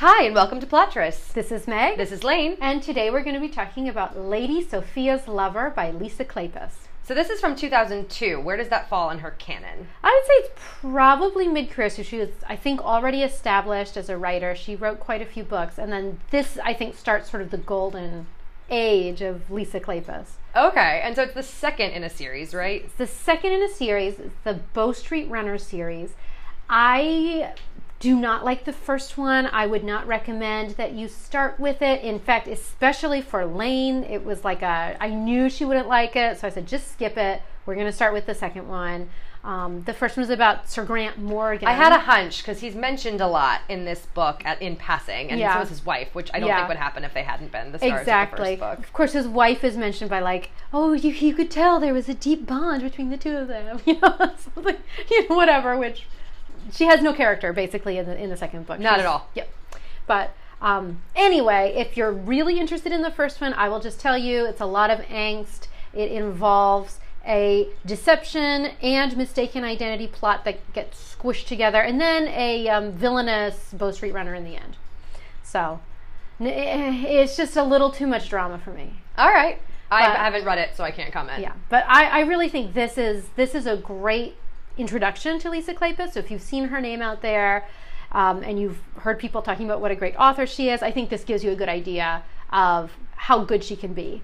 Hi, 0.00 0.24
and 0.24 0.34
welcome 0.34 0.60
to 0.60 0.66
Plottress. 0.66 1.32
This 1.32 1.50
is 1.50 1.66
Meg. 1.66 1.96
This 1.96 2.12
is 2.12 2.22
Lane. 2.22 2.58
and 2.60 2.82
today 2.82 3.08
we're 3.08 3.22
going 3.22 3.32
to 3.32 3.40
be 3.40 3.48
talking 3.48 3.88
about 3.88 4.14
Lady 4.14 4.62
Sophia's 4.62 5.26
Lover 5.26 5.70
by 5.70 5.90
Lisa 5.90 6.22
Kleypas. 6.22 6.72
So 7.02 7.14
this 7.14 7.30
is 7.30 7.40
from 7.40 7.56
2002. 7.56 8.38
Where 8.38 8.58
does 8.58 8.68
that 8.68 8.90
fall 8.90 9.08
in 9.08 9.20
her 9.20 9.30
canon? 9.30 9.88
I 10.04 10.12
would 10.12 10.26
say 10.26 10.32
it's 10.34 10.62
probably 10.82 11.48
mid 11.48 11.70
career. 11.70 11.88
So 11.88 12.02
she 12.02 12.18
was, 12.18 12.28
I 12.46 12.56
think, 12.56 12.82
already 12.82 13.22
established 13.22 13.96
as 13.96 14.10
a 14.10 14.18
writer. 14.18 14.54
She 14.54 14.76
wrote 14.76 15.00
quite 15.00 15.22
a 15.22 15.24
few 15.24 15.44
books. 15.44 15.78
And 15.78 15.90
then 15.90 16.20
this, 16.30 16.58
I 16.62 16.74
think, 16.74 16.94
starts 16.94 17.30
sort 17.30 17.42
of 17.42 17.50
the 17.50 17.56
golden 17.56 18.26
age 18.68 19.22
of 19.22 19.50
Lisa 19.50 19.80
Kleypas. 19.80 20.32
Okay, 20.54 21.00
and 21.02 21.16
so 21.16 21.22
it's 21.22 21.32
the 21.32 21.42
second 21.42 21.92
in 21.92 22.04
a 22.04 22.10
series, 22.10 22.52
right? 22.52 22.82
It's 22.84 22.96
the 22.96 23.06
second 23.06 23.52
in 23.52 23.62
a 23.62 23.70
series. 23.70 24.18
It's 24.18 24.36
the 24.44 24.60
Bow 24.74 24.92
Street 24.92 25.30
Runner 25.30 25.56
series. 25.56 26.12
I 26.68 27.54
do 27.98 28.16
not 28.16 28.44
like 28.44 28.64
the 28.64 28.72
first 28.72 29.16
one. 29.16 29.46
I 29.46 29.66
would 29.66 29.84
not 29.84 30.06
recommend 30.06 30.72
that 30.72 30.92
you 30.92 31.08
start 31.08 31.58
with 31.58 31.80
it. 31.82 32.02
In 32.02 32.18
fact, 32.18 32.46
especially 32.46 33.22
for 33.22 33.46
Lane, 33.46 34.04
it 34.04 34.24
was 34.24 34.44
like 34.44 34.62
a, 34.62 34.96
I 35.00 35.08
knew 35.10 35.48
she 35.48 35.64
wouldn't 35.64 35.88
like 35.88 36.14
it, 36.16 36.38
so 36.38 36.46
I 36.46 36.50
said, 36.50 36.66
just 36.66 36.92
skip 36.92 37.16
it. 37.16 37.40
We're 37.64 37.74
going 37.74 37.86
to 37.86 37.92
start 37.92 38.12
with 38.12 38.26
the 38.26 38.34
second 38.34 38.68
one. 38.68 39.08
Um, 39.42 39.82
the 39.84 39.94
first 39.94 40.16
one 40.16 40.22
was 40.22 40.30
about 40.30 40.68
Sir 40.68 40.84
Grant 40.84 41.18
Morgan. 41.18 41.68
I 41.68 41.72
had 41.72 41.92
a 41.92 42.00
hunch 42.00 42.42
because 42.42 42.60
he's 42.60 42.74
mentioned 42.74 43.20
a 43.20 43.28
lot 43.28 43.60
in 43.68 43.84
this 43.84 44.04
book 44.06 44.42
at, 44.44 44.60
in 44.60 44.74
passing, 44.76 45.30
and 45.30 45.38
Yeah. 45.38 45.54
so 45.54 45.60
is 45.62 45.68
his 45.68 45.86
wife, 45.86 46.14
which 46.16 46.30
I 46.34 46.40
don't 46.40 46.48
Yeah. 46.48 46.56
think 46.56 46.68
would 46.70 46.76
happen 46.78 47.04
if 47.04 47.14
they 47.14 47.22
hadn't 47.22 47.52
been 47.52 47.70
the 47.70 47.78
stars 47.78 48.00
Exactly. 48.00 48.54
of 48.54 48.58
the 48.60 48.64
first 48.66 48.76
book. 48.78 48.86
Of 48.86 48.92
course, 48.92 49.12
his 49.12 49.28
wife 49.28 49.62
is 49.62 49.76
mentioned 49.76 50.10
by 50.10 50.18
like, 50.18 50.50
oh, 50.72 50.92
you, 50.94 51.12
you 51.12 51.32
could 51.32 51.50
tell 51.50 51.78
there 51.78 51.94
was 51.94 52.08
a 52.08 52.14
deep 52.14 52.44
bond 52.44 52.82
between 52.82 53.10
the 53.10 53.16
two 53.16 53.36
of 53.36 53.46
them, 53.46 53.78
you 53.86 54.00
know, 54.00 54.16
something, 54.36 54.76
you 55.10 55.28
know, 55.28 55.36
whatever. 55.36 55.76
Which 55.76 56.06
she 56.72 56.84
has 56.84 57.02
no 57.02 57.12
character 57.12 57.52
basically 57.52 57.98
in 57.98 58.06
the 58.06 58.16
in 58.16 58.30
the 58.30 58.36
second 58.36 58.66
book. 58.66 58.78
Not 58.78 58.94
She's- 58.94 59.00
at 59.00 59.06
all. 59.06 59.28
Yep. 59.34 59.50
But 60.06 60.34
um, 60.60 61.02
anyway, 61.14 61.74
if 61.76 61.96
you're 61.96 62.12
really 62.12 62.58
interested 62.58 62.92
in 62.92 63.02
the 63.02 63.10
first 63.10 63.40
one, 63.40 63.52
I 63.54 63.68
will 63.68 63.80
just 63.80 64.00
tell 64.00 64.16
you 64.16 64.46
it's 64.46 64.60
a 64.60 64.66
lot 64.66 64.90
of 64.90 65.00
angst. 65.00 65.66
It 65.92 66.10
involves 66.12 67.00
a 67.26 67.68
deception 67.84 68.66
and 68.80 69.16
mistaken 69.16 69.64
identity 69.64 70.06
plot 70.06 70.44
that 70.44 70.72
gets 70.72 71.16
squished 71.16 71.46
together, 71.46 71.80
and 71.80 72.00
then 72.00 72.28
a 72.28 72.68
um, 72.68 72.92
villainous 72.92 73.72
Bow 73.72 73.90
Street 73.90 74.12
Runner 74.12 74.34
in 74.34 74.44
the 74.44 74.56
end. 74.56 74.76
So 75.42 75.80
eh, 76.40 77.04
it's 77.06 77.36
just 77.36 77.56
a 77.56 77.64
little 77.64 77.90
too 77.90 78.06
much 78.06 78.28
drama 78.28 78.58
for 78.58 78.70
me. 78.70 78.94
All 79.18 79.28
right. 79.30 79.60
I 79.90 80.02
haven't 80.02 80.44
read 80.44 80.58
it, 80.58 80.76
so 80.76 80.82
I 80.82 80.90
can't 80.90 81.12
comment. 81.12 81.40
Yeah, 81.40 81.52
but 81.68 81.84
I, 81.86 82.06
I 82.06 82.20
really 82.20 82.48
think 82.48 82.74
this 82.74 82.98
is 82.98 83.28
this 83.36 83.54
is 83.54 83.66
a 83.66 83.76
great 83.76 84.34
introduction 84.76 85.38
to 85.40 85.50
Lisa 85.50 85.74
Kleypas. 85.74 86.12
So 86.12 86.20
if 86.20 86.30
you've 86.30 86.42
seen 86.42 86.68
her 86.68 86.80
name 86.80 87.02
out 87.02 87.22
there 87.22 87.66
um, 88.12 88.42
and 88.42 88.60
you've 88.60 88.78
heard 88.98 89.18
people 89.18 89.42
talking 89.42 89.66
about 89.66 89.80
what 89.80 89.90
a 89.90 89.94
great 89.96 90.16
author 90.16 90.46
she 90.46 90.70
is, 90.70 90.82
I 90.82 90.90
think 90.90 91.10
this 91.10 91.24
gives 91.24 91.42
you 91.44 91.50
a 91.50 91.56
good 91.56 91.68
idea 91.68 92.22
of 92.50 92.92
how 93.16 93.44
good 93.44 93.64
she 93.64 93.76
can 93.76 93.94
be. 93.94 94.22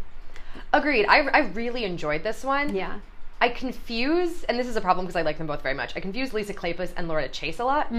Agreed. 0.72 1.06
I, 1.06 1.20
I 1.28 1.38
really 1.48 1.84
enjoyed 1.84 2.22
this 2.22 2.44
one. 2.44 2.74
Yeah. 2.74 3.00
I 3.40 3.48
confuse, 3.48 4.44
and 4.44 4.58
this 4.58 4.68
is 4.68 4.76
a 4.76 4.80
problem 4.80 5.04
because 5.04 5.16
I 5.16 5.22
like 5.22 5.38
them 5.38 5.48
both 5.48 5.62
very 5.62 5.74
much. 5.74 5.96
I 5.96 6.00
confuse 6.00 6.32
Lisa 6.32 6.54
Kleypas 6.54 6.92
and 6.96 7.08
Loretta 7.08 7.28
Chase 7.28 7.58
a 7.58 7.64
lot. 7.64 7.92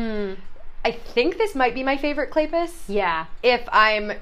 I 0.86 0.92
think 0.92 1.38
this 1.38 1.54
might 1.54 1.74
be 1.74 1.84
my 1.84 1.98
favorite 1.98 2.32
Kleypas. 2.32 2.84
Yeah. 2.88 3.26
if 3.42 3.68
I'm 3.72 4.14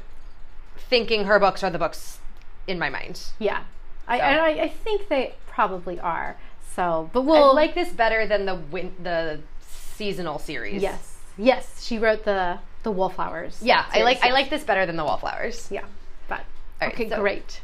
thinking 0.78 1.26
her 1.26 1.40
books 1.40 1.64
are 1.64 1.70
the 1.70 1.78
books 1.80 2.20
in 2.68 2.80
my 2.80 2.90
mind. 2.90 3.22
Yeah. 3.40 3.64
I, 4.08 4.18
and 4.18 4.42
I, 4.42 4.50
I 4.64 4.68
think 4.70 5.08
they 5.10 5.36
probably 5.48 6.00
are. 6.00 6.38
So, 6.76 7.10
but 7.14 7.24
we'll 7.24 7.52
I 7.52 7.54
like 7.54 7.76
this 7.76 7.90
better 7.90 8.26
than 8.26 8.46
the 8.46 8.56
win- 8.56 8.96
the 9.02 9.40
seasonal 9.62 10.40
series. 10.40 10.82
Yes. 10.82 11.18
Yes. 11.38 11.84
She 11.84 11.98
wrote 12.00 12.24
the 12.26 12.60
the 12.84 12.92
Wallflowers. 12.92 13.62
Yeah, 13.62 13.86
I 13.92 14.04
like 14.04 14.24
I 14.24 14.32
like 14.32 14.50
this 14.50 14.64
better 14.64 14.86
than 14.86 14.96
the 14.96 15.06
Wallflowers. 15.06 15.70
Yeah. 15.72 15.86
But 16.28 16.46
right, 16.82 16.94
okay, 16.94 17.10
so- 17.10 17.20
great. 17.20 17.62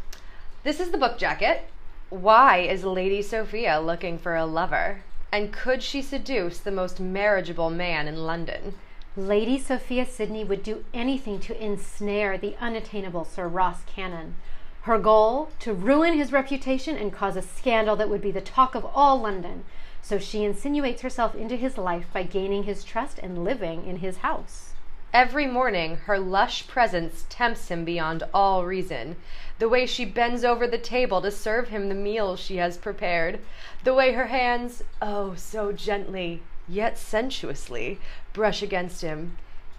This 0.64 0.80
is 0.80 0.92
the 0.92 0.98
book 0.98 1.18
jacket. 1.18 1.66
Why 2.10 2.60
is 2.60 2.84
Lady 2.84 3.22
Sophia 3.22 3.80
looking 3.80 4.18
for 4.18 4.36
a 4.36 4.46
lover? 4.46 5.04
And 5.32 5.52
could 5.52 5.84
she 5.84 6.02
seduce 6.02 6.60
the 6.60 6.72
most 6.72 7.00
marriageable 7.00 7.70
man 7.70 8.08
in 8.08 8.26
London? 8.26 8.76
Lady 9.16 9.60
Sophia 9.60 10.06
Sydney 10.06 10.44
would 10.44 10.64
do 10.64 10.86
anything 10.94 11.40
to 11.42 11.64
ensnare 11.64 12.38
the 12.38 12.56
unattainable 12.62 13.26
Sir 13.26 13.48
Ross 13.48 13.82
Cannon. 13.86 14.36
Her 14.88 14.98
goal, 14.98 15.50
to 15.60 15.74
ruin 15.74 16.14
his 16.14 16.32
reputation 16.32 16.96
and 16.96 17.12
cause 17.12 17.36
a 17.36 17.42
scandal 17.42 17.98
that 17.98 18.08
would 18.08 18.22
be 18.22 18.32
the 18.32 18.40
talk 18.40 18.74
of 18.74 18.86
all 18.96 19.20
London. 19.20 19.66
So 20.02 20.18
she 20.18 20.46
insinuates 20.46 21.02
herself 21.02 21.36
into 21.36 21.58
his 21.58 21.78
life 21.78 22.06
by 22.14 22.24
gaining 22.24 22.64
his 22.64 22.86
trust 22.86 23.20
and 23.20 23.44
living 23.44 23.86
in 23.86 23.98
his 23.98 24.20
house. 24.20 24.72
Every 25.14 25.46
morning, 25.46 25.98
her 26.06 26.18
lush 26.18 26.68
presence 26.68 27.26
tempts 27.28 27.68
him 27.68 27.84
beyond 27.84 28.24
all 28.34 28.64
reason. 28.64 29.18
The 29.60 29.68
way 29.68 29.86
she 29.86 30.06
bends 30.06 30.46
over 30.46 30.66
the 30.66 30.78
table 30.78 31.22
to 31.22 31.32
serve 31.32 31.68
him 31.68 31.90
the 31.90 31.94
meal 31.94 32.38
she 32.38 32.56
has 32.56 32.78
prepared. 32.78 33.42
The 33.84 33.94
way 33.94 34.14
her 34.14 34.28
hands, 34.28 34.86
oh, 35.02 35.36
so 35.36 35.74
gently, 35.74 36.44
yet 36.66 36.98
sensuously, 36.98 38.00
brush 38.32 38.62
against 38.62 39.02
him. 39.02 39.36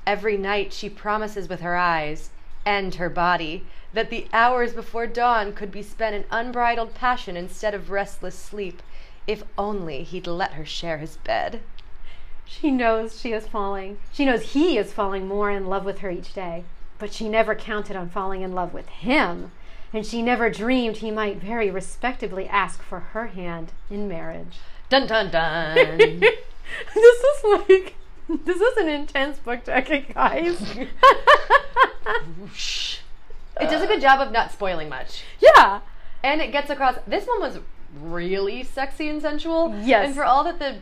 Every 0.06 0.36
night 0.36 0.74
she 0.74 0.90
promises 0.90 1.48
with 1.48 1.60
her 1.60 1.76
eyes 1.76 2.28
and 2.68 2.96
her 2.96 3.08
body 3.08 3.64
that 3.94 4.10
the 4.10 4.26
hours 4.30 4.74
before 4.74 5.06
dawn 5.06 5.54
could 5.54 5.72
be 5.72 5.82
spent 5.82 6.14
in 6.14 6.24
unbridled 6.30 6.92
passion 6.92 7.34
instead 7.34 7.72
of 7.72 7.88
restless 7.88 8.34
sleep, 8.34 8.82
if 9.26 9.42
only 9.56 10.02
he'd 10.02 10.26
let 10.26 10.52
her 10.52 10.66
share 10.66 10.98
his 10.98 11.16
bed. 11.16 11.60
She 12.44 12.70
knows 12.70 13.18
she 13.18 13.32
is 13.32 13.46
falling. 13.46 13.96
She 14.12 14.26
knows 14.26 14.52
he 14.52 14.76
is 14.76 14.92
falling 14.92 15.26
more 15.26 15.50
in 15.50 15.66
love 15.66 15.86
with 15.86 16.00
her 16.00 16.10
each 16.10 16.34
day. 16.34 16.64
But 16.98 17.10
she 17.10 17.26
never 17.26 17.54
counted 17.54 17.96
on 17.96 18.10
falling 18.10 18.42
in 18.42 18.52
love 18.52 18.74
with 18.74 18.88
him. 18.88 19.50
And 19.94 20.04
she 20.04 20.20
never 20.20 20.50
dreamed 20.50 20.98
he 20.98 21.10
might 21.10 21.40
very 21.40 21.70
respectably 21.70 22.46
ask 22.48 22.82
for 22.82 23.00
her 23.00 23.28
hand 23.28 23.72
in 23.88 24.08
marriage. 24.08 24.58
Dun 24.90 25.06
dun 25.06 25.30
dun! 25.30 25.96
this 26.20 26.34
is 26.94 27.44
like 27.44 27.94
this 28.44 28.60
is 28.60 28.76
an 28.76 28.88
intense 28.88 29.38
book 29.38 29.64
jacket, 29.64 30.14
guys. 30.14 30.60
It 33.60 33.68
does 33.70 33.82
a 33.82 33.86
good 33.86 34.00
job 34.00 34.20
of 34.20 34.32
not 34.32 34.52
spoiling 34.52 34.88
much. 34.88 35.24
yeah. 35.40 35.80
And 36.22 36.40
it 36.40 36.52
gets 36.52 36.70
across. 36.70 36.96
This 37.06 37.26
one 37.26 37.40
was 37.40 37.58
really 38.00 38.62
sexy 38.64 39.08
and 39.08 39.20
sensual. 39.22 39.74
Yes. 39.82 40.06
And 40.06 40.14
for 40.14 40.24
all 40.24 40.44
that 40.44 40.58
the 40.58 40.78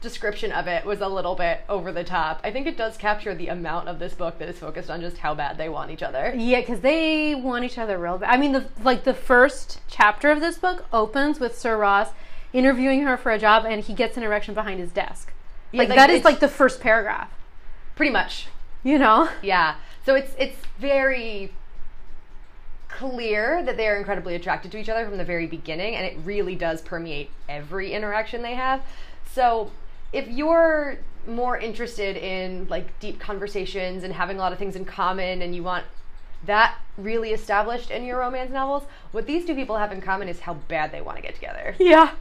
description 0.00 0.52
of 0.52 0.66
it 0.68 0.84
was 0.84 1.00
a 1.00 1.08
little 1.08 1.34
bit 1.34 1.62
over 1.68 1.90
the 1.92 2.04
top, 2.04 2.40
I 2.44 2.50
think 2.52 2.66
it 2.66 2.76
does 2.76 2.96
capture 2.96 3.34
the 3.34 3.48
amount 3.48 3.88
of 3.88 3.98
this 3.98 4.14
book 4.14 4.38
that 4.38 4.48
is 4.48 4.58
focused 4.58 4.88
on 4.90 5.00
just 5.00 5.18
how 5.18 5.34
bad 5.34 5.58
they 5.58 5.68
want 5.68 5.90
each 5.90 6.02
other. 6.02 6.32
Yeah, 6.36 6.60
because 6.60 6.80
they 6.80 7.34
want 7.34 7.64
each 7.64 7.78
other 7.78 7.98
real 7.98 8.18
bad. 8.18 8.32
I 8.32 8.36
mean, 8.36 8.52
the 8.52 8.66
like 8.82 9.04
the 9.04 9.14
first 9.14 9.80
chapter 9.88 10.30
of 10.30 10.40
this 10.40 10.58
book 10.58 10.84
opens 10.92 11.40
with 11.40 11.58
Sir 11.58 11.76
Ross 11.76 12.10
interviewing 12.52 13.02
her 13.02 13.16
for 13.16 13.32
a 13.32 13.38
job, 13.38 13.64
and 13.66 13.82
he 13.82 13.94
gets 13.94 14.16
an 14.16 14.22
erection 14.22 14.54
behind 14.54 14.80
his 14.80 14.90
desk. 14.90 15.32
Yeah, 15.72 15.80
Like, 15.80 15.88
like, 15.90 15.96
that 15.98 16.10
is 16.10 16.24
like 16.24 16.40
the 16.40 16.48
first 16.48 16.80
paragraph. 16.80 17.30
Pretty 17.94 18.12
much. 18.12 18.48
You 18.82 18.98
know? 18.98 19.28
Yeah. 19.42 19.76
So 20.04 20.14
it's 20.14 20.32
it's 20.38 20.56
very 20.78 21.52
clear 22.88 23.62
that 23.62 23.76
they 23.76 23.88
are 23.88 23.96
incredibly 23.96 24.34
attracted 24.34 24.72
to 24.72 24.78
each 24.78 24.88
other 24.88 25.04
from 25.04 25.18
the 25.18 25.24
very 25.24 25.46
beginning, 25.46 25.96
and 25.96 26.06
it 26.06 26.16
really 26.24 26.54
does 26.54 26.80
permeate 26.80 27.30
every 27.48 27.92
interaction 27.92 28.42
they 28.42 28.54
have. 28.54 28.82
So 29.32 29.70
if 30.12 30.28
you're 30.28 30.98
more 31.26 31.58
interested 31.58 32.16
in 32.16 32.66
like 32.68 32.98
deep 33.00 33.18
conversations 33.18 34.04
and 34.04 34.14
having 34.14 34.36
a 34.36 34.40
lot 34.40 34.52
of 34.52 34.58
things 34.58 34.76
in 34.76 34.84
common, 34.84 35.42
and 35.42 35.54
you 35.54 35.62
want 35.62 35.84
that 36.44 36.76
really 36.96 37.32
established 37.32 37.90
in 37.90 38.04
your 38.04 38.18
romance 38.18 38.52
novels, 38.52 38.84
what 39.12 39.26
these 39.26 39.44
two 39.44 39.54
people 39.54 39.76
have 39.76 39.92
in 39.92 40.00
common 40.00 40.28
is 40.28 40.40
how 40.40 40.54
bad 40.54 40.92
they 40.92 41.00
want 41.00 41.16
to 41.16 41.22
get 41.22 41.34
together. 41.34 41.74
Yeah. 41.78 42.12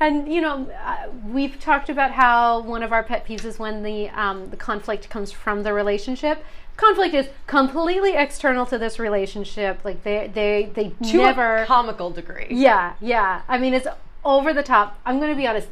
And 0.00 0.32
you 0.32 0.40
know, 0.40 0.70
uh, 0.84 1.08
we've 1.26 1.58
talked 1.58 1.88
about 1.88 2.12
how 2.12 2.60
one 2.60 2.82
of 2.82 2.92
our 2.92 3.02
pet 3.02 3.26
peeves 3.26 3.44
is 3.44 3.58
when 3.58 3.82
the 3.82 4.08
um, 4.10 4.50
the 4.50 4.56
conflict 4.56 5.08
comes 5.10 5.32
from 5.32 5.62
the 5.62 5.72
relationship. 5.72 6.44
Conflict 6.76 7.12
is 7.14 7.26
completely 7.48 8.14
external 8.14 8.64
to 8.66 8.78
this 8.78 8.98
relationship. 9.00 9.80
Like 9.84 10.04
they 10.04 10.30
they 10.32 10.70
they 10.74 10.90
To 11.10 11.16
never. 11.18 11.56
a 11.58 11.66
comical 11.66 12.10
degree. 12.10 12.46
yeah, 12.50 12.94
yeah. 13.00 13.42
I 13.48 13.58
mean, 13.58 13.74
it's 13.74 13.88
over 14.24 14.52
the 14.52 14.62
top. 14.62 14.98
I'm 15.04 15.18
going 15.18 15.30
to 15.30 15.36
be 15.36 15.46
honest. 15.46 15.68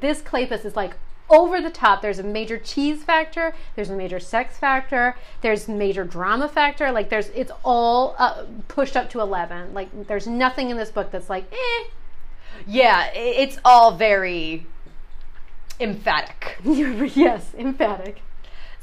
This 0.00 0.20
Kleypas 0.20 0.64
is 0.66 0.76
like 0.76 0.94
over 1.30 1.60
the 1.62 1.70
top. 1.70 2.02
There's 2.02 2.18
a 2.18 2.24
major 2.24 2.58
cheese 2.58 3.04
factor. 3.04 3.54
There's 3.76 3.88
a 3.88 3.94
major 3.96 4.18
sex 4.20 4.58
factor. 4.58 5.14
There's 5.40 5.68
major 5.68 6.04
drama 6.04 6.48
factor. 6.48 6.90
Like 6.92 7.08
there's 7.08 7.28
it's 7.30 7.52
all 7.64 8.14
uh, 8.18 8.44
pushed 8.68 8.96
up 8.96 9.08
to 9.10 9.20
eleven. 9.20 9.72
Like 9.72 9.88
there's 10.08 10.26
nothing 10.26 10.68
in 10.70 10.76
this 10.76 10.90
book 10.90 11.10
that's 11.10 11.30
like 11.30 11.50
eh. 11.52 11.84
Yeah, 12.66 13.10
it's 13.14 13.58
all 13.64 13.96
very 13.96 14.66
emphatic. 15.78 16.58
yes, 16.64 17.54
emphatic. 17.56 18.22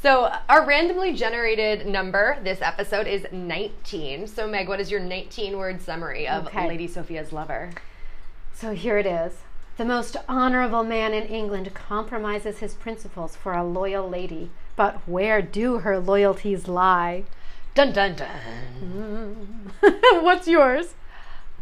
So, 0.01 0.31
our 0.47 0.65
randomly 0.65 1.13
generated 1.13 1.87
number 1.87 2.37
this 2.43 2.61
episode 2.61 3.07
is 3.07 3.25
19. 3.31 4.27
So, 4.27 4.47
Meg, 4.47 4.67
what 4.67 4.79
is 4.79 4.91
your 4.91 4.99
19 4.99 5.57
word 5.57 5.81
summary 5.81 6.27
of 6.27 6.47
Okay. 6.47 6.67
Lady 6.67 6.87
Sophia's 6.87 7.33
lover? 7.33 7.71
So 8.53 8.73
here 8.73 8.97
it 8.97 9.05
is. 9.05 9.33
The 9.77 9.85
most 9.85 10.17
honorable 10.27 10.83
man 10.83 11.13
in 11.13 11.27
England 11.27 11.71
compromises 11.75 12.57
his 12.57 12.73
principles 12.73 13.35
for 13.35 13.53
a 13.53 13.63
loyal 13.63 14.09
lady. 14.09 14.49
But 14.75 15.07
where 15.07 15.43
do 15.43 15.79
her 15.79 15.99
loyalties 15.99 16.67
lie? 16.67 17.25
Dun 17.75 17.91
dun 17.91 18.15
dun. 18.15 18.41
Mm. 19.81 20.23
What's 20.23 20.47
yours? 20.47 20.95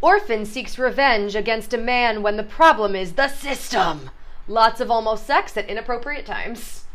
Orphan 0.05 0.45
seeks 0.45 0.77
revenge 0.77 1.35
against 1.35 1.73
a 1.73 1.79
man 1.79 2.21
when 2.21 2.37
the 2.37 2.43
problem 2.43 2.95
is 2.95 3.13
the 3.13 3.27
system. 3.27 4.11
Lots 4.47 4.79
of 4.79 4.91
almost 4.91 5.25
sex 5.25 5.57
at 5.57 5.67
inappropriate 5.67 6.27
times. 6.27 6.85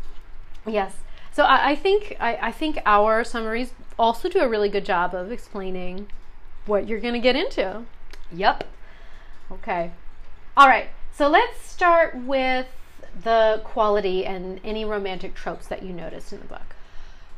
Yes. 0.65 0.95
So 1.33 1.43
I, 1.43 1.71
I 1.71 1.75
think 1.75 2.15
I, 2.21 2.37
I 2.41 2.51
think 2.53 2.79
our 2.85 3.25
summaries 3.25 3.73
also 3.99 4.29
do 4.29 4.39
a 4.39 4.47
really 4.47 4.69
good 4.69 4.85
job 4.85 5.13
of 5.13 5.29
explaining 5.29 6.07
what 6.65 6.87
you're 6.87 7.01
going 7.01 7.13
to 7.13 7.19
get 7.19 7.35
into. 7.35 7.83
Yep. 8.31 8.63
Okay. 9.51 9.91
All 10.55 10.69
right. 10.69 10.87
So 11.11 11.27
let's 11.27 11.61
start 11.61 12.15
with 12.15 12.67
the 13.23 13.59
quality 13.65 14.25
and 14.25 14.61
any 14.63 14.85
romantic 14.85 15.35
tropes 15.35 15.67
that 15.67 15.83
you 15.83 15.91
noticed 15.91 16.31
in 16.31 16.39
the 16.39 16.45
book. 16.45 16.75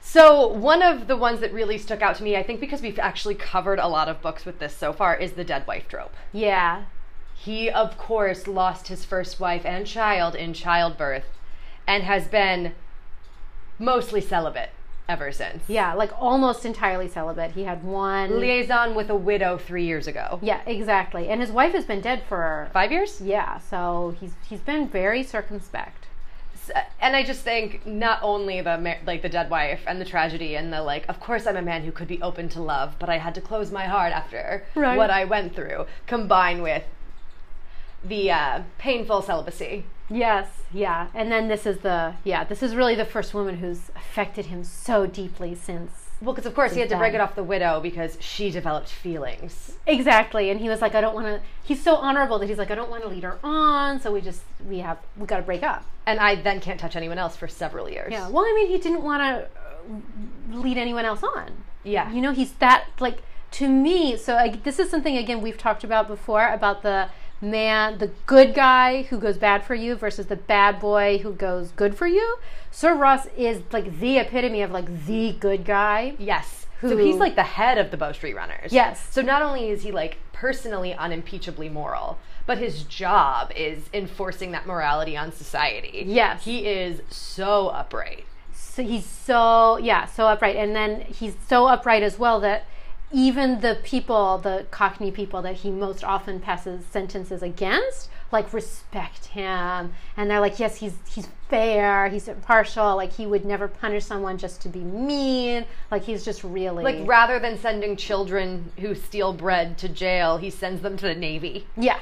So, 0.05 0.45
one 0.47 0.81
of 0.83 1.07
the 1.07 1.15
ones 1.15 1.39
that 1.39 1.53
really 1.53 1.77
stuck 1.77 2.01
out 2.01 2.17
to 2.17 2.23
me, 2.23 2.35
I 2.35 2.43
think 2.43 2.59
because 2.59 2.81
we've 2.81 2.99
actually 2.99 3.35
covered 3.35 3.79
a 3.79 3.87
lot 3.87 4.09
of 4.09 4.21
books 4.21 4.45
with 4.45 4.59
this 4.59 4.75
so 4.75 4.91
far, 4.91 5.15
is 5.15 5.31
the 5.31 5.45
dead 5.45 5.65
wife 5.65 5.87
trope. 5.87 6.13
Yeah. 6.33 6.83
He, 7.33 7.69
of 7.69 7.97
course, 7.97 8.45
lost 8.45 8.89
his 8.89 9.05
first 9.05 9.39
wife 9.39 9.65
and 9.65 9.87
child 9.87 10.35
in 10.35 10.53
childbirth 10.53 11.25
and 11.87 12.03
has 12.03 12.27
been 12.27 12.73
mostly 13.79 14.19
celibate 14.21 14.71
ever 15.07 15.31
since. 15.31 15.63
Yeah, 15.67 15.93
like 15.93 16.11
almost 16.19 16.65
entirely 16.65 17.07
celibate. 17.07 17.51
He 17.51 17.63
had 17.63 17.83
one 17.83 18.39
Liaison 18.39 18.95
with 18.95 19.09
a 19.09 19.15
widow 19.15 19.57
three 19.57 19.85
years 19.85 20.07
ago. 20.07 20.39
Yeah, 20.41 20.61
exactly. 20.65 21.29
And 21.29 21.41
his 21.41 21.51
wife 21.51 21.73
has 21.73 21.85
been 21.85 22.01
dead 22.01 22.23
for 22.27 22.69
Five 22.73 22.91
years? 22.91 23.21
Yeah, 23.21 23.59
so 23.59 24.15
he's 24.19 24.33
he's 24.47 24.59
been 24.59 24.87
very 24.87 25.23
circumspect. 25.23 26.02
S- 26.69 26.71
And 27.01 27.15
I 27.15 27.23
just 27.23 27.41
think 27.41 27.85
not 27.85 28.19
only 28.21 28.61
the 28.61 28.97
like 29.05 29.21
the 29.21 29.29
dead 29.29 29.49
wife 29.49 29.81
and 29.87 29.99
the 29.99 30.05
tragedy 30.05 30.55
and 30.55 30.71
the 30.71 30.81
like. 30.81 31.05
Of 31.09 31.19
course, 31.19 31.45
I'm 31.47 31.57
a 31.57 31.61
man 31.61 31.83
who 31.83 31.91
could 31.91 32.07
be 32.07 32.21
open 32.21 32.47
to 32.49 32.61
love, 32.61 32.95
but 32.99 33.09
I 33.09 33.17
had 33.17 33.35
to 33.35 33.41
close 33.41 33.71
my 33.71 33.85
heart 33.85 34.13
after 34.13 34.65
Right. 34.75 34.97
what 34.97 35.09
I 35.09 35.25
went 35.25 35.55
through, 35.55 35.85
combined 36.07 36.63
with 36.63 36.83
the 38.03 38.31
uh, 38.31 38.63
painful 38.77 39.21
celibacy. 39.21 39.85
Yes, 40.09 40.47
yeah. 40.73 41.07
And 41.13 41.31
then 41.31 41.47
this 41.47 41.65
is 41.65 41.79
the 41.79 42.15
yeah, 42.23 42.43
this 42.43 42.61
is 42.61 42.75
really 42.75 42.95
the 42.95 43.05
first 43.05 43.33
woman 43.33 43.57
who's 43.57 43.89
affected 43.95 44.47
him 44.47 44.63
so 44.63 45.05
deeply 45.05 45.55
since 45.55 46.02
Well, 46.21 46.33
because 46.33 46.45
of 46.45 46.55
course 46.55 46.73
he 46.73 46.79
had 46.79 46.89
to 46.89 46.97
break 46.97 47.13
it 47.13 47.19
off 47.19 47.35
the 47.35 47.43
widow 47.43 47.79
because 47.81 48.17
she 48.21 48.49
developed 48.49 48.89
feelings. 48.89 49.73
Exactly. 49.85 50.49
And 50.49 50.59
he 50.59 50.69
was 50.69 50.81
like, 50.81 50.95
I 50.95 51.01
don't 51.01 51.13
want 51.13 51.27
to 51.27 51.41
he's 51.63 51.81
so 51.81 51.95
honorable 51.95 52.39
that 52.39 52.47
he's 52.47 52.57
like, 52.57 52.71
I 52.71 52.75
don't 52.75 52.89
want 52.89 53.03
to 53.03 53.09
lead 53.09 53.23
her 53.23 53.39
on, 53.43 53.99
so 53.99 54.11
we 54.11 54.21
just 54.21 54.41
we 54.67 54.79
have 54.79 54.99
we 55.17 55.25
got 55.25 55.37
to 55.37 55.43
break 55.43 55.63
up. 55.63 55.85
And 56.05 56.19
I 56.19 56.35
then 56.35 56.59
can't 56.59 56.79
touch 56.79 56.95
anyone 56.95 57.17
else 57.17 57.35
for 57.35 57.47
several 57.47 57.89
years. 57.89 58.11
Yeah. 58.11 58.29
Well, 58.29 58.43
I 58.43 58.53
mean, 58.53 58.67
he 58.67 58.77
didn't 58.77 59.03
want 59.03 59.21
to 59.21 59.47
uh, 59.59 60.57
lead 60.57 60.77
anyone 60.77 61.05
else 61.05 61.23
on. 61.23 61.51
Yeah. 61.83 62.11
You 62.11 62.21
know, 62.21 62.31
he's 62.31 62.53
that 62.53 62.87
like 62.99 63.19
to 63.51 63.67
me. 63.67 64.17
So 64.17 64.35
I, 64.35 64.49
this 64.49 64.79
is 64.79 64.89
something 64.89 65.17
again 65.17 65.41
we've 65.41 65.57
talked 65.57 65.83
about 65.83 66.07
before 66.07 66.47
about 66.47 66.83
the 66.83 67.09
man, 67.43 67.97
the 67.97 68.11
good 68.25 68.55
guy 68.55 69.03
who 69.03 69.19
goes 69.19 69.37
bad 69.37 69.63
for 69.63 69.75
you 69.75 69.95
versus 69.95 70.27
the 70.27 70.35
bad 70.35 70.79
boy 70.79 71.19
who 71.19 71.33
goes 71.33 71.71
good 71.71 71.95
for 71.95 72.07
you. 72.07 72.37
Sir 72.71 72.95
Ross 72.95 73.27
is 73.37 73.61
like 73.71 73.99
the 73.99 74.17
epitome 74.17 74.61
of 74.61 74.71
like 74.71 75.05
the 75.05 75.35
good 75.39 75.65
guy. 75.65 76.15
Yes. 76.17 76.65
So 76.81 76.97
he's 76.97 77.15
like 77.15 77.35
the 77.35 77.43
head 77.43 77.77
of 77.77 77.91
the 77.91 77.97
Bow 77.97 78.11
Street 78.11 78.33
Runners. 78.33 78.73
Yes. 78.73 79.07
So 79.09 79.21
not 79.21 79.41
only 79.41 79.69
is 79.69 79.83
he 79.83 79.91
like 79.91 80.17
personally 80.33 80.93
unimpeachably 80.93 81.69
moral, 81.69 82.17
but 82.45 82.57
his 82.57 82.83
job 82.83 83.51
is 83.55 83.83
enforcing 83.93 84.51
that 84.51 84.65
morality 84.65 85.15
on 85.15 85.31
society. 85.31 86.03
Yes. 86.05 86.43
He 86.43 86.67
is 86.67 87.01
so 87.09 87.69
upright. 87.69 88.25
So 88.51 88.83
he's 88.83 89.05
so 89.05 89.77
yeah, 89.77 90.05
so 90.05 90.27
upright, 90.27 90.55
and 90.55 90.75
then 90.75 91.01
he's 91.01 91.35
so 91.47 91.67
upright 91.67 92.03
as 92.03 92.17
well 92.17 92.39
that 92.41 92.65
even 93.13 93.61
the 93.61 93.77
people, 93.83 94.39
the 94.39 94.65
Cockney 94.71 95.11
people 95.11 95.41
that 95.43 95.57
he 95.57 95.69
most 95.69 96.03
often 96.03 96.39
passes 96.39 96.83
sentences 96.85 97.43
against, 97.43 98.09
like 98.31 98.51
respect 98.51 99.27
him, 99.27 99.93
and 100.17 100.29
they're 100.29 100.39
like, 100.39 100.59
yes, 100.59 100.77
he's 100.77 100.95
he's 101.07 101.29
fair, 101.47 102.09
he's 102.09 102.27
impartial, 102.27 102.95
like 102.95 103.13
he 103.13 103.27
would 103.27 103.45
never 103.45 103.67
punish 103.67 104.05
someone 104.05 104.37
just 104.37 104.61
to 104.61 104.69
be 104.69 104.79
mean, 104.79 105.65
like 105.91 106.03
he's 106.03 106.25
just 106.25 106.43
really 106.43 106.83
Like 106.83 107.07
rather 107.07 107.39
than 107.39 107.57
sending 107.57 107.95
children 107.95 108.71
who 108.79 108.95
steal 108.95 109.33
bread 109.33 109.77
to 109.77 109.87
jail, 109.87 110.37
he 110.37 110.49
sends 110.49 110.81
them 110.81 110.97
to 110.97 111.05
the 111.05 111.15
Navy 111.15 111.67
yeah, 111.77 111.99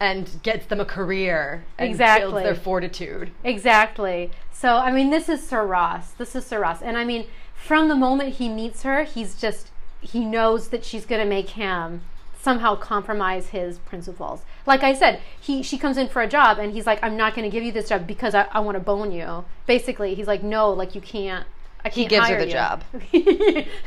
and 0.00 0.42
gets 0.42 0.66
them 0.66 0.80
a 0.80 0.84
career 0.86 1.64
and 1.78 1.90
Exactly. 1.90 2.30
builds 2.30 2.44
their 2.44 2.54
fortitude. 2.54 3.30
Exactly. 3.44 4.30
So, 4.52 4.76
I 4.76 4.90
mean, 4.90 5.10
this 5.10 5.28
is 5.28 5.46
Sir 5.46 5.66
Ross. 5.66 6.12
This 6.12 6.34
is 6.34 6.46
Sir 6.46 6.60
Ross. 6.60 6.80
And 6.80 6.96
I 6.96 7.04
mean, 7.04 7.26
from 7.54 7.88
the 7.88 7.94
moment 7.94 8.36
he 8.36 8.48
meets 8.48 8.82
her, 8.82 9.04
he's 9.04 9.34
just, 9.34 9.70
he 10.00 10.24
knows 10.24 10.68
that 10.68 10.84
she's 10.84 11.06
going 11.06 11.20
to 11.20 11.28
make 11.28 11.50
him 11.50 12.02
somehow 12.40 12.76
compromise 12.76 13.48
his 13.48 13.78
principles. 13.78 14.42
Like 14.66 14.84
I 14.84 14.94
said, 14.94 15.20
he 15.40 15.62
she 15.62 15.78
comes 15.78 15.96
in 15.96 16.08
for 16.08 16.22
a 16.22 16.28
job 16.28 16.58
and 16.58 16.72
he's 16.72 16.86
like, 16.86 17.02
I'm 17.02 17.16
not 17.16 17.34
going 17.34 17.48
to 17.48 17.52
give 17.52 17.64
you 17.64 17.72
this 17.72 17.88
job 17.88 18.06
because 18.06 18.34
I, 18.34 18.46
I 18.52 18.60
want 18.60 18.76
to 18.76 18.80
bone 18.80 19.10
you. 19.10 19.44
Basically, 19.66 20.14
he's 20.14 20.28
like, 20.28 20.42
no, 20.42 20.70
like 20.70 20.94
you 20.94 21.00
can't. 21.00 21.46
I 21.84 21.88
can't 21.88 22.08
gives 22.08 22.28
her 22.28 22.38
the 22.38 22.46
you." 22.46 22.52
job. 22.52 22.84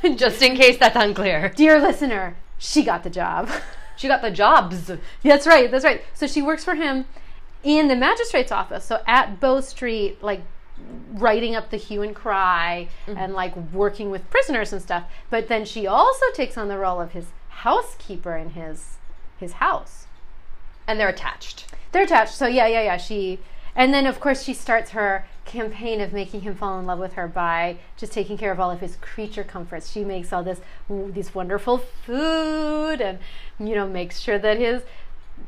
Just 0.17 0.41
in 0.41 0.56
case 0.56 0.77
that's 0.77 0.95
unclear. 0.95 1.53
Dear 1.56 1.79
listener, 1.79 2.35
she 2.57 2.83
got 2.83 3.03
the 3.03 3.09
job. 3.09 3.50
She 3.95 4.07
got 4.07 4.21
the 4.21 4.31
jobs. 4.31 4.91
That's 5.23 5.45
right. 5.45 5.69
That's 5.69 5.83
right. 5.83 6.01
So 6.13 6.25
she 6.27 6.41
works 6.41 6.63
for 6.63 6.75
him 6.75 7.05
in 7.63 7.88
the 7.89 7.95
magistrate's 7.95 8.51
office. 8.51 8.85
So 8.85 9.01
at 9.05 9.39
Bow 9.39 9.59
Street, 9.62 10.23
like 10.23 10.41
writing 11.11 11.55
up 11.55 11.69
the 11.69 11.77
hue 11.77 12.01
and 12.01 12.15
cry 12.15 12.87
mm-hmm. 13.07 13.17
and 13.17 13.33
like 13.33 13.55
working 13.73 14.09
with 14.09 14.29
prisoners 14.29 14.73
and 14.73 14.81
stuff. 14.81 15.03
But 15.29 15.47
then 15.47 15.65
she 15.65 15.87
also 15.87 16.25
takes 16.33 16.57
on 16.57 16.67
the 16.67 16.77
role 16.77 17.01
of 17.01 17.11
his 17.11 17.27
housekeeper 17.49 18.35
in 18.35 18.51
his 18.51 18.97
his 19.37 19.53
house. 19.53 20.07
And 20.87 20.99
they're 20.99 21.09
attached. 21.09 21.65
They're 21.91 22.03
attached. 22.03 22.33
So 22.33 22.47
yeah, 22.47 22.67
yeah, 22.67 22.81
yeah. 22.81 22.97
She 22.97 23.39
and 23.75 23.93
then 23.93 24.05
of 24.05 24.19
course 24.19 24.43
she 24.43 24.53
starts 24.53 24.91
her 24.91 25.25
campaign 25.45 25.99
of 25.99 26.13
making 26.13 26.41
him 26.41 26.55
fall 26.55 26.79
in 26.79 26.85
love 26.85 26.99
with 26.99 27.13
her 27.13 27.27
by 27.27 27.77
just 27.97 28.13
taking 28.13 28.37
care 28.37 28.51
of 28.51 28.59
all 28.59 28.69
of 28.69 28.79
his 28.79 28.97
creature 28.97 29.43
comforts. 29.43 29.91
She 29.91 30.03
makes 30.03 30.31
all 30.31 30.43
this 30.43 30.61
these 30.89 31.33
wonderful 31.33 31.79
food 31.79 33.01
and 33.01 33.19
you 33.59 33.75
know 33.75 33.87
makes 33.87 34.19
sure 34.19 34.37
that 34.39 34.57
his 34.57 34.83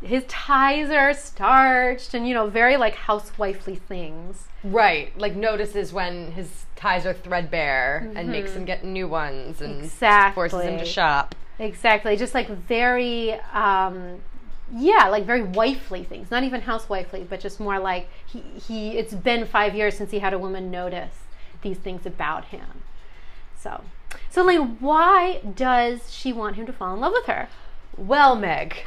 his 0.02 0.24
ties 0.28 0.90
are 0.90 1.14
starched 1.14 2.14
and 2.14 2.28
you 2.28 2.34
know 2.34 2.48
very 2.48 2.78
like 2.78 2.96
housewifely 2.96 3.76
things. 3.76 4.48
Right. 4.64 5.18
Like 5.18 5.36
notices 5.36 5.94
when 5.94 6.32
his 6.32 6.66
ties 6.76 7.06
are 7.06 7.14
threadbare 7.14 8.12
and 8.16 8.30
makes 8.30 8.54
him 8.54 8.66
get 8.66 8.84
new 8.84 9.08
ones 9.08 9.62
and 9.62 9.90
forces 10.34 10.62
him 10.62 10.80
to 10.80 10.86
shop. 10.86 11.36
Exactly. 11.60 12.18
Just 12.18 12.34
like 12.34 12.50
very, 12.50 13.34
um, 13.54 14.20
yeah, 14.76 15.08
like 15.10 15.26
very 15.26 15.44
wifely 15.44 16.04
things. 16.04 16.32
Not 16.32 16.44
even 16.44 16.62
housewifely, 16.62 17.26
but 17.30 17.40
just 17.40 17.60
more 17.60 17.78
like 17.80 18.10
he, 18.26 18.42
he, 18.42 18.98
it's 18.98 19.14
been 19.14 19.46
five 19.46 19.76
years 19.76 19.96
since 19.96 20.12
he 20.12 20.20
had 20.20 20.34
a 20.34 20.40
woman 20.40 20.72
notice 20.72 21.20
these 21.62 21.78
things 21.78 22.06
about 22.06 22.46
him. 22.46 22.84
So, 23.60 23.84
so 24.32 24.44
Lane, 24.44 24.78
why 24.80 25.42
does 25.56 26.12
she 26.12 26.34
want 26.34 26.56
him 26.56 26.66
to 26.66 26.74
fall 26.74 26.96
in 26.96 27.00
love 27.00 27.14
with 27.14 27.26
her? 27.26 27.48
Well, 27.96 28.36
Meg, 28.36 28.78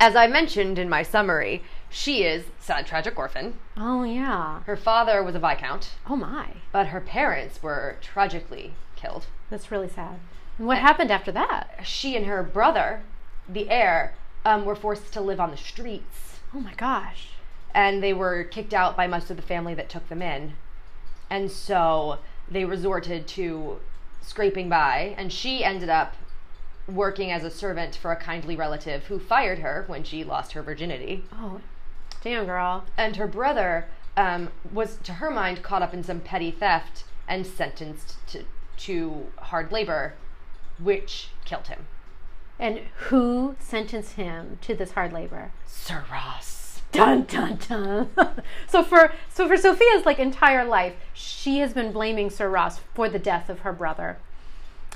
as 0.00 0.14
I 0.16 0.26
mentioned 0.26 0.78
in 0.78 0.88
my 0.88 1.02
summary, 1.02 1.62
she 1.90 2.22
is 2.24 2.44
sad 2.60 2.86
tragic 2.86 3.18
orphan. 3.18 3.58
Oh, 3.76 4.02
yeah. 4.04 4.62
Her 4.64 4.76
father 4.76 5.22
was 5.22 5.34
a 5.34 5.38
viscount, 5.40 5.90
Oh, 6.06 6.16
my. 6.16 6.48
but 6.72 6.88
her 6.88 7.00
parents 7.00 7.62
were 7.62 7.96
tragically 8.00 8.74
killed. 8.96 9.26
That's 9.50 9.70
really 9.70 9.88
sad. 9.88 10.18
And 10.58 10.66
what 10.66 10.78
happened 10.78 11.10
after 11.10 11.32
that? 11.32 11.80
She 11.84 12.16
and 12.16 12.26
her 12.26 12.42
brother, 12.42 13.02
the 13.48 13.70
heir, 13.70 14.14
um, 14.44 14.64
were 14.64 14.74
forced 14.76 15.12
to 15.14 15.20
live 15.20 15.40
on 15.40 15.50
the 15.50 15.56
streets. 15.56 16.40
Oh, 16.54 16.60
my 16.60 16.74
gosh. 16.74 17.28
and 17.74 18.02
they 18.02 18.12
were 18.14 18.42
kicked 18.44 18.72
out 18.74 18.96
by 18.96 19.06
most 19.06 19.30
of 19.30 19.36
the 19.36 19.42
family 19.42 19.74
that 19.74 19.88
took 19.90 20.08
them 20.08 20.22
in. 20.22 20.54
And 21.30 21.50
so 21.50 22.18
they 22.50 22.64
resorted 22.64 23.26
to 23.28 23.78
scraping 24.22 24.68
by, 24.70 25.14
and 25.18 25.30
she 25.32 25.62
ended 25.62 25.88
up 25.90 26.14
working 26.88 27.30
as 27.30 27.44
a 27.44 27.50
servant 27.50 27.94
for 27.94 28.10
a 28.10 28.16
kindly 28.16 28.56
relative 28.56 29.04
who 29.06 29.18
fired 29.18 29.58
her 29.58 29.84
when 29.86 30.02
she 30.02 30.24
lost 30.24 30.52
her 30.52 30.62
virginity. 30.62 31.24
Oh, 31.32 31.60
damn, 32.22 32.46
girl. 32.46 32.84
And 32.96 33.16
her 33.16 33.26
brother 33.26 33.86
um, 34.16 34.50
was, 34.72 34.96
to 35.04 35.14
her 35.14 35.30
mind, 35.30 35.62
caught 35.62 35.82
up 35.82 35.94
in 35.94 36.02
some 36.02 36.20
petty 36.20 36.50
theft 36.50 37.04
and 37.28 37.46
sentenced 37.46 38.16
to, 38.28 38.44
to 38.78 39.26
hard 39.36 39.70
labor, 39.70 40.14
which 40.78 41.28
killed 41.44 41.68
him. 41.68 41.86
And 42.58 42.80
who 42.96 43.54
sentenced 43.60 44.14
him 44.14 44.58
to 44.62 44.74
this 44.74 44.92
hard 44.92 45.12
labor? 45.12 45.52
Sir 45.66 46.04
Ross. 46.10 46.82
Dun 46.90 47.24
dun 47.24 47.58
dun. 47.68 48.08
so 48.66 48.82
for 48.82 49.12
so 49.28 49.46
for 49.46 49.58
Sophia's 49.58 50.06
like 50.06 50.18
entire 50.18 50.64
life, 50.64 50.94
she 51.12 51.58
has 51.58 51.74
been 51.74 51.92
blaming 51.92 52.30
Sir 52.30 52.48
Ross 52.48 52.80
for 52.94 53.10
the 53.10 53.18
death 53.18 53.50
of 53.50 53.60
her 53.60 53.74
brother, 53.74 54.16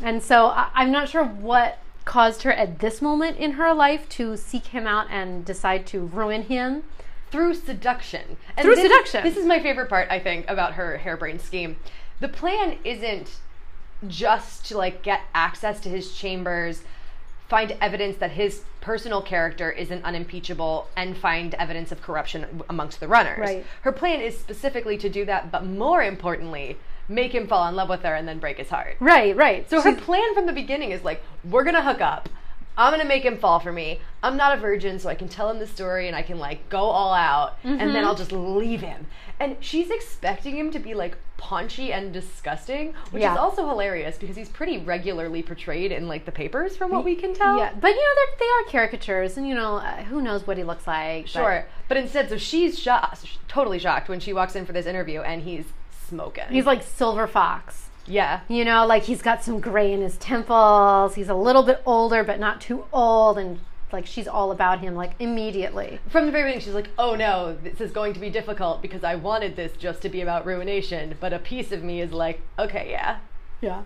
and 0.00 0.22
so 0.22 0.46
I, 0.46 0.70
I'm 0.72 0.90
not 0.90 1.10
sure 1.10 1.22
what 1.22 1.78
caused 2.04 2.42
her 2.42 2.52
at 2.52 2.80
this 2.80 3.00
moment 3.00 3.38
in 3.38 3.52
her 3.52 3.72
life 3.72 4.08
to 4.10 4.36
seek 4.36 4.66
him 4.66 4.86
out 4.86 5.06
and 5.10 5.44
decide 5.44 5.86
to 5.86 6.00
ruin 6.06 6.42
him 6.42 6.82
through 7.30 7.54
seduction. 7.54 8.36
And 8.56 8.64
Through 8.64 8.74
this- 8.76 8.84
seduction. 8.84 9.24
This 9.24 9.36
is 9.36 9.46
my 9.46 9.60
favorite 9.60 9.88
part, 9.88 10.08
I 10.10 10.18
think, 10.18 10.48
about 10.48 10.74
her 10.74 10.98
harebrained 10.98 11.40
scheme. 11.40 11.76
The 12.20 12.28
plan 12.28 12.78
isn't 12.84 13.38
just 14.06 14.66
to 14.66 14.76
like 14.76 15.02
get 15.02 15.20
access 15.34 15.80
to 15.80 15.88
his 15.88 16.14
chambers, 16.14 16.82
find 17.48 17.76
evidence 17.80 18.16
that 18.18 18.32
his 18.32 18.62
personal 18.80 19.22
character 19.22 19.70
isn't 19.70 20.04
unimpeachable, 20.04 20.88
and 20.96 21.16
find 21.16 21.54
evidence 21.54 21.92
of 21.92 22.02
corruption 22.02 22.62
amongst 22.68 22.98
the 22.98 23.06
runners. 23.08 23.38
Right. 23.38 23.66
Her 23.82 23.92
plan 23.92 24.20
is 24.20 24.36
specifically 24.38 24.98
to 24.98 25.08
do 25.08 25.24
that, 25.26 25.52
but 25.52 25.64
more 25.64 26.02
importantly, 26.02 26.78
make 27.08 27.34
him 27.34 27.46
fall 27.46 27.66
in 27.68 27.74
love 27.76 27.88
with 27.88 28.02
her 28.02 28.14
and 28.14 28.26
then 28.26 28.38
break 28.38 28.58
his 28.58 28.68
heart. 28.70 28.96
Right, 29.00 29.36
right. 29.36 29.68
So 29.68 29.80
her 29.80 29.94
plan 29.94 30.34
from 30.34 30.46
the 30.46 30.52
beginning 30.52 30.90
is 30.92 31.02
like, 31.04 31.22
we're 31.48 31.64
gonna 31.64 31.82
hook 31.82 32.00
up. 32.00 32.28
I'm 32.78 32.90
gonna 32.90 33.04
make 33.04 33.22
him 33.24 33.36
fall 33.36 33.60
for 33.60 33.70
me. 33.72 34.00
I'm 34.22 34.36
not 34.38 34.56
a 34.56 34.60
virgin, 34.60 34.98
so 34.98 35.10
I 35.10 35.14
can 35.14 35.28
tell 35.28 35.50
him 35.50 35.58
the 35.58 35.66
story 35.66 36.06
and 36.06 36.16
I 36.16 36.22
can 36.22 36.38
like 36.38 36.68
go 36.70 36.78
all 36.84 37.12
out, 37.12 37.58
and 37.64 37.78
Mm-hmm. 37.80 37.92
then 37.92 38.04
I'll 38.04 38.14
just 38.14 38.32
leave 38.32 38.80
him. 38.80 39.06
And 39.38 39.56
she's 39.60 39.90
expecting 39.90 40.56
him 40.56 40.70
to 40.70 40.78
be 40.78 40.94
like 40.94 41.18
paunchy 41.36 41.92
and 41.92 42.12
disgusting, 42.14 42.94
which 43.10 43.22
Yeah. 43.22 43.32
is 43.32 43.38
also 43.38 43.68
hilarious 43.68 44.16
because 44.16 44.36
he's 44.36 44.48
pretty 44.48 44.78
regularly 44.78 45.42
portrayed 45.42 45.90
in 45.92 46.08
like 46.08 46.24
the 46.24 46.32
papers, 46.32 46.76
from 46.76 46.92
what 46.92 47.04
we 47.04 47.14
can 47.16 47.34
tell. 47.34 47.58
yeah, 47.58 47.72
but 47.78 47.88
you 47.88 47.96
know 47.96 48.22
they're, 48.38 48.70
caricatures, 48.70 49.36
and 49.36 49.46
you 49.46 49.54
know 49.54 49.76
uh, 49.76 50.02
who 50.04 50.22
knows 50.22 50.46
what 50.46 50.56
he 50.56 50.64
looks 50.64 50.86
like. 50.86 51.24
but- 51.24 51.30
Sure, 51.30 51.66
but 51.88 51.96
instead, 51.98 52.30
so 52.30 52.38
she's 52.38 52.78
shocked, 52.78 53.26
totally 53.48 53.78
shocked 53.78 54.08
when 54.08 54.18
she 54.20 54.32
walks 54.32 54.56
in 54.56 54.64
for 54.64 54.72
this 54.72 54.86
interview, 54.86 55.20
and 55.20 55.42
he's 55.42 55.66
smoking. 56.12 56.44
He's 56.50 56.66
like 56.66 56.82
Silver 56.82 57.26
Fox. 57.26 57.88
yeah, 58.06 58.40
You 58.48 58.64
know, 58.64 58.84
like 58.86 59.04
he's 59.04 59.22
got 59.22 59.42
some 59.42 59.60
gray 59.60 59.92
in 59.92 60.02
his 60.02 60.16
temples. 60.18 61.14
He's 61.14 61.28
a 61.30 61.34
little 61.34 61.62
bit 61.62 61.80
older, 61.86 62.22
but 62.22 62.38
not 62.38 62.60
too 62.60 62.84
old, 62.92 63.38
and 63.38 63.58
like 63.92 64.06
she's 64.06 64.28
all 64.28 64.50
about 64.52 64.80
him 64.80 64.94
like 64.94 65.12
immediately. 65.18 65.98
from 66.08 66.26
the 66.26 66.32
very 66.32 66.44
beginning, 66.44 66.64
she's 66.64 66.74
like, 66.74 66.90
"Oh 66.98 67.14
no, 67.14 67.56
this 67.62 67.80
is 67.80 67.92
going 67.92 68.12
to 68.14 68.20
be 68.20 68.28
difficult 68.30 68.82
because 68.82 69.04
I 69.04 69.14
wanted 69.14 69.56
this 69.56 69.72
just 69.76 70.02
to 70.02 70.08
be 70.08 70.20
about 70.20 70.44
ruination." 70.46 71.16
But 71.20 71.32
a 71.32 71.38
piece 71.38 71.72
of 71.72 71.82
me 71.82 72.00
is 72.00 72.12
like, 72.12 72.40
"Okay, 72.58 72.88
yeah, 72.90 73.18
Yeah. 73.60 73.82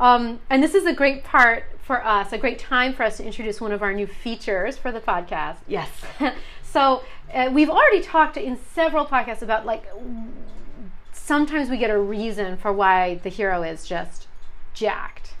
Um, 0.00 0.40
and 0.50 0.62
this 0.62 0.74
is 0.74 0.84
a 0.84 0.92
great 0.92 1.22
part 1.22 1.64
for 1.82 2.04
us, 2.04 2.32
a 2.32 2.38
great 2.38 2.58
time 2.58 2.92
for 2.92 3.04
us 3.04 3.18
to 3.18 3.24
introduce 3.24 3.60
one 3.60 3.72
of 3.72 3.82
our 3.82 3.92
new 3.92 4.06
features 4.06 4.76
for 4.76 4.90
the 4.90 5.00
podcast. 5.00 5.58
yes, 5.68 5.90
so 6.62 7.02
uh, 7.32 7.48
we've 7.52 7.70
already 7.70 8.00
talked 8.02 8.36
in 8.36 8.58
several 8.74 9.06
podcasts 9.06 9.42
about 9.42 9.64
like 9.64 9.84
sometimes 11.32 11.70
we 11.70 11.78
get 11.78 11.90
a 11.90 11.98
reason 11.98 12.58
for 12.58 12.70
why 12.72 13.14
the 13.22 13.30
hero 13.30 13.62
is 13.62 13.86
just 13.86 14.26
jacked. 14.74 15.32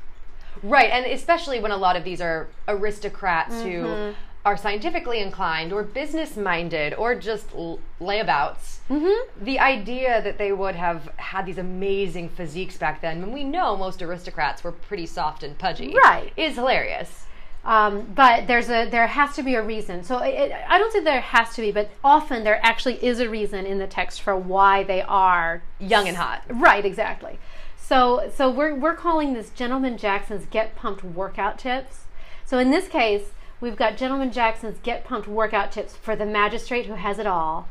right." 0.62 0.90
And 0.90 1.04
especially 1.04 1.58
when 1.60 1.70
a 1.70 1.76
lot 1.76 1.96
of 1.96 2.02
these 2.04 2.20
are 2.28 2.48
aristocrats 2.66 3.56
who 3.62 3.76
Mm-hmm. 3.84 4.12
are 4.44 4.56
scientifically 4.56 5.20
inclined 5.20 5.70
or 5.72 5.82
business-minded 5.82 6.94
or 6.94 7.14
just 7.14 7.46
l- 7.54 7.78
layabouts. 8.00 8.78
Mm-hmm. 8.90 9.44
The 9.44 9.58
idea 9.60 10.20
that 10.22 10.36
they 10.38 10.50
would 10.52 10.74
have 10.76 11.10
had 11.16 11.46
these 11.46 11.58
amazing 11.58 12.28
physiques 12.30 12.76
back 12.78 13.00
then, 13.02 13.20
when 13.20 13.32
we 13.32 13.44
know 13.44 13.76
most 13.76 14.00
aristocrats 14.02 14.64
were 14.64 14.72
pretty 14.72 15.06
soft 15.06 15.42
and 15.42 15.56
pudgy, 15.58 15.94
Right. 16.04 16.32
is 16.36 16.54
hilarious. 16.56 17.21
Um, 17.64 18.12
but 18.14 18.48
there's 18.48 18.68
a 18.68 18.88
there 18.88 19.06
has 19.06 19.36
to 19.36 19.42
be 19.42 19.54
a 19.54 19.62
reason. 19.62 20.02
So 20.02 20.18
it, 20.18 20.52
I 20.68 20.78
don't 20.78 20.92
say 20.92 21.00
there 21.00 21.20
has 21.20 21.54
to 21.54 21.62
be, 21.62 21.70
but 21.70 21.90
often 22.02 22.42
there 22.42 22.58
actually 22.64 23.04
is 23.04 23.20
a 23.20 23.28
reason 23.28 23.66
in 23.66 23.78
the 23.78 23.86
text 23.86 24.20
for 24.20 24.36
why 24.36 24.82
they 24.82 25.02
are 25.02 25.62
Young 25.78 26.08
and 26.08 26.16
hot. 26.16 26.42
Right, 26.48 26.84
exactly. 26.84 27.38
So 27.76 28.32
so 28.34 28.50
we're 28.50 28.74
we're 28.74 28.96
calling 28.96 29.32
this 29.32 29.50
Gentleman 29.50 29.96
Jackson's 29.96 30.46
Get 30.46 30.74
Pumped 30.74 31.04
workout 31.04 31.58
tips. 31.58 32.00
So 32.44 32.58
in 32.58 32.70
this 32.70 32.88
case, 32.88 33.30
we've 33.60 33.76
got 33.76 33.96
Gentleman 33.96 34.32
Jackson's 34.32 34.78
Get 34.82 35.04
Pumped 35.04 35.28
workout 35.28 35.70
tips 35.70 35.94
for 35.94 36.16
the 36.16 36.26
magistrate 36.26 36.86
who 36.86 36.94
has 36.94 37.20
it 37.20 37.26
all. 37.28 37.68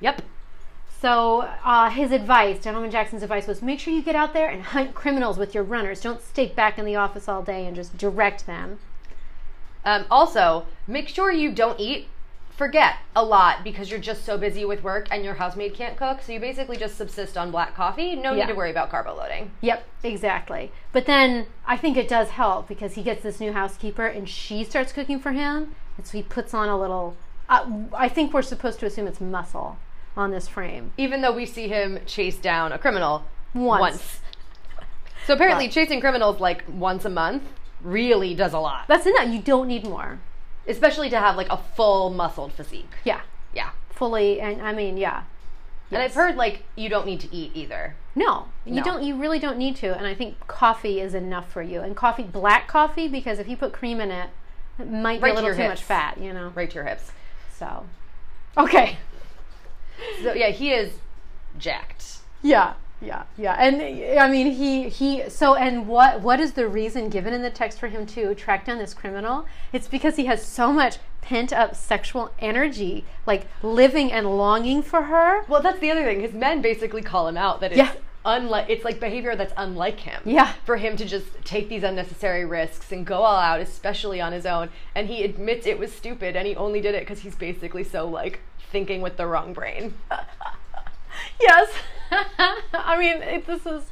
Yep. 0.00 0.22
So 0.98 1.42
uh, 1.62 1.90
his 1.90 2.10
advice, 2.10 2.64
Gentleman 2.64 2.90
Jackson's 2.90 3.22
advice 3.22 3.46
was 3.46 3.60
make 3.60 3.80
sure 3.80 3.92
you 3.92 4.02
get 4.02 4.16
out 4.16 4.32
there 4.32 4.48
and 4.48 4.62
hunt 4.62 4.94
criminals 4.94 5.36
with 5.36 5.54
your 5.54 5.62
runners. 5.62 6.00
Don't 6.00 6.22
stay 6.22 6.46
back 6.46 6.78
in 6.78 6.86
the 6.86 6.96
office 6.96 7.28
all 7.28 7.42
day 7.42 7.66
and 7.66 7.76
just 7.76 7.98
direct 7.98 8.46
them. 8.46 8.78
Um, 9.86 10.04
also, 10.10 10.66
make 10.86 11.08
sure 11.08 11.30
you 11.30 11.52
don't 11.52 11.78
eat, 11.80 12.08
forget 12.50 12.96
a 13.14 13.22
lot 13.24 13.62
because 13.62 13.90
you're 13.90 14.00
just 14.00 14.24
so 14.24 14.36
busy 14.36 14.64
with 14.64 14.82
work 14.82 15.06
and 15.10 15.24
your 15.24 15.34
housemaid 15.34 15.74
can't 15.74 15.96
cook. 15.96 16.22
So 16.22 16.32
you 16.32 16.40
basically 16.40 16.76
just 16.76 16.96
subsist 16.96 17.36
on 17.38 17.50
black 17.50 17.74
coffee. 17.76 18.16
No 18.16 18.32
Yeah. 18.32 18.44
need 18.46 18.52
to 18.52 18.56
worry 18.56 18.70
about 18.70 18.90
carbo 18.90 19.14
loading. 19.14 19.52
Yep, 19.60 19.84
exactly. 20.02 20.72
But 20.92 21.06
then 21.06 21.46
I 21.66 21.76
think 21.76 21.96
it 21.96 22.08
does 22.08 22.30
help 22.30 22.66
because 22.66 22.94
he 22.94 23.02
gets 23.02 23.22
this 23.22 23.38
new 23.40 23.52
housekeeper 23.52 24.06
and 24.06 24.28
she 24.28 24.64
starts 24.64 24.92
cooking 24.92 25.20
for 25.20 25.32
him. 25.32 25.74
And 25.96 26.06
so 26.06 26.18
he 26.18 26.22
puts 26.22 26.52
on 26.52 26.68
a 26.68 26.78
little, 26.78 27.16
uh, 27.48 27.64
I 27.94 28.08
think 28.08 28.32
we're 28.34 28.42
supposed 28.42 28.80
to 28.80 28.86
assume 28.86 29.06
it's 29.06 29.20
muscle 29.20 29.78
on 30.16 30.30
this 30.32 30.48
frame. 30.48 30.92
Even 30.96 31.20
though 31.22 31.32
we 31.32 31.46
see 31.46 31.68
him 31.68 32.00
chase 32.06 32.36
down 32.38 32.72
a 32.72 32.78
criminal 32.78 33.24
Once. 33.54 34.20
So 35.26 35.34
apparently, 35.34 35.66
But- 35.68 35.74
chasing 35.74 36.00
criminals 36.00 36.40
like 36.40 36.64
once 36.68 37.04
a 37.04 37.10
month 37.10 37.42
really 37.82 38.34
does 38.34 38.52
a 38.52 38.58
lot, 38.58 38.86
That's 38.88 39.06
enough. 39.06 39.28
You 39.28 39.40
don't 39.40 39.68
need 39.68 39.84
more. 39.84 40.18
especially 40.68 41.08
to 41.10 41.18
have 41.20 41.36
like 41.36 41.48
a 41.50 41.56
full 41.56 42.10
muscled 42.10 42.52
physique. 42.52 42.90
Yeah, 43.04 43.20
Yeah. 43.54 43.70
fully. 43.90 44.40
And 44.40 44.60
I 44.60 44.72
mean, 44.72 44.96
yeah. 44.96 45.22
And 45.92 46.02
I've 46.02 46.14
heard 46.14 46.34
like 46.36 46.64
you 46.74 46.88
don't 46.88 47.06
need 47.06 47.20
to 47.20 47.32
eat 47.34 47.52
either. 47.54 47.94
No, 48.16 48.48
you 48.64 48.74
No. 48.74 48.82
don't. 48.82 49.02
You 49.04 49.14
really 49.16 49.38
don't 49.38 49.56
need 49.58 49.76
to. 49.76 49.96
And 49.96 50.06
I 50.06 50.14
think 50.14 50.44
coffee 50.48 51.00
is 51.00 51.14
enough 51.14 51.48
for 51.52 51.62
you. 51.62 51.80
And 51.82 51.94
coffee, 51.94 52.24
black 52.24 52.66
coffee, 52.66 53.06
because 53.06 53.38
if 53.38 53.46
you 53.46 53.56
put 53.56 53.72
cream 53.72 54.00
in 54.00 54.10
it, 54.10 54.30
it 54.80 54.90
might 54.90 55.20
Right 55.22 55.28
be 55.28 55.28
to 55.28 55.32
a 55.32 55.34
little 55.34 55.48
your 55.50 55.56
too 55.56 55.68
much 55.68 55.82
fat. 55.84 56.18
You 56.18 56.32
know. 56.32 56.50
Right 56.56 56.68
to 56.70 56.74
your 56.74 56.84
hips. 56.84 57.12
So, 57.56 57.86
okay. 58.58 58.98
So 60.24 60.32
yeah, 60.34 60.48
he 60.50 60.72
is 60.72 60.92
jacked. 61.58 62.18
Yeah, 62.42 62.74
yeah, 63.00 63.24
yeah. 63.36 63.54
And 63.58 64.18
I 64.18 64.28
mean, 64.30 64.52
he 64.52 64.88
he. 64.88 65.28
So, 65.28 65.54
and 65.54 65.86
what 65.86 66.20
what 66.22 66.40
is 66.40 66.52
the 66.52 66.66
reason 66.66 67.08
given 67.10 67.32
in 67.34 67.42
the 67.42 67.50
text 67.50 67.78
for 67.78 67.88
him 67.88 68.06
to 68.06 68.34
track 68.34 68.64
down 68.66 68.78
this 68.78 68.94
criminal? 68.94 69.46
It's 69.72 69.88
because 69.88 70.16
he 70.16 70.26
has 70.26 70.44
so 70.44 70.72
much 70.72 70.98
pent 71.20 71.52
up 71.52 71.74
sexual 71.74 72.30
energy, 72.38 73.04
like 73.26 73.48
living 73.62 74.12
and 74.12 74.38
longing 74.38 74.82
for 74.82 75.02
her. 75.02 75.44
Well, 75.48 75.60
that's 75.60 75.80
the 75.80 75.90
other 75.90 76.04
thing. 76.04 76.20
His 76.20 76.32
men 76.32 76.62
basically 76.62 77.02
call 77.02 77.28
him 77.28 77.36
out 77.36 77.60
that 77.60 77.72
it's 77.72 77.78
Yeah. 77.78 77.92
unlike 78.24 78.66
it's 78.70 78.84
like 78.84 78.98
behavior 79.00 79.36
that's 79.36 79.52
unlike 79.56 80.00
him. 80.00 80.22
Yeah. 80.24 80.52
For 80.64 80.76
him 80.76 80.96
to 80.96 81.04
just 81.04 81.26
take 81.44 81.68
these 81.68 81.82
unnecessary 81.82 82.44
risks 82.44 82.92
and 82.92 83.04
go 83.04 83.22
all 83.22 83.36
out, 83.36 83.60
especially 83.60 84.20
on 84.20 84.32
his 84.32 84.46
own, 84.46 84.70
and 84.94 85.08
he 85.08 85.22
admits 85.24 85.66
it 85.66 85.78
was 85.78 85.92
stupid 85.92 86.34
and 86.36 86.46
he 86.46 86.56
only 86.56 86.80
did 86.80 86.94
it 86.94 87.00
because 87.00 87.20
he's 87.20 87.34
basically 87.36 87.84
so 87.84 88.08
like 88.08 88.40
thinking 88.70 89.00
with 89.02 89.16
the 89.16 89.26
wrong 89.26 89.52
brain. 89.52 89.94
Uh, 90.10 90.22
Yes. 91.40 91.70
I 92.10 92.96
mean, 92.98 93.22
it, 93.22 93.46
this 93.46 93.66
is, 93.66 93.84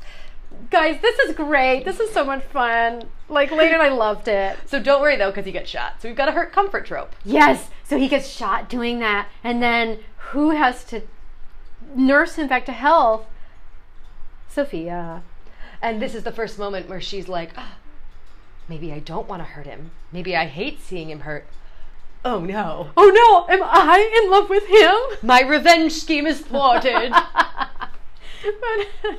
guys, 0.70 1.00
this 1.02 1.18
is 1.20 1.34
great. 1.34 1.84
This 1.84 2.00
is 2.00 2.10
so 2.10 2.24
much 2.24 2.44
fun. 2.44 3.04
Like, 3.28 3.50
Layton, 3.50 3.80
I 3.80 3.88
loved 3.88 4.28
it. 4.28 4.56
So 4.66 4.80
don't 4.82 5.00
worry 5.00 5.16
though, 5.16 5.30
because 5.30 5.46
he 5.46 5.52
gets 5.52 5.70
shot. 5.70 6.00
So 6.00 6.08
we've 6.08 6.16
got 6.16 6.28
a 6.28 6.32
hurt 6.32 6.52
comfort 6.52 6.86
trope. 6.86 7.14
Yes. 7.24 7.70
So 7.84 7.98
he 7.98 8.08
gets 8.08 8.28
shot 8.28 8.68
doing 8.68 8.98
that. 9.00 9.28
And 9.42 9.62
then 9.62 10.00
who 10.30 10.50
has 10.50 10.84
to 10.86 11.02
nurse 11.94 12.36
him 12.36 12.48
back 12.48 12.66
to 12.66 12.72
health? 12.72 13.26
Sophia. 14.48 15.22
And 15.82 16.00
this 16.00 16.14
is 16.14 16.22
the 16.22 16.32
first 16.32 16.58
moment 16.58 16.88
where 16.88 17.00
she's 17.00 17.28
like, 17.28 17.50
"Ah, 17.56 17.74
maybe 18.68 18.92
I 18.92 19.00
don't 19.00 19.28
want 19.28 19.40
to 19.40 19.44
hurt 19.44 19.66
him. 19.66 19.90
Maybe 20.12 20.34
I 20.36 20.46
hate 20.46 20.80
seeing 20.80 21.10
him 21.10 21.20
hurt. 21.20 21.46
Oh 22.24 22.40
no. 22.40 22.90
Oh 22.96 23.10
no, 23.48 23.54
am 23.54 23.62
I 23.62 24.20
in 24.22 24.30
love 24.30 24.48
with 24.48 24.66
him? 24.66 24.94
My 25.22 25.42
revenge 25.42 25.92
scheme 25.92 26.26
is 26.26 26.40
thwarted. 26.40 27.12
But- 28.60 29.16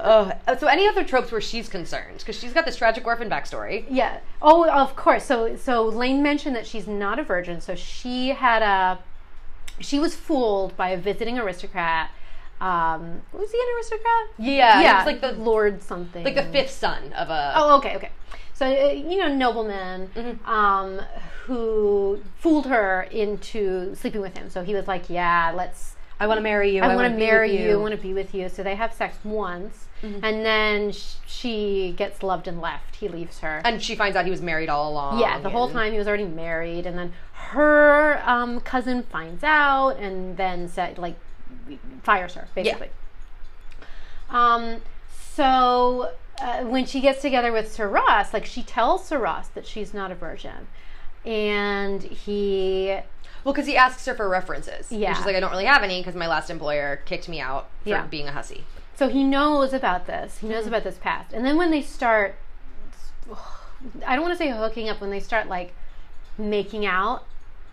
Ugh. 0.00 0.34
so 0.58 0.66
any 0.66 0.88
other 0.88 1.04
tropes 1.04 1.30
where 1.30 1.42
she's 1.42 1.68
concerned? 1.68 2.18
Because 2.18 2.38
she's 2.38 2.54
got 2.54 2.64
this 2.64 2.76
tragic 2.76 3.06
orphan 3.06 3.28
backstory. 3.28 3.84
yeah. 3.90 4.20
Oh, 4.40 4.66
of 4.70 4.96
course. 4.96 5.24
So 5.24 5.56
so 5.56 5.84
Lane 5.84 6.22
mentioned 6.22 6.56
that 6.56 6.66
she's 6.66 6.86
not 6.86 7.18
a 7.18 7.22
virgin. 7.22 7.60
So 7.60 7.74
she 7.74 8.28
had 8.28 8.62
a 8.62 8.98
she 9.80 9.98
was 9.98 10.14
fooled 10.14 10.74
by 10.76 10.90
a 10.90 10.96
visiting 10.96 11.38
aristocrat. 11.38 12.10
Um, 12.62 13.22
was 13.32 13.50
he 13.52 13.58
an 13.58 13.76
aristocrat? 13.76 14.28
Yeah, 14.38 14.80
yeah, 14.82 14.98
it's 14.98 15.06
like 15.06 15.20
the 15.22 15.32
Lord 15.32 15.82
something. 15.82 16.24
like 16.24 16.34
the 16.34 16.44
fifth 16.44 16.70
son 16.70 17.12
of 17.14 17.28
a. 17.30 17.52
Oh, 17.56 17.76
okay, 17.78 17.96
okay. 17.96 18.10
So 18.60 18.66
uh, 18.66 18.90
you 18.92 19.16
know, 19.16 19.34
nobleman 19.34 20.08
Mhm. 20.14 20.46
um, 20.46 21.00
who 21.46 22.20
fooled 22.36 22.66
her 22.66 23.08
into 23.10 23.94
sleeping 23.94 24.20
with 24.20 24.36
him. 24.36 24.50
So 24.50 24.62
he 24.62 24.74
was 24.74 24.86
like, 24.86 25.08
"Yeah, 25.08 25.50
let's. 25.56 25.96
I 26.20 26.26
want 26.26 26.36
to 26.36 26.42
marry 26.42 26.76
you. 26.76 26.82
I, 26.82 26.88
want 26.88 26.96
wanna 26.98 27.16
marry 27.16 27.50
with 27.52 27.60
you. 27.62 27.72
I 27.72 27.76
want 27.76 27.92
to 27.92 27.96
be 28.08 28.12
with 28.12 28.34
you." 28.34 28.50
So 28.50 28.62
they 28.62 28.74
have 28.74 28.92
sex 28.92 29.16
once, 29.24 29.86
Mhm. 30.02 30.20
and 30.22 30.44
then 30.44 30.92
sh- 30.92 31.14
she 31.26 31.94
gets 31.96 32.22
loved 32.22 32.46
and 32.46 32.60
left. 32.60 32.96
He 32.96 33.08
leaves 33.08 33.40
her. 33.40 33.62
And 33.64 33.82
she 33.82 33.96
finds 33.96 34.14
out 34.14 34.26
he 34.26 34.30
was 34.30 34.42
married 34.42 34.68
all 34.68 34.90
along. 34.92 35.20
yeah, 35.20 35.38
the 35.38 35.48
whole 35.48 35.70
time 35.70 35.92
he 35.92 35.98
was 35.98 36.06
already 36.06 36.26
married, 36.26 36.84
and 36.84 36.98
then 36.98 37.14
her 37.52 38.22
um, 38.26 38.60
cousin 38.60 39.04
finds 39.04 39.42
out, 39.42 39.96
and 39.96 40.36
then 40.36 40.68
said 40.68 40.98
like 40.98 41.16
fires 42.02 42.34
her 42.34 42.46
basically. 42.54 42.90
Yeah. 44.30 44.54
Um, 44.54 44.82
so 45.34 46.10
uh, 46.40 46.64
when 46.64 46.86
she 46.86 47.00
gets 47.00 47.20
together 47.22 47.52
with 47.52 47.72
Sir 47.72 47.88
Ross, 47.88 48.32
like 48.32 48.44
she 48.46 48.62
tells 48.62 49.04
Sir 49.06 49.18
Ross 49.18 49.48
that 49.48 49.66
she's 49.66 49.92
not 49.94 50.10
a 50.10 50.14
virgin, 50.14 50.66
and 51.24 52.02
he 52.02 52.98
Well, 53.44 53.54
because 53.54 53.66
he 53.66 53.76
asks 53.76 54.04
her 54.06 54.14
for 54.14 54.28
references. 54.28 54.90
And 54.90 55.00
Yeah. 55.00 55.14
she's 55.14 55.24
like, 55.24 55.34
I 55.36 55.40
don't 55.40 55.50
really 55.50 55.64
have 55.64 55.82
any 55.82 56.00
because 56.00 56.14
my 56.14 56.26
last 56.26 56.50
employer 56.50 57.00
kicked 57.06 57.28
me 57.28 57.40
out 57.40 57.68
for 57.82 57.88
Yeah. 57.90 58.06
being 58.06 58.28
a 58.28 58.32
hussy. 58.32 58.64
So 58.96 59.08
he 59.08 59.24
knows 59.24 59.72
about 59.72 60.06
this. 60.06 60.38
He 60.38 60.48
knows 60.48 60.66
about 60.66 60.84
this 60.84 60.98
past. 60.98 61.32
And 61.32 61.42
then 61.44 61.56
when 61.56 61.70
they 61.70 61.80
start, 61.80 62.36
I 64.06 64.14
don't 64.14 64.22
want 64.22 64.34
to 64.34 64.38
say 64.38 64.50
hooking 64.50 64.90
up, 64.90 65.00
when 65.00 65.10
they 65.10 65.20
start 65.20 65.48
like 65.48 65.72
making 66.36 66.84
out 66.84 67.24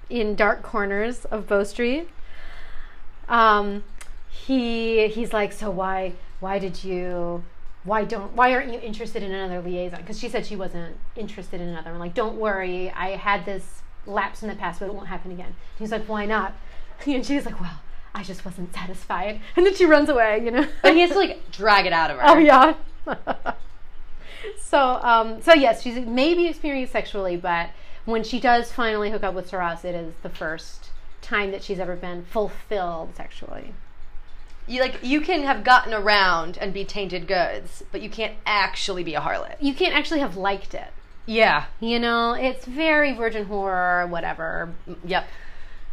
in 0.10 0.36
dark 0.36 0.62
corners 0.64 1.26
of 1.26 1.48
Bow 1.48 1.64
Street, 1.64 2.08
um, 3.28 3.84
he 4.30 5.08
he's 5.10 5.34
like, 5.34 5.52
so 5.52 5.70
why 5.70 6.14
why 6.40 6.60
did 6.60 6.84
you 6.84 7.44
why 7.88 8.03
don't 8.03 8.34
why 8.34 8.53
aren't 8.53 8.72
you 8.74 8.79
interested 8.79 9.24
in 9.24 9.32
another 9.32 9.62
liaison? 9.62 10.01
Because 10.01 10.20
she 10.20 10.29
said 10.29 10.46
she 10.46 10.56
wasn't 10.56 10.98
interested 11.15 11.62
in 11.62 11.70
another. 11.70 11.91
I'm 11.91 12.00
like, 12.00 12.13
don't 12.13 12.36
worry, 12.36 12.91
I 12.91 13.15
had 13.15 13.46
this 13.46 13.82
lapse 14.06 14.44
in 14.44 14.50
the 14.50 14.56
past, 14.56 14.79
but 14.79 14.88
it 14.88 14.94
won't 14.94 15.08
happen 15.08 15.32
again. 15.32 15.56
He's 15.79 15.91
like, 15.91 16.06
why 16.06 16.25
not? 16.25 16.53
And 17.06 17.25
she's 17.25 17.46
like, 17.46 17.62
well, 17.62 17.79
I 18.15 18.24
just 18.24 18.44
wasn't 18.44 18.74
satisfied. 18.74 19.39
And 19.56 19.65
then 19.65 19.75
she 19.75 19.86
runs 19.86 20.10
away, 20.10 20.41
you 20.44 20.51
know. 20.51 20.67
But 20.82 20.94
he 20.94 21.01
has 21.01 21.12
to 21.12 21.17
like 21.17 21.51
drag 21.51 21.86
it 21.86 21.94
out 21.94 22.12
of 22.12 22.17
her. 22.17 22.24
Oh 22.25 22.38
yeah. 22.38 22.74
so 24.60 24.79
um, 24.79 25.41
so 25.41 25.53
yes, 25.53 25.82
she's 25.82 25.98
maybe 26.06 26.48
experienced 26.48 26.91
sexually, 26.91 27.38
but 27.38 27.70
when 28.06 28.24
she 28.24 28.39
does 28.39 28.72
finally 28.72 29.12
hook 29.12 29.24
up 29.24 29.34
with 29.34 29.50
Sir 29.50 29.60
Ross, 29.60 29.86
it 29.86 29.96
is 29.96 30.13
the 30.24 30.29
first 30.29 30.89
time 31.22 31.51
that 31.51 31.63
she's 31.63 31.79
ever 31.79 31.96
been 31.96 32.25
fulfilled 32.25 33.15
sexually. 33.15 33.74
You 34.68 34.82
like 34.82 35.00
you 35.02 35.22
can 35.22 35.44
have 35.44 35.64
gotten 35.64 35.94
around 35.94 36.58
and 36.58 36.74
be 36.74 36.84
tainted 36.84 37.28
goods, 37.28 37.84
but 37.92 38.02
you 38.02 38.10
can't 38.10 38.34
actually 38.46 39.04
be 39.04 39.16
a 39.16 39.22
harlot. 39.22 39.56
You 39.62 39.74
can't 39.74 39.96
actually 39.96 40.20
have 40.20 40.36
liked 40.36 40.74
it. 40.74 40.90
Yeah. 41.26 41.66
You 41.80 42.00
know, 42.00 42.34
it's 42.34 42.66
very 42.66 43.14
virgin 43.14 43.46
horror, 43.46 44.08
whatever. 44.08 44.74
Yep. 45.06 45.28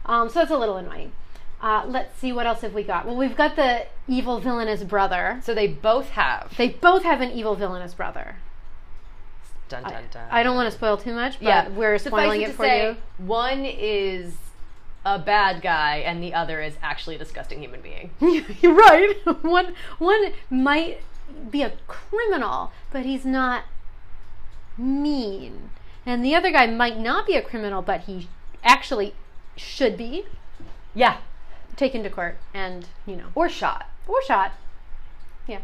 Um, 0.07 0.29
so 0.29 0.41
it's 0.41 0.51
a 0.51 0.59
little 0.59 0.77
annoying. 0.77 1.13
Uh, 1.61 1.85
let's 1.87 2.19
see 2.19 2.33
what 2.33 2.47
else 2.47 2.61
have 2.61 2.75
we 2.75 2.83
got. 2.83 3.07
Well, 3.07 3.17
we've 3.17 3.37
got 3.37 3.57
the 3.57 3.87
evil 4.07 4.39
villainous 4.39 4.83
brother. 4.85 5.41
So 5.43 5.55
they 5.55 5.67
both 5.67 6.11
have. 6.11 6.55
They 6.57 6.69
both 6.69 7.05
have 7.05 7.21
an 7.21 7.31
evil 7.31 7.55
villainous 7.55 7.95
brother. 7.95 8.37
Dun 9.69 9.83
dun 9.83 10.05
dun. 10.11 10.29
I 10.31 10.43
don't 10.43 10.57
want 10.57 10.71
to 10.71 10.77
spoil 10.77 10.97
too 10.99 11.15
much, 11.15 11.35
but 11.39 11.43
Yeah, 11.43 11.69
we're 11.69 11.99
Suffice 11.99 12.21
spoiling 12.21 12.43
it 12.43 12.49
to 12.49 12.53
for 12.53 12.65
say, 12.65 12.89
you. 12.91 12.97
One 13.19 13.65
is 13.65 14.35
a 15.05 15.19
bad 15.19 15.61
guy, 15.63 15.97
and 15.99 16.23
the 16.23 16.33
other 16.35 16.61
is 16.63 16.75
actually 16.83 17.17
a 17.17 17.19
disgusting 17.19 17.61
human 17.61 17.81
being. 17.81 18.11
You're 18.61 18.75
right. 18.75 19.15
One 19.43 19.75
one 19.99 20.33
might 20.51 21.01
be 21.51 21.63
a 21.63 21.73
criminal, 21.87 22.73
but 22.93 23.05
he's 23.05 23.25
not 23.25 23.65
mean. 24.79 25.71
And 26.07 26.25
the 26.25 26.35
other 26.35 26.51
guy 26.51 26.67
might 26.67 26.99
not 26.99 27.27
be 27.27 27.35
a 27.35 27.43
criminal, 27.43 27.83
but 27.83 28.03
he 28.03 28.29
actually 28.63 29.15
should 29.57 29.97
be 29.97 30.25
Yeah. 30.95 31.19
taken 31.77 32.03
to 32.03 32.11
court 32.11 32.37
and, 32.53 32.87
you 33.07 33.17
know, 33.17 33.27
Or 33.35 33.49
shot. 33.49 33.89
or 34.07 34.23
shot. 34.23 34.53
Yeah. 35.47 35.61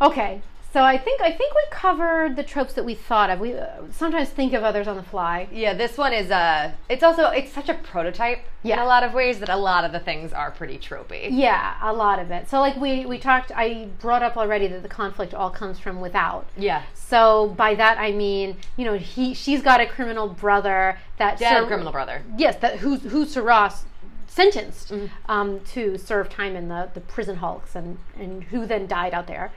Okay. 0.00 0.42
So 0.74 0.82
I 0.82 0.98
think 0.98 1.20
I 1.20 1.30
think 1.30 1.54
we 1.54 1.62
covered 1.70 2.34
the 2.34 2.42
tropes 2.42 2.74
that 2.74 2.84
we 2.84 2.94
thought 2.96 3.30
of. 3.30 3.38
We 3.38 3.54
uh, 3.54 3.66
sometimes 3.92 4.30
think 4.30 4.54
of 4.54 4.64
others 4.64 4.88
on 4.88 4.96
the 4.96 5.04
fly. 5.04 5.46
Yeah, 5.52 5.72
this 5.72 5.96
one 5.96 6.12
is 6.12 6.32
uh 6.32 6.72
it's 6.88 7.04
also 7.04 7.28
it's 7.28 7.52
such 7.52 7.68
a 7.68 7.74
prototype 7.74 8.38
in 8.64 8.70
Yeah. 8.70 8.82
a 8.82 8.86
lot 8.94 9.04
of 9.04 9.14
ways 9.14 9.38
that 9.38 9.48
a 9.48 9.56
lot 9.56 9.84
of 9.84 9.92
the 9.92 10.00
things 10.00 10.32
are 10.32 10.50
pretty 10.50 10.78
tropey. 10.78 11.28
Yeah, 11.30 11.76
a 11.80 11.92
lot 11.92 12.18
of 12.18 12.32
it. 12.32 12.48
So 12.50 12.58
like 12.58 12.74
we 12.76 13.06
we 13.06 13.18
talked 13.20 13.52
I 13.54 13.86
brought 14.00 14.24
up 14.24 14.36
already 14.36 14.66
that 14.66 14.82
the 14.82 14.88
conflict 14.88 15.32
all 15.32 15.50
comes 15.50 15.78
from 15.78 16.00
without. 16.00 16.44
Yeah. 16.56 16.82
So 16.94 17.54
by 17.56 17.76
that 17.76 17.98
I 17.98 18.10
mean, 18.10 18.56
you 18.76 18.84
know, 18.84 18.94
he 18.98 19.32
she's 19.32 19.62
got 19.62 19.80
a 19.80 19.86
criminal 19.86 20.26
brother 20.28 20.98
that 21.18 21.38
Dead 21.38 21.56
Sir- 21.56 21.66
criminal 21.68 21.92
brother. 21.92 22.22
Yes, 22.36 22.56
that 22.56 22.78
who's 22.80 23.00
who 23.04 23.26
Sir 23.26 23.42
Ross 23.42 23.84
sentenced 24.26 24.88
Mm-hmm. 24.90 25.30
um, 25.30 25.60
to 25.74 25.96
serve 25.96 26.28
time 26.28 26.56
in 26.56 26.66
the, 26.66 26.90
the 26.94 27.00
prison 27.00 27.36
hulks 27.36 27.76
and 27.76 27.98
and 28.18 28.42
who 28.50 28.66
then 28.66 28.88
died 28.88 29.14
out 29.14 29.28
there. 29.28 29.52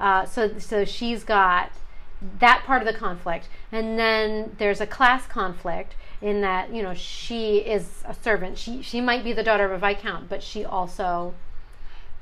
Uh, 0.00 0.24
so 0.24 0.58
so 0.58 0.84
she's 0.84 1.22
got 1.24 1.70
that 2.38 2.64
part 2.64 2.82
of 2.82 2.86
the 2.92 2.98
conflict, 2.98 3.48
and 3.70 3.98
then 3.98 4.56
there's 4.58 4.80
a 4.80 4.86
class 4.86 5.26
conflict 5.26 5.94
in 6.20 6.40
that 6.40 6.72
you 6.72 6.82
know 6.82 6.94
she 6.94 7.58
is 7.58 8.02
a 8.06 8.14
servant. 8.14 8.58
She 8.58 8.82
she 8.82 9.00
might 9.00 9.22
be 9.24 9.32
the 9.32 9.42
daughter 9.42 9.64
of 9.64 9.72
a 9.72 9.78
viscount, 9.78 10.28
but 10.28 10.42
she 10.42 10.64
also 10.64 11.34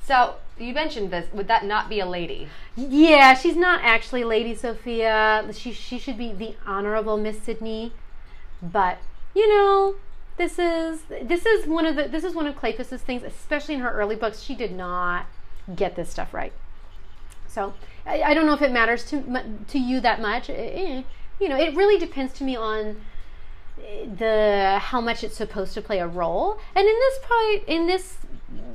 So 0.03 0.37
you 0.59 0.73
mentioned 0.73 1.11
this. 1.11 1.31
Would 1.33 1.49
that 1.49 1.65
not 1.65 1.89
be 1.89 2.01
a 2.01 2.07
lady? 2.07 2.49
Yeah, 2.77 3.35
she's 3.35 3.57
not 3.57 3.81
actually 3.83 4.25
Lady 4.25 4.55
Sophia. 4.55 5.45
She 5.53 5.73
she 5.73 5.99
should 5.99 6.17
be 6.19 6.33
the 6.33 6.57
Honorable 6.67 7.17
Miss 7.17 7.41
Sydney. 7.43 7.93
But 8.63 8.99
you 9.35 9.49
know, 9.49 9.97
this 10.37 10.59
is 10.59 11.03
this 11.23 11.45
is 11.45 11.67
one 11.67 11.87
of 11.87 11.97
the 11.97 12.09
this 12.09 12.25
is 12.25 12.35
one 12.35 12.47
of 12.47 12.57
Kleypas's 12.57 13.03
things, 13.03 13.23
especially 13.23 13.75
in 13.75 13.81
her 13.81 13.91
early 13.91 14.17
books. 14.17 14.41
She 14.41 14.55
did 14.55 14.73
not 14.73 15.27
get 15.77 15.95
this 15.95 16.09
stuff 16.11 16.33
right. 16.33 16.53
So 17.59 17.75
I, 18.07 18.23
I 18.23 18.35
don't 18.35 18.47
know 18.47 18.55
if 18.55 18.63
it 18.63 18.71
matters 18.71 19.05
to 19.11 19.43
to 19.69 19.79
you 19.79 20.01
that 20.01 20.21
much. 20.21 20.49
Eh, 20.49 20.53
eh, 20.53 21.03
you 21.41 21.49
know, 21.49 21.59
it 21.59 21.75
really 21.75 21.99
depends 21.99 22.33
to 22.35 22.45
me 22.45 22.55
on 22.55 23.01
eh, 23.83 24.07
the 24.17 24.79
how 24.81 25.01
much 25.01 25.25
it's 25.25 25.37
supposed 25.37 25.75
to 25.75 25.83
play 25.83 25.99
a 25.99 26.07
role. 26.07 26.61
And 26.77 26.87
in 26.87 26.95
this 26.95 27.19
part, 27.29 27.65
in 27.67 27.87
this 27.87 28.19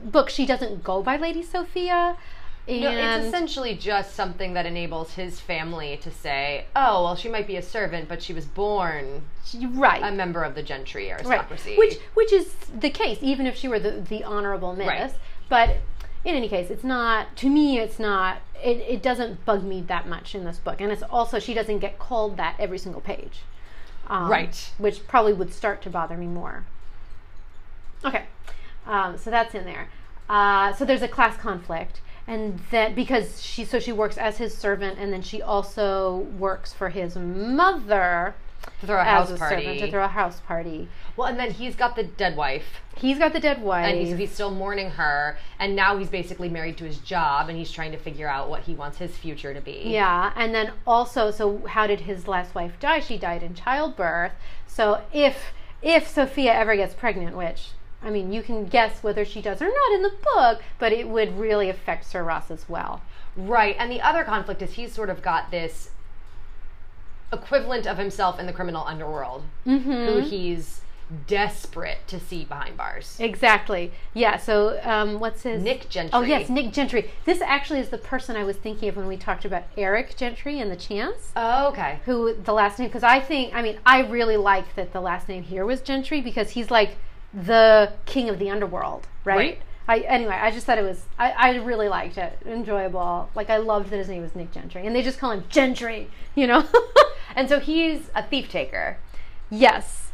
book, 0.04 0.30
she 0.30 0.46
doesn't 0.46 0.84
go 0.84 1.02
by 1.02 1.16
Lady 1.16 1.44
Sophia. 1.44 2.18
And 2.66 2.82
No, 2.82 2.92
it's 2.92 3.26
essentially 3.28 3.76
just 3.76 4.16
something 4.16 4.54
that 4.54 4.66
enables 4.66 5.14
his 5.14 5.40
family 5.40 5.98
to 5.98 6.12
say, 6.12 6.66
"Oh, 6.76 7.04
well, 7.04 7.16
she 7.16 7.30
might 7.30 7.48
be 7.48 7.58
a 7.58 7.62
servant, 7.62 8.08
but 8.08 8.22
she 8.22 8.34
was 8.34 8.46
born 8.46 9.24
right, 9.72 10.02
a 10.04 10.12
member 10.12 10.44
of 10.44 10.56
the 10.56 10.64
gentry 10.64 11.10
right, 11.10 11.20
aristocracy." 11.20 11.78
which 11.78 11.96
which 12.16 12.34
is 12.34 12.56
the 12.86 12.90
case, 12.90 13.20
even 13.22 13.48
if 13.48 13.56
she 13.56 13.68
were 13.70 13.80
the 13.80 13.92
the 13.92 14.24
honorable 14.26 14.74
miss. 14.74 14.88
Right. 14.88 15.14
But 15.50 15.78
in 16.26 16.36
any 16.36 16.48
case, 16.48 16.70
it's 16.70 16.84
not 16.84 17.36
to 17.38 17.50
me. 17.50 17.80
It's 17.80 18.00
not. 18.00 18.42
It, 18.64 18.78
it 18.78 19.04
doesn't 19.04 19.44
bug 19.46 19.64
me 19.64 19.82
that 19.82 20.08
much 20.08 20.36
in 20.36 20.46
this 20.46 20.58
book, 20.58 20.80
and 20.80 20.92
it's 20.92 21.04
also 21.04 21.40
she 21.40 21.54
doesn't 21.54 21.80
get 21.80 22.00
called 22.00 22.38
that 22.38 22.56
every 22.60 22.78
single 22.78 23.02
page, 23.02 23.42
um, 24.08 24.30
Right. 24.30 24.72
Which 24.78 25.06
probably 25.08 25.34
would 25.34 25.54
start 25.54 25.82
to 25.84 25.90
bother 25.90 26.16
me 26.16 26.28
more. 26.28 26.66
Okay, 28.06 28.24
um, 28.86 29.18
so 29.18 29.30
that's 29.30 29.54
in 29.54 29.66
there. 29.66 29.90
Uh, 30.30 30.74
so 30.74 30.86
there's 30.86 31.02
a 31.02 31.08
class 31.08 31.36
conflict, 31.38 32.00
and 32.26 32.60
that 32.72 32.96
because 32.96 33.42
she 33.42 33.66
so 33.66 33.80
she 33.80 33.92
works 33.92 34.18
as 34.18 34.38
his 34.38 34.58
servant, 34.58 34.98
and 35.00 35.12
then 35.12 35.22
she 35.22 35.42
also 35.42 36.28
works 36.38 36.72
for 36.72 36.90
his 36.90 37.18
mother 37.18 38.36
to 38.82 38.88
throw 38.88 39.00
a 39.00 39.04
house 39.04 39.32
a 39.32 39.38
party. 39.38 39.64
servant 39.64 39.80
to 39.80 39.92
throw 39.92 40.04
a 40.04 40.08
house 40.08 40.40
party. 40.42 40.88
well, 41.18 41.28
and 41.28 41.38
then 41.40 41.52
he's 41.52 41.76
got 41.76 41.96
the 41.96 42.04
dead 42.04 42.36
wife, 42.36 42.82
He's 42.96 43.18
got 43.18 43.34
the 43.34 43.40
dead 43.40 43.62
wife. 43.62 43.86
and 43.88 43.98
he's, 44.00 44.18
he's 44.18 44.32
still 44.32 44.52
mourning 44.52 44.92
her, 44.92 45.38
and 45.60 45.76
now 45.76 45.98
he's 45.98 46.10
basically 46.10 46.50
married 46.50 46.78
to 46.78 46.84
his 46.86 46.98
job, 47.00 47.50
and 47.50 47.58
he's 47.58 47.72
trying 47.72 47.92
to 47.92 47.98
figure 47.98 48.28
out 48.28 48.50
what 48.50 48.62
he 48.64 48.76
wants 48.76 48.98
his 48.98 49.16
future 49.18 49.54
to 49.54 49.62
be. 49.62 49.82
yeah, 49.86 50.32
and 50.36 50.54
then 50.54 50.72
also, 50.86 51.32
so 51.32 51.60
how 51.68 51.88
did 51.88 52.02
his 52.02 52.28
last 52.28 52.54
wife 52.56 52.80
die? 52.80 53.00
She 53.00 53.18
died 53.18 53.44
in 53.44 53.54
childbirth. 53.56 54.32
So 54.68 55.02
if 55.14 55.54
if 55.82 56.08
Sophia 56.08 56.54
ever 56.54 56.76
gets 56.76 56.94
pregnant, 56.94 57.36
which 57.36 57.70
I 58.02 58.10
mean, 58.10 58.34
you 58.34 58.42
can 58.44 58.66
guess 58.66 59.02
whether 59.02 59.24
she 59.24 59.42
does 59.42 59.62
or 59.62 59.68
not 59.68 59.92
in 59.96 60.02
the 60.02 60.14
book, 60.36 60.62
but 60.78 60.92
it 60.92 61.08
would 61.08 61.38
really 61.40 61.70
affect 61.70 62.06
Sir 62.06 62.24
Ross 62.24 62.52
as 62.52 62.68
well. 62.68 63.02
Right. 63.36 63.76
And 63.80 63.90
the 63.92 64.02
other 64.02 64.24
conflict 64.24 64.62
is 64.62 64.74
he's 64.74 64.94
sort 64.94 65.10
of 65.10 65.22
got 65.22 65.52
this 65.52 65.92
equivalent 67.34 67.86
of 67.88 67.98
himself 67.98 68.40
in 68.40 68.46
the 68.46 68.54
criminal 68.54 68.86
underworld, 68.86 69.44
Mm-hmm. 69.66 69.92
who 69.92 70.20
he's 70.20 70.80
desperate 71.28 72.00
to 72.08 72.20
see 72.20 72.44
behind 72.46 72.76
bars. 72.78 73.18
Exactly. 73.20 73.92
Yeah. 74.14 74.38
So 74.38 74.80
um, 74.84 75.20
what's 75.20 75.44
his 75.44 75.62
Nick 75.62 75.90
Gentry. 75.90 76.12
Oh 76.14 76.22
yes, 76.22 76.50
Nick 76.50 76.72
Gentry. 76.72 77.10
This 77.26 77.42
actually 77.42 77.80
is 77.80 77.90
the 77.90 77.98
person 77.98 78.36
I 78.36 78.44
was 78.44 78.58
thinking 78.58 78.90
of 78.90 78.96
when 78.98 79.08
we 79.08 79.18
talked 79.18 79.46
about 79.46 79.64
Eric 79.78 80.16
Gentry 80.16 80.60
and 80.60 80.72
the 80.72 80.76
Chance. 80.76 81.32
Oh, 81.36 81.68
okay. 81.70 82.00
who 82.06 82.34
the 82.36 82.54
last 82.54 82.80
name 82.80 82.88
because 82.88 83.04
I 83.04 83.20
think 83.20 83.54
I 83.54 83.62
mean 83.62 83.78
I 83.86 84.02
really 84.02 84.38
like 84.38 84.76
that 84.76 84.94
the 84.94 85.02
last 85.02 85.28
name 85.28 85.44
here 85.44 85.66
was 85.66 85.82
Gentry 85.82 86.22
because 86.22 86.52
he's 86.52 86.72
like 86.72 86.96
the 87.34 87.92
king 88.06 88.30
of 88.30 88.40
the 88.40 88.50
underworld, 88.50 89.08
right? 89.26 89.38
Right. 89.38 89.62
I 89.86 90.00
anyway, 90.00 90.36
I 90.42 90.50
just 90.52 90.66
thought 90.66 90.78
it 90.78 90.84
was 90.84 91.06
I, 91.20 91.32
I 91.32 91.56
really 91.58 91.90
liked 91.90 92.18
it, 92.18 92.40
enjoyable. 92.46 93.30
Like 93.36 93.50
I 93.50 93.58
loved 93.58 93.90
that 93.90 93.98
his 93.98 94.08
name 94.08 94.22
was 94.24 94.36
Nick 94.36 94.52
Gentry, 94.52 94.86
and 94.88 94.96
they 94.96 95.02
just 95.04 95.20
call 95.20 95.32
him 95.32 95.44
Gentry, 95.50 96.10
you 96.36 96.48
know? 96.48 96.66
And 97.36 97.50
so 97.50 97.60
he's 97.60 98.10
a 98.16 98.24
thief 98.24 98.50
taker. 98.50 98.98
yes, 99.50 100.12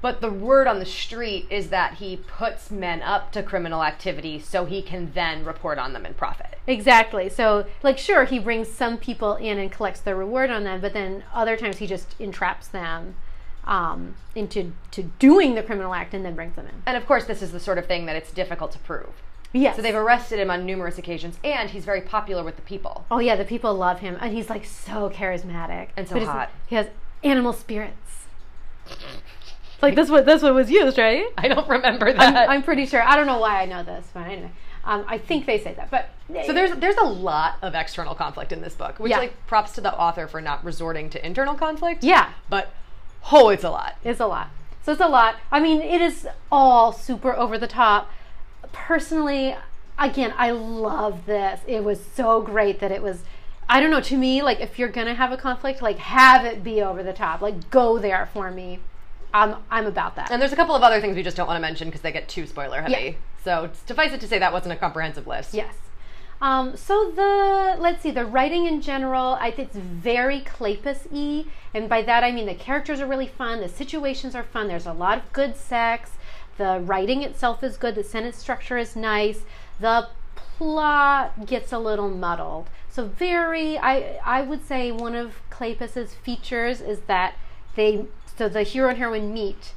But 0.00 0.20
the 0.20 0.30
word 0.30 0.66
on 0.66 0.78
the 0.80 0.86
street 0.86 1.46
is 1.48 1.68
that 1.68 1.94
he 1.94 2.16
puts 2.16 2.70
men 2.70 3.02
up 3.02 3.30
to 3.32 3.42
criminal 3.42 3.84
activity 3.84 4.40
so 4.40 4.64
he 4.64 4.82
can 4.82 5.12
then 5.14 5.44
report 5.44 5.78
on 5.78 5.92
them 5.92 6.04
and 6.04 6.16
profit. 6.16 6.58
exactly. 6.66 7.28
So 7.28 7.66
like, 7.82 7.98
sure, 7.98 8.24
he 8.24 8.38
brings 8.38 8.68
some 8.68 8.98
people 8.98 9.36
in 9.36 9.58
and 9.58 9.70
collects 9.70 10.00
their 10.00 10.16
reward 10.16 10.50
on 10.50 10.64
them, 10.64 10.80
but 10.80 10.92
then 10.92 11.22
other 11.32 11.56
times 11.56 11.76
he 11.78 11.86
just 11.86 12.14
entraps 12.18 12.66
them 12.68 13.14
um, 13.64 14.16
into 14.34 14.72
to 14.90 15.04
doing 15.20 15.54
the 15.54 15.62
criminal 15.62 15.94
act 15.94 16.14
and 16.14 16.24
then 16.24 16.34
brings 16.34 16.56
them 16.56 16.66
in. 16.66 16.82
And 16.84 16.96
of 16.96 17.06
course, 17.06 17.26
this 17.26 17.42
is 17.42 17.52
the 17.52 17.60
sort 17.60 17.78
of 17.78 17.86
thing 17.86 18.06
that 18.06 18.16
it's 18.16 18.32
difficult 18.32 18.72
to 18.72 18.78
prove. 18.80 19.22
Yes. 19.52 19.76
So 19.76 19.82
they've 19.82 19.94
arrested 19.94 20.38
him 20.38 20.50
on 20.50 20.64
numerous 20.64 20.96
occasions, 20.98 21.38
and 21.44 21.70
he's 21.70 21.84
very 21.84 22.00
popular 22.00 22.42
with 22.42 22.56
the 22.56 22.62
people. 22.62 23.04
Oh 23.10 23.18
yeah, 23.18 23.36
the 23.36 23.44
people 23.44 23.74
love 23.74 24.00
him, 24.00 24.16
and 24.20 24.32
he's 24.34 24.48
like 24.48 24.64
so 24.64 25.10
charismatic 25.10 25.88
And 25.96 26.08
so 26.08 26.14
But 26.14 26.24
hot. 26.24 26.50
He 26.66 26.74
has 26.76 26.86
animal 27.22 27.52
spirits. 27.52 28.26
Like 29.80 29.94
this 29.96 30.08
what 30.10 30.26
this 30.26 30.42
one 30.42 30.54
was 30.54 30.70
used, 30.70 30.96
right? 30.96 31.26
I 31.36 31.48
don't 31.48 31.68
remember 31.68 32.08
I'm, 32.08 32.16
that. 32.16 32.48
I'm 32.48 32.62
pretty 32.62 32.86
sure. 32.86 33.02
I 33.02 33.16
don't 33.16 33.26
know 33.26 33.38
why 33.38 33.60
I 33.62 33.66
know 33.66 33.82
this, 33.82 34.06
but 34.14 34.26
anyway, 34.26 34.50
um, 34.84 35.04
I 35.08 35.18
think 35.18 35.44
they 35.44 35.58
say 35.58 35.74
that. 35.74 35.90
But 35.90 36.08
so 36.46 36.52
there's 36.52 36.70
there's 36.76 36.96
a 36.96 37.04
lot 37.04 37.56
of 37.62 37.74
external 37.74 38.14
conflict 38.14 38.52
in 38.52 38.60
this 38.60 38.74
book, 38.74 38.98
which 39.00 39.10
Yeah. 39.10 39.18
like 39.18 39.46
props 39.46 39.72
to 39.72 39.80
the 39.80 39.92
author 39.98 40.28
for 40.28 40.40
not 40.40 40.64
resorting 40.64 41.10
to 41.10 41.26
internal 41.26 41.54
conflict. 41.54 42.04
yeah, 42.04 42.30
But 42.48 42.72
oh, 43.32 43.48
it's 43.48 43.64
a 43.64 43.70
lot. 43.70 43.96
It's 44.04 44.20
a 44.20 44.26
lot. 44.26 44.50
So 44.84 44.92
it's 44.92 45.00
a 45.00 45.08
lot. 45.08 45.36
I 45.50 45.60
mean, 45.60 45.80
it 45.80 46.00
is 46.00 46.26
all 46.50 46.92
super 46.92 47.32
over 47.34 47.58
the 47.58 47.68
top. 47.68 48.10
Personally, 48.72 49.56
again, 49.98 50.34
I 50.36 50.50
love 50.50 51.26
this. 51.26 51.60
It 51.66 51.84
was 51.84 52.00
so 52.14 52.40
great 52.42 52.80
that 52.80 52.90
it 52.90 53.02
was. 53.02 53.22
I 53.68 53.80
don't 53.80 53.90
know. 53.90 54.00
To 54.00 54.16
me, 54.16 54.42
like 54.42 54.60
if 54.60 54.78
you're 54.78 54.88
gonna 54.88 55.14
have 55.14 55.32
a 55.32 55.36
conflict, 55.36 55.82
like 55.82 55.98
have 55.98 56.44
it 56.44 56.64
be 56.64 56.82
over 56.82 57.02
the 57.02 57.12
top. 57.12 57.40
Like 57.40 57.70
go 57.70 57.98
there 57.98 58.28
for 58.32 58.50
me. 58.50 58.80
I'm 59.34 59.56
I'm 59.70 59.86
about 59.86 60.16
that. 60.16 60.30
And 60.30 60.42
there's 60.42 60.52
a 60.52 60.56
couple 60.56 60.74
of 60.74 60.82
other 60.82 61.00
things 61.00 61.16
we 61.16 61.22
just 61.22 61.36
don't 61.36 61.46
want 61.46 61.56
to 61.56 61.62
mention 61.62 61.88
because 61.88 62.02
they 62.02 62.12
get 62.12 62.28
too 62.28 62.46
spoiler 62.46 62.82
heavy. 62.82 63.16
So 63.44 63.70
suffice 63.86 64.12
it 64.12 64.20
to 64.20 64.28
say 64.28 64.38
that 64.38 64.52
wasn't 64.52 64.72
a 64.72 64.76
comprehensive 64.76 65.26
list. 65.26 65.54
Yes. 65.54 65.74
Um, 66.40 66.76
so 66.76 67.12
the 67.14 67.76
let's 67.78 68.02
see 68.02 68.10
the 68.10 68.26
writing 68.26 68.66
in 68.66 68.80
general, 68.80 69.38
I 69.40 69.52
think 69.52 69.68
it's 69.68 69.78
very 69.78 70.40
Kleypas-y, 70.40 71.44
and 71.72 71.88
by 71.88 72.02
that 72.02 72.24
I 72.24 72.32
mean 72.32 72.46
the 72.46 72.54
characters 72.54 73.00
are 73.00 73.06
really 73.06 73.28
fun, 73.28 73.60
the 73.60 73.68
situations 73.68 74.34
are 74.34 74.42
fun. 74.42 74.66
There's 74.66 74.86
a 74.86 74.92
lot 74.92 75.18
of 75.18 75.32
good 75.32 75.56
sex. 75.56 76.10
The 76.58 76.80
writing 76.80 77.22
itself 77.22 77.62
is 77.62 77.76
good. 77.76 77.94
The 77.94 78.04
sentence 78.04 78.36
structure 78.36 78.78
is 78.78 78.94
nice. 78.94 79.42
The 79.80 80.08
plot 80.36 81.46
gets 81.46 81.72
a 81.72 81.78
little 81.78 82.10
muddled. 82.10 82.68
So 82.90 83.06
very, 83.06 83.78
I 83.78 84.20
I 84.24 84.42
would 84.42 84.66
say 84.66 84.92
one 84.92 85.14
of 85.14 85.40
Kleypas's 85.50 86.14
features 86.14 86.80
is 86.80 87.00
that 87.06 87.34
they 87.74 88.06
so 88.36 88.48
the 88.48 88.62
hero 88.62 88.90
and 88.90 88.98
heroine 88.98 89.32
meet. 89.32 89.72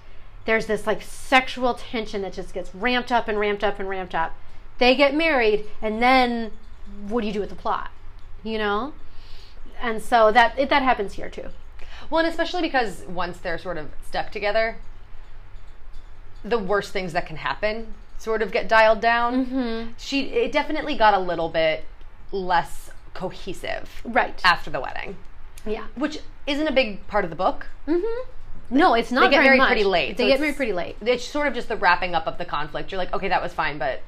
There's 0.46 0.68
this 0.68 0.86
like 0.86 1.02
sexual 1.02 1.74
tension 1.74 2.22
that 2.22 2.34
just 2.34 2.54
gets 2.54 2.74
ramped 2.76 3.12
up 3.12 3.28
and 3.28 3.40
ramped 3.40 3.64
up 3.64 3.80
and 3.80 3.90
ramped 3.90 4.14
up 4.14 4.36
they 4.78 4.96
get 4.96 5.14
married 5.14 5.66
and 5.82 6.02
then 6.02 6.52
what 7.08 7.22
do 7.22 7.28
you 7.28 7.34
do 7.34 7.40
with 7.40 7.50
the 7.50 7.56
plot 7.56 7.92
you 8.44 8.58
know 8.58 8.94
and 9.82 10.02
so 10.02 10.32
that 10.32 10.58
it, 10.58 10.70
that 10.70 10.82
happens 10.82 11.14
here 11.14 11.30
too 11.30 11.50
Well, 12.10 12.24
and 12.24 12.30
especially 12.30 12.62
because 12.62 13.04
once 13.08 13.38
they're 13.38 13.58
sort 13.58 13.78
of 13.78 13.90
stuck 14.08 14.32
together, 14.32 14.78
the 16.46 16.58
worst 16.60 16.94
things 16.94 17.12
that 17.14 17.26
can 17.26 17.38
happen 17.38 17.94
sort 18.18 18.42
of 18.42 18.52
get 18.52 18.70
dialed 18.70 19.02
down. 19.02 19.46
mm-hmm. 19.46 19.92
She 19.98 20.28
it 20.30 20.52
definitely 20.52 20.96
got 20.96 21.14
a 21.14 21.20
little 21.20 21.50
bit 21.50 21.84
less 22.32 22.92
cohesive 23.14 23.90
right 24.06 24.40
after 24.46 24.70
the 24.70 24.80
wedding, 24.80 25.18
yeah 25.66 25.86
which 25.96 26.20
isn't 26.48 26.68
a 26.68 26.72
big 26.72 27.06
part 27.08 27.24
of 27.24 27.30
the 27.30 27.36
book. 27.36 27.68
mm-hmm. 27.88 28.30
no 28.70 28.94
it's 28.94 29.12
not 29.12 29.22
They 29.22 29.30
get 29.32 29.36
very 29.38 29.46
married 29.48 29.58
much. 29.60 29.68
pretty 29.70 29.84
late. 29.84 30.18
they 30.18 30.24
so 30.26 30.30
get 30.30 30.40
married 30.40 30.56
pretty 30.56 30.74
late 30.74 30.96
It's 31.02 31.26
sort 31.26 31.48
of 31.48 31.54
just 31.54 31.68
the 31.68 31.76
wrapping 31.78 32.14
up 32.16 32.28
of 32.28 32.38
the 32.38 32.46
conflict. 32.46 32.92
You're 32.92 33.00
like, 33.00 33.14
okay, 33.14 33.28
that 33.30 33.42
was 33.42 33.54
fine, 33.54 33.78
but 33.78 34.02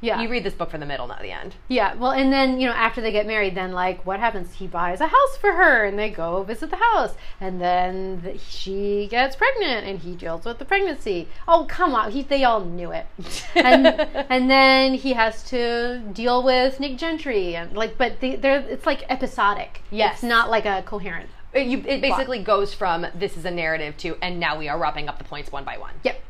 yeah 0.00 0.20
you 0.20 0.28
read 0.28 0.44
this 0.44 0.54
book 0.54 0.70
from 0.70 0.80
the 0.80 0.86
middle, 0.86 1.06
not 1.06 1.20
the 1.22 1.30
end. 1.30 1.54
yeah 1.68 1.94
well 1.94 2.12
and 2.12 2.32
then 2.32 2.60
you 2.60 2.66
know 2.66 2.74
after 2.74 3.00
they 3.00 3.12
get 3.12 3.26
married 3.26 3.54
then 3.54 3.72
like 3.72 4.04
what 4.06 4.20
happens 4.20 4.54
he 4.54 4.66
buys 4.66 5.00
a 5.00 5.06
house 5.06 5.36
for 5.40 5.52
her 5.52 5.84
and 5.84 5.98
they 5.98 6.10
go 6.10 6.42
visit 6.42 6.70
the 6.70 6.76
house 6.76 7.14
and 7.40 7.60
then 7.60 8.20
the, 8.22 8.38
she 8.38 9.06
gets 9.10 9.36
pregnant 9.36 9.86
and 9.86 10.00
he 10.00 10.14
deals 10.14 10.44
with 10.44 10.58
the 10.58 10.64
pregnancy 10.64 11.28
oh 11.46 11.66
come 11.68 11.94
on 11.94 12.10
he, 12.10 12.22
they 12.22 12.44
all 12.44 12.64
knew 12.64 12.92
it 12.92 13.06
and 13.54 13.86
and 14.30 14.50
then 14.50 14.94
he 14.94 15.12
has 15.12 15.42
to 15.44 15.98
deal 16.12 16.42
with 16.42 16.80
Nick 16.80 16.98
Gentry 16.98 17.56
and 17.56 17.76
like, 17.76 17.96
but 17.98 18.20
the, 18.20 18.36
they're 18.36 18.60
it's 18.60 18.86
like 18.86 19.04
episodic. 19.10 19.82
Yes. 19.90 20.14
it's 20.14 20.22
not 20.22 20.50
like 20.50 20.66
a 20.66 20.82
coherent. 20.82 21.28
It, 21.52 21.66
you, 21.66 21.78
it 21.86 22.02
basically 22.02 22.42
goes 22.42 22.74
from 22.74 23.06
this 23.14 23.36
is 23.36 23.44
a 23.44 23.50
narrative 23.50 23.96
to 23.98 24.16
and 24.20 24.38
now 24.38 24.58
we 24.58 24.68
are 24.68 24.78
wrapping 24.78 25.08
up 25.08 25.18
the 25.18 25.24
points 25.24 25.50
one 25.50 25.64
by 25.64 25.78
one. 25.78 25.94
Yep. 26.04 26.20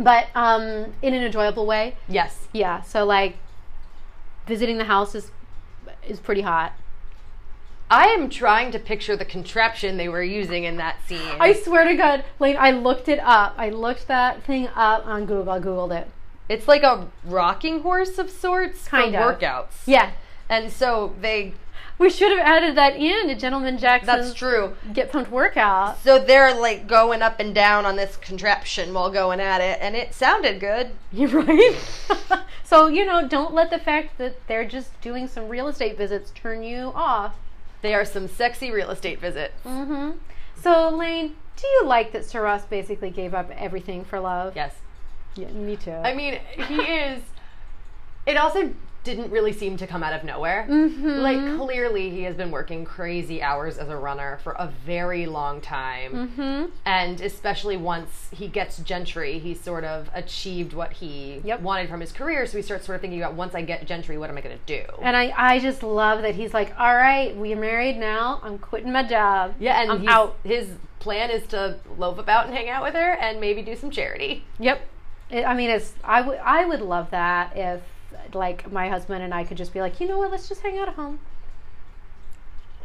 But 0.00 0.28
um, 0.34 0.92
in 1.02 1.14
an 1.14 1.22
enjoyable 1.22 1.66
way. 1.66 1.96
Yes. 2.08 2.48
Yeah. 2.52 2.82
So 2.82 3.04
like, 3.04 3.36
visiting 4.46 4.78
the 4.78 4.84
house 4.84 5.14
is 5.14 5.30
is 6.06 6.18
pretty 6.20 6.40
hot. 6.42 6.72
I 7.90 8.06
am 8.06 8.30
trying 8.30 8.70
to 8.72 8.78
picture 8.78 9.16
the 9.16 9.24
contraption 9.24 9.96
they 9.96 10.08
were 10.08 10.22
using 10.22 10.62
in 10.64 10.76
that 10.76 10.96
scene. 11.06 11.20
I 11.40 11.52
swear 11.52 11.84
to 11.84 11.94
God, 11.96 12.24
Lane, 12.38 12.56
I 12.58 12.70
looked 12.70 13.08
it 13.08 13.18
up. 13.18 13.54
I 13.58 13.70
looked 13.70 14.06
that 14.06 14.44
thing 14.44 14.68
up 14.76 15.04
on 15.06 15.26
Google. 15.26 15.50
I 15.52 15.58
googled 15.58 15.92
it. 16.00 16.08
it's 16.48 16.68
like 16.68 16.84
a 16.84 17.08
rocking 17.24 17.80
horse 17.80 18.16
of 18.18 18.30
sorts 18.30 18.86
Kind 18.86 19.14
for 19.14 19.20
of. 19.32 19.38
workouts. 19.40 19.72
Yeah. 19.86 20.12
And 20.48 20.72
so 20.72 21.14
they 21.20 21.54
We 22.00 22.08
should 22.08 22.30
have 22.30 22.46
added 22.46 22.78
that 22.78 22.96
in 22.96 23.28
to 23.28 23.34
Gentleman 23.34 23.76
Jackson's 23.76 24.28
that's 24.28 24.34
true. 24.34 24.74
Get 24.94 25.12
Pumped 25.12 25.30
workout. 25.30 26.02
So 26.02 26.18
they're 26.18 26.54
like 26.58 26.86
going 26.86 27.20
up 27.20 27.38
and 27.38 27.54
down 27.54 27.84
on 27.84 27.96
this 27.96 28.16
contraption 28.16 28.94
while 28.94 29.10
going 29.10 29.38
at 29.38 29.60
it 29.60 29.78
and 29.82 29.94
it 29.94 30.14
sounded 30.14 30.60
good. 30.60 30.92
You're 31.12 31.28
right. 31.28 31.76
so, 32.64 32.86
you 32.86 33.04
know, 33.04 33.28
don't 33.28 33.52
let 33.52 33.68
the 33.68 33.78
fact 33.78 34.16
that 34.16 34.34
they're 34.46 34.64
just 34.64 34.98
doing 35.02 35.28
some 35.28 35.50
real 35.50 35.68
estate 35.68 35.98
visits 35.98 36.32
turn 36.34 36.62
you 36.62 36.90
off. 36.94 37.34
They 37.82 37.92
are 37.92 38.06
some 38.06 38.28
sexy 38.28 38.70
real 38.70 38.88
estate 38.88 39.20
visits. 39.20 39.62
Mm-hmm. 39.66 40.12
So, 40.58 40.88
Lane, 40.88 41.36
do 41.56 41.66
you 41.66 41.84
like 41.84 42.12
that 42.12 42.24
Sir 42.24 42.42
Ross 42.42 42.64
basically 42.64 43.10
gave 43.10 43.34
up 43.34 43.50
everything 43.50 44.06
for 44.06 44.20
love? 44.20 44.56
Yes. 44.56 44.74
Yeah, 45.36 45.48
me 45.48 45.76
too. 45.76 45.92
I 45.92 46.14
mean, 46.14 46.40
he 46.66 46.80
is 46.80 47.22
it 48.24 48.38
also 48.38 48.72
didn't 49.02 49.30
really 49.30 49.52
seem 49.52 49.76
to 49.78 49.86
come 49.86 50.02
out 50.02 50.12
of 50.12 50.24
nowhere. 50.24 50.66
Mhm. 50.68 51.22
Like 51.22 51.58
clearly 51.58 52.10
he 52.10 52.24
has 52.24 52.34
been 52.36 52.50
working 52.50 52.84
crazy 52.84 53.42
hours 53.42 53.78
as 53.78 53.88
a 53.88 53.96
runner 53.96 54.38
for 54.44 54.52
a 54.52 54.66
very 54.84 55.24
long 55.26 55.60
time. 55.62 56.12
mm-hmm. 56.28 56.64
And 56.84 57.20
especially 57.20 57.76
once 57.78 58.28
he 58.30 58.46
gets 58.46 58.78
Gentry, 58.78 59.38
he 59.38 59.54
sort 59.54 59.84
of 59.84 60.10
achieved 60.12 60.74
what 60.74 60.92
he 60.92 61.40
Yep. 61.44 61.60
wanted 61.62 61.88
from 61.88 62.00
his 62.00 62.12
career. 62.12 62.44
So 62.46 62.58
he 62.58 62.62
starts 62.62 62.84
sort 62.84 62.96
of 62.96 63.00
thinking 63.00 63.20
about 63.22 63.34
once 63.34 63.54
I 63.54 63.62
get 63.62 63.86
Gentry, 63.86 64.18
what 64.18 64.28
am 64.28 64.36
I 64.36 64.42
going 64.42 64.58
to 64.58 64.66
do? 64.66 64.84
And 65.00 65.16
I, 65.16 65.32
I 65.36 65.58
just 65.60 65.82
love 65.82 66.20
that 66.22 66.34
he's 66.34 66.52
like, 66.52 66.74
all 66.78 66.94
right, 66.94 67.34
we're 67.34 67.56
married 67.56 67.96
now. 67.96 68.40
I'm 68.42 68.58
quitting 68.58 68.92
my 68.92 69.02
job. 69.02 69.54
yeah, 69.58 69.80
and 69.80 69.90
I'm 69.92 70.08
out. 70.08 70.36
his 70.44 70.68
plan 70.98 71.30
is 71.30 71.46
to 71.48 71.76
loaf 71.96 72.18
about 72.18 72.46
and 72.46 72.54
hang 72.54 72.68
out 72.68 72.82
with 72.82 72.92
her 72.92 73.12
and 73.14 73.40
maybe 73.40 73.62
do 73.62 73.74
some 73.74 73.90
charity. 73.90 74.44
Yep. 74.58 74.82
It, 75.30 75.44
I 75.46 75.54
mean, 75.54 75.70
it's 75.70 75.94
I 76.04 76.20
would 76.20 76.38
I 76.38 76.66
would 76.66 76.82
love 76.82 77.10
that 77.12 77.56
if 77.56 77.80
like 78.34 78.70
my 78.72 78.88
husband 78.88 79.22
and 79.22 79.32
I 79.34 79.44
could 79.44 79.56
just 79.56 79.72
be 79.72 79.80
like, 79.80 80.00
you 80.00 80.08
know 80.08 80.18
what, 80.18 80.30
let's 80.30 80.48
just 80.48 80.62
hang 80.62 80.78
out 80.78 80.88
at 80.88 80.94
home. 80.94 81.18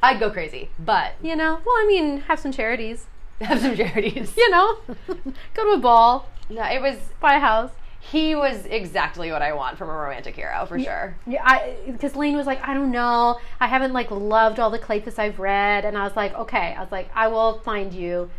I'd 0.04 0.20
go 0.20 0.30
crazy, 0.30 0.70
but 0.78 1.14
You 1.22 1.36
know, 1.36 1.60
well, 1.66 1.76
I 1.76 1.86
mean, 1.88 2.22
have 2.22 2.40
some 2.40 2.52
charities. 2.52 3.08
have 3.42 3.60
some 3.60 3.76
charities. 3.76 4.36
You 4.38 4.50
know, 4.50 4.78
go 5.54 5.64
to 5.64 5.70
a 5.72 5.78
ball, 5.80 6.30
No, 6.50 6.64
it 6.64 6.82
was 6.82 6.98
buy 7.20 7.36
a 7.36 7.40
house. 7.40 7.72
he 8.00 8.36
was 8.36 8.66
exactly 8.68 9.32
what 9.32 9.42
I 9.42 9.54
want 9.54 9.78
from 9.78 9.90
a 9.90 9.94
romantic 9.94 10.36
hero 10.36 10.66
for 10.68 10.80
sure. 10.80 11.16
Yeah, 11.26 11.42
I 11.44 11.76
because 11.88 12.16
Lane 12.16 12.38
was 12.38 12.46
like, 12.46 12.66
I 12.68 12.74
don't 12.74 12.92
know, 12.92 13.40
I 13.60 13.68
haven't 13.68 13.94
like 13.94 14.12
loved 14.12 14.60
all 14.60 14.70
the 14.70 14.80
Kleypas 14.80 15.18
I've 15.18 15.40
read, 15.40 15.86
and 15.86 15.98
I 15.98 16.04
was 16.04 16.16
like, 16.16 16.34
okay, 16.36 16.76
I 16.78 16.82
was 16.82 16.92
like, 16.92 17.10
I 17.16 17.28
will 17.28 17.60
find 17.60 17.94
you 17.94 18.30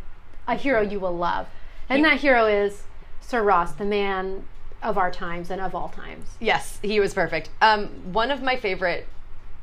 a 0.46 0.54
hero 0.54 0.80
you 0.82 1.00
will 1.00 1.16
love, 1.16 1.48
and 1.88 1.98
He- 1.98 2.04
that 2.04 2.20
hero 2.20 2.46
is 2.46 2.84
Sir 3.20 3.42
Ross, 3.42 3.72
the 3.72 3.84
man 3.84 4.44
of 4.82 4.98
our 4.98 5.10
times 5.10 5.50
and 5.50 5.60
of 5.60 5.74
all 5.74 5.88
times. 5.88 6.26
Yes, 6.40 6.78
he 6.82 7.00
was 7.00 7.14
perfect. 7.14 7.50
Um, 7.60 7.86
one 8.12 8.30
of 8.30 8.42
my 8.42 8.56
favorite 8.56 9.06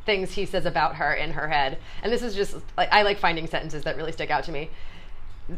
things 0.05 0.33
he 0.33 0.45
says 0.45 0.65
about 0.65 0.95
her 0.95 1.13
in 1.13 1.31
her 1.31 1.47
head, 1.47 1.77
and 2.01 2.11
this 2.11 2.21
is 2.21 2.35
just 2.35 2.55
like 2.77 2.89
I 2.91 3.03
like 3.03 3.19
finding 3.19 3.47
sentences 3.47 3.83
that 3.83 3.95
really 3.97 4.11
stick 4.11 4.31
out 4.31 4.43
to 4.45 4.51
me. 4.51 4.69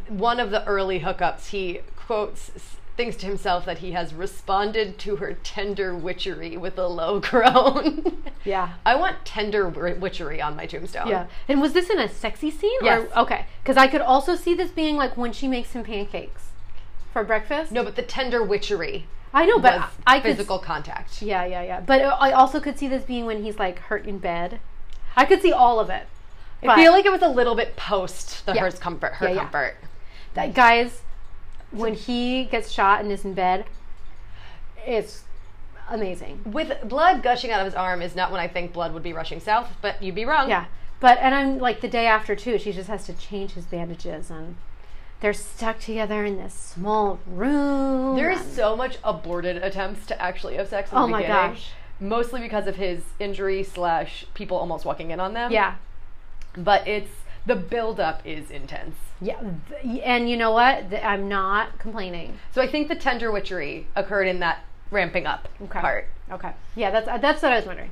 One 0.08 0.40
of 0.40 0.52
the 0.52 0.66
early 0.66 1.00
hookups, 1.00 1.48
he 1.48 1.82
quotes 1.96 2.52
thinks 2.98 3.16
to 3.18 3.26
himself 3.26 3.66
that 3.66 3.80
he 3.80 3.92
has 3.92 4.14
responded 4.14 4.98
to 4.98 5.18
her 5.18 5.34
tender 5.44 5.96
witchery 5.96 6.56
with 6.56 6.78
a 6.78 6.88
low 6.88 7.20
groan. 7.22 8.24
Yeah. 8.44 8.74
I 8.86 8.96
want 8.96 9.26
tender 9.26 9.68
witchery 9.68 10.42
on 10.42 10.56
my 10.56 10.66
tombstone. 10.66 11.10
Yeah. 11.10 11.28
And 11.48 11.62
was 11.62 11.74
this 11.74 11.90
in 11.90 12.00
a 12.00 12.08
sexy 12.08 12.52
scene? 12.52 12.80
Yes. 12.82 13.08
Or, 13.14 13.20
okay. 13.24 13.48
Because 13.62 13.78
I 13.78 13.88
could 13.88 14.02
also 14.02 14.36
see 14.36 14.54
this 14.54 14.72
being 14.72 14.96
like 14.96 15.18
when 15.18 15.34
she 15.34 15.48
makes 15.48 15.74
him 15.74 15.84
pancakes 15.84 16.50
for 17.12 17.24
breakfast. 17.24 17.72
No, 17.72 17.84
but 17.84 17.96
the 17.96 18.02
tender 18.02 18.44
witchery 18.44 19.08
I 19.36 19.46
know, 19.46 19.60
but 19.60 19.92
I 20.08 20.20
could. 20.22 20.32
physical 20.32 20.60
contact. 20.60 21.22
Yeah, 21.22 21.46
yeah, 21.46 21.62
yeah. 21.62 21.82
But 21.82 22.02
I 22.02 22.32
also 22.32 22.60
could 22.62 22.80
see 22.80 22.88
this 22.88 23.04
being 23.04 23.26
when 23.26 23.44
he's 23.44 23.60
like 23.60 23.78
hurt 23.80 24.06
in 24.06 24.18
bed. 24.18 24.60
I 25.16 25.26
could 25.26 25.42
see 25.42 25.52
all 25.52 25.80
of 25.80 25.90
it. 25.90 26.08
I 26.64 26.76
feel 26.76 26.92
like 26.94 27.06
it 27.06 27.12
was 27.12 27.22
a 27.22 27.28
little 27.28 27.54
bit 27.54 27.76
post 27.76 28.46
the 28.46 28.54
Yeah. 28.54 28.62
hers 28.62 28.80
comfort, 28.80 29.14
her 29.16 29.30
yeah. 29.30 29.36
comfort. 29.36 29.76
that 30.34 30.54
guys, 30.54 31.02
when 31.72 31.94
he 31.94 32.46
gets 32.46 32.72
shot 32.72 33.02
and 33.02 33.12
is 33.12 33.24
in 33.26 33.34
bed, 33.34 33.66
it's 34.86 35.24
amazing. 35.90 36.42
With 36.46 36.88
blood 36.88 37.22
gushing 37.22 37.52
out 37.52 37.60
of 37.60 37.66
his 37.66 37.76
arm 37.76 38.02
is 38.02 38.16
not 38.16 38.32
when 38.32 38.40
I 38.40 38.48
think 38.48 38.74
blood 38.74 38.94
would 38.94 39.04
be 39.04 39.14
rushing 39.14 39.40
south, 39.40 39.70
but 39.82 40.02
you'd 40.02 40.16
be 40.16 40.26
wrong. 40.26 40.50
Yeah. 40.50 40.66
But 41.00 41.18
and 41.20 41.36
I'm 41.36 41.60
like 41.60 41.82
the 41.82 41.88
day 41.90 42.08
after 42.08 42.36
too. 42.36 42.58
She 42.58 42.72
just 42.72 42.88
has 42.88 43.06
to 43.06 43.14
change 43.14 43.52
his 43.52 43.66
bandages 43.66 44.32
and 44.32 44.56
they're 45.26 45.34
stuck 45.34 45.80
together 45.80 46.24
in 46.24 46.38
this 46.38 46.54
small 46.54 47.18
room. 47.26 48.16
There 48.16 48.30
is 48.30 48.42
so 48.54 48.76
much 48.76 49.00
aborted 49.04 49.58
attempts 49.58 50.06
to 50.06 50.22
actually 50.22 50.54
have 50.58 50.68
sex 50.68 50.92
in 50.92 51.00
Oh 51.00 51.08
the 51.08 51.14
my 51.14 51.22
beginning. 51.24 51.54
gosh. 51.54 51.72
Mostly 52.00 52.42
because 52.42 52.68
of 52.68 52.76
his 52.76 53.02
injury 53.18 53.64
slash 53.64 54.28
people 54.36 54.56
almost 54.56 54.86
walking 54.86 55.10
in 55.10 55.20
on 55.20 55.34
them. 55.34 55.52
yeah. 55.52 55.78
But 56.56 56.88
it's 56.88 57.10
the 57.48 57.56
buildup 57.56 58.22
is 58.24 58.52
intense. 58.52 58.98
Yeah, 59.20 59.42
and 60.04 60.30
you 60.30 60.38
know 60.38 60.52
what? 60.52 60.94
I'm 61.04 61.28
not 61.28 61.80
complaining. 61.80 62.38
So 62.54 62.62
I 62.62 62.68
think 62.68 62.88
the 62.88 62.96
tender 62.96 63.32
witchery 63.32 63.88
occurred 63.96 64.28
in 64.28 64.40
that 64.42 64.64
ramping 64.92 65.26
up 65.26 65.50
Okay. 65.64 65.80
part. 65.80 66.08
Okay. 66.32 66.52
Yeah, 66.76 66.92
that's 66.92 67.08
uh, 67.08 67.18
that's 67.18 67.42
what 67.42 67.52
I 67.52 67.56
was 67.56 67.66
wondering. 67.66 67.90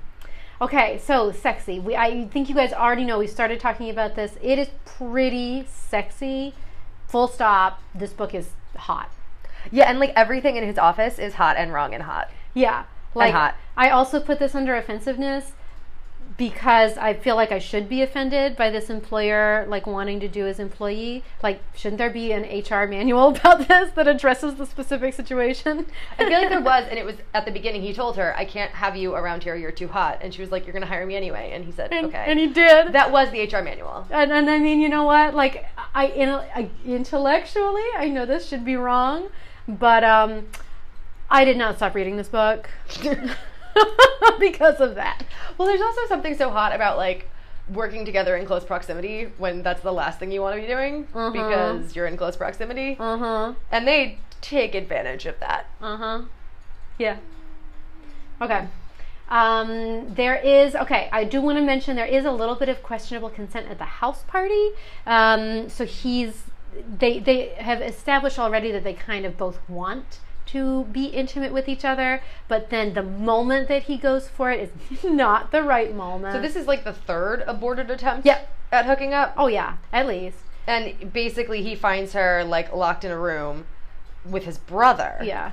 Okay, 0.62 1.00
so 1.04 1.32
sexy. 1.32 1.80
We 1.80 1.96
I 1.96 2.26
think 2.28 2.48
you 2.48 2.54
guys 2.54 2.74
already 2.74 3.06
know 3.06 3.18
we 3.18 3.26
started 3.26 3.60
talking 3.60 3.90
about 3.90 4.16
this. 4.16 4.38
It 4.40 4.60
is 4.60 4.70
pretty 4.86 5.66
sexy. 5.68 6.54
Full 7.14 7.28
stop. 7.28 7.80
This 7.94 8.12
book 8.12 8.34
is 8.34 8.54
hot. 8.76 9.12
Yeah, 9.72 9.88
and 9.88 10.00
like 10.00 10.14
everything 10.16 10.56
in 10.56 10.64
his 10.64 10.80
office 10.80 11.20
is 11.20 11.36
hot 11.36 11.58
and 11.58 11.72
wrong 11.72 11.94
and 11.94 12.02
hot. 12.02 12.32
Yeah. 12.56 12.86
Like 13.14 13.36
hot. 13.36 13.56
I 13.78 13.92
also 13.92 14.20
put 14.20 14.40
this 14.40 14.56
under 14.56 14.76
offensiveness 14.76 15.52
because 16.38 16.98
I 16.98 17.14
feel 17.14 17.36
like 17.36 17.52
I 17.52 17.60
should 17.60 17.90
be 17.90 18.02
offended 18.02 18.56
by 18.56 18.70
this 18.70 18.90
employer 18.90 19.66
like 19.68 19.86
wanting 19.86 20.20
to 20.22 20.28
do 20.28 20.46
his 20.46 20.60
employee. 20.60 21.24
Like 21.42 21.62
shouldn't 21.76 21.98
there 21.98 22.10
be 22.10 22.32
an 22.32 22.44
HR 22.44 22.88
manual 22.88 23.28
about 23.36 23.68
this 23.68 23.92
that 23.92 24.08
addresses 24.08 24.56
the 24.56 24.66
specific 24.66 25.14
situation? 25.14 25.86
I 26.18 26.26
feel 26.26 26.40
like 26.40 26.50
there 26.50 26.62
was, 26.74 26.86
and 26.90 26.98
it 26.98 27.06
was 27.06 27.16
at 27.34 27.46
the 27.46 27.52
beginning. 27.52 27.82
He 27.82 27.94
told 27.94 28.18
her, 28.18 28.36
"I 28.38 28.46
can't 28.46 28.72
have 28.72 28.96
you 28.96 29.16
around 29.16 29.44
here. 29.44 29.56
You're 29.56 29.72
too 29.72 29.88
hot." 29.88 30.20
And 30.22 30.34
she 30.34 30.42
was 30.42 30.52
like, 30.52 30.66
"You're 30.66 30.74
going 30.74 30.82
to 30.82 30.88
hire 30.88 31.06
me 31.06 31.16
anyway." 31.16 31.52
And 31.54 31.66
he 31.66 31.72
said, 31.72 31.92
and, 31.92 32.08
"Okay." 32.08 32.24
and 32.28 32.40
he 32.40 32.48
did. 32.48 32.94
that 32.94 33.12
was 33.12 33.30
the 33.32 33.44
HR 33.44 33.62
manual. 33.62 34.08
and, 34.10 34.32
and 34.32 34.50
I 34.50 34.60
mean, 34.60 34.80
you 34.80 34.90
know 34.90 35.04
what? 35.04 35.34
Like, 35.34 35.66
I, 35.94 36.08
in, 36.08 36.30
I 36.30 36.70
intellectually, 36.86 37.84
I 37.98 38.10
know 38.10 38.26
this 38.26 38.48
should 38.48 38.66
be 38.66 38.76
wrong, 38.76 39.30
but 39.68 40.04
um, 40.04 40.48
I 41.30 41.46
did 41.46 41.58
not 41.58 41.78
stop 41.78 41.96
reading 41.96 42.18
this 42.18 42.30
book 42.30 42.70
because 44.40 44.80
of 44.80 44.96
that. 44.96 45.24
Well, 45.58 45.68
there's 45.68 45.82
also 45.82 46.02
something 46.08 46.36
so 46.36 46.50
hot 46.50 46.74
about 46.76 46.98
like 46.98 47.30
working 47.70 48.04
together 48.06 48.36
in 48.36 48.46
close 48.46 48.64
proximity 48.66 49.32
when 49.38 49.64
that's 49.64 49.82
the 49.82 49.92
last 49.94 50.20
thing 50.20 50.32
you 50.32 50.42
want 50.42 50.56
to 50.56 50.62
be 50.62 50.68
doing 50.68 51.08
Uh-huh. 51.14 51.30
because 51.32 51.96
you're 51.96 52.08
in 52.08 52.18
close 52.18 52.36
proximity. 52.36 52.96
Huh. 52.96 53.54
And 53.72 53.88
they 53.88 54.18
take 54.42 54.76
advantage 54.76 55.26
of 55.26 55.40
that. 55.40 55.66
Huh. 55.80 56.24
Yeah. 57.00 57.18
Okay. 58.42 58.68
Um, 59.30 60.14
there 60.14 60.36
is 60.36 60.76
okay. 60.76 61.10
I 61.12 61.24
do 61.24 61.42
want 61.42 61.58
to 61.58 61.64
mention 61.64 61.96
there 61.96 62.06
is 62.06 62.26
a 62.26 62.32
little 62.32 62.56
bit 62.56 62.68
of 62.70 62.84
questionable 62.84 63.30
consent 63.30 63.68
at 63.70 63.78
the 63.78 63.86
house 63.86 64.24
party. 64.24 64.72
Um, 65.08 65.70
so 65.70 65.86
he's 65.86 66.44
they 67.00 67.20
they 67.20 67.50
have 67.58 67.82
established 67.82 68.38
already 68.38 68.72
that 68.72 68.84
they 68.84 68.94
kind 68.94 69.26
of 69.26 69.38
both 69.38 69.60
want 69.70 70.20
to 70.54 70.86
be 70.86 71.06
intimate 71.06 71.52
with 71.54 71.68
each 71.68 71.84
other, 71.86 72.22
but 72.48 72.70
then 72.70 72.94
the 72.94 73.04
moment 73.04 73.68
that 73.68 73.84
he 73.84 73.98
goes 73.98 74.28
for 74.30 74.52
it 74.52 74.72
is 74.92 75.04
not 75.04 75.52
the 75.52 75.62
right 75.64 75.94
moment. 75.96 76.34
So 76.34 76.42
this 76.42 76.56
is 76.56 76.68
like 76.68 76.84
the 76.84 76.94
third 76.94 77.44
aborted 77.48 77.90
attempt 77.92 78.26
Yep. 78.26 78.50
at 78.72 78.86
hooking 78.86 79.14
up. 79.14 79.34
oh 79.38 79.48
yeah, 79.48 79.78
at 79.92 80.08
least 80.08 80.38
And 80.68 81.12
basically 81.14 81.62
he 81.64 81.76
finds 81.76 82.14
her 82.14 82.44
like 82.44 82.74
locked 82.74 83.04
in 83.04 83.12
a 83.12 83.18
room 83.20 83.66
with 84.26 84.44
his 84.46 84.58
brother. 84.58 85.18
yeah 85.24 85.52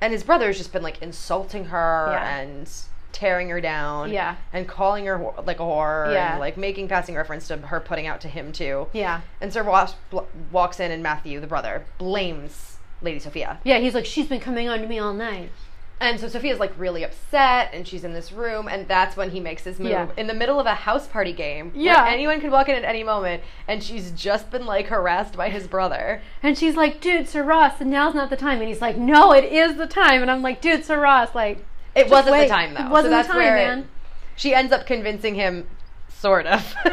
And 0.00 0.12
his 0.12 0.22
brother 0.22 0.46
has 0.46 0.56
just 0.58 0.72
been 0.72 0.82
like 0.82 1.02
insulting 1.02 1.66
her 1.66 2.08
Yeah. 2.12 2.38
and 2.38 2.70
tearing 3.12 3.48
her 3.48 3.60
down. 3.62 4.10
Yeah. 4.12 4.36
And 4.52 4.68
calling 4.68 5.06
her 5.06 5.16
like 5.46 5.58
a 5.58 5.62
whore 5.62 6.12
Yeah. 6.12 6.32
and 6.32 6.40
like 6.40 6.56
making 6.56 6.88
passing 6.88 7.14
reference 7.14 7.48
to 7.48 7.56
her 7.56 7.80
putting 7.80 8.06
out 8.06 8.20
to 8.22 8.28
him 8.28 8.52
too. 8.52 8.88
yeah 8.92 9.22
And 9.40 9.52
Sir 9.52 9.62
Walsh 9.64 9.92
bl- 10.10 10.20
walks 10.52 10.80
in 10.80 10.90
and 10.92 11.02
Matthew, 11.02 11.40
the 11.40 11.46
brother, 11.46 11.84
blames 11.98 12.75
Lady 13.02 13.18
Sophia. 13.18 13.58
yeah. 13.64 13.78
He's 13.78 13.94
like 13.94 14.06
she's 14.06 14.26
been 14.26 14.40
coming 14.40 14.68
on 14.68 14.80
to 14.80 14.86
me 14.86 14.98
all 14.98 15.12
night. 15.14 15.50
And 15.98 16.20
so 16.20 16.28
Sophia's 16.28 16.60
like 16.60 16.74
really 16.78 17.02
upset 17.04 17.70
and 17.72 17.88
she's 17.88 18.04
in 18.04 18.12
this 18.12 18.30
room 18.30 18.68
and 18.68 18.86
that's 18.86 19.16
when 19.16 19.30
he 19.30 19.40
makes 19.40 19.64
his 19.64 19.78
move 19.78 19.92
Yeah. 19.92 20.08
in 20.18 20.26
the 20.26 20.34
middle 20.34 20.60
of 20.60 20.66
a 20.66 20.74
house 20.74 21.06
party 21.06 21.32
game. 21.32 21.70
where 21.72 21.80
Yeah. 21.84 22.04
anyone 22.06 22.38
could 22.38 22.50
walk 22.50 22.68
in 22.68 22.74
at 22.74 22.84
any 22.84 23.02
moment 23.02 23.42
and 23.66 23.82
she's 23.82 24.10
just 24.10 24.50
been 24.50 24.66
like 24.66 24.88
harassed 24.88 25.36
by 25.38 25.48
his 25.48 25.66
brother. 25.66 26.20
And 26.42 26.58
she's 26.58 26.76
like, 26.76 27.00
dude, 27.00 27.28
Sir 27.30 27.42
Ross, 27.42 27.80
and 27.80 27.90
now's 27.90 28.14
not 28.14 28.28
the 28.28 28.36
time. 28.36 28.58
And 28.60 28.68
he's 28.68 28.82
like, 28.82 28.98
no, 28.98 29.32
it 29.32 29.44
is 29.44 29.76
the 29.76 29.86
time. 29.86 30.20
And 30.20 30.30
I'm 30.30 30.42
like, 30.42 30.60
dude, 30.60 30.84
Sir 30.84 31.00
Ross, 31.00 31.34
like, 31.34 31.64
It 31.94 32.10
wasn't 32.10 32.32
wait. 32.32 32.48
the 32.48 32.54
time 32.54 32.74
though. 32.74 32.84
It 32.84 32.90
wasn't 32.90 33.12
so 33.12 33.16
that's 33.16 33.28
the 33.28 33.32
time, 33.32 33.42
where 33.42 33.56
it- 33.56 33.66
man. 33.66 33.88
she 34.36 34.54
ends 34.54 34.72
up 34.74 34.86
convincing 34.86 35.34
him 35.34 35.66
sort 36.10 36.44
of 36.46 36.74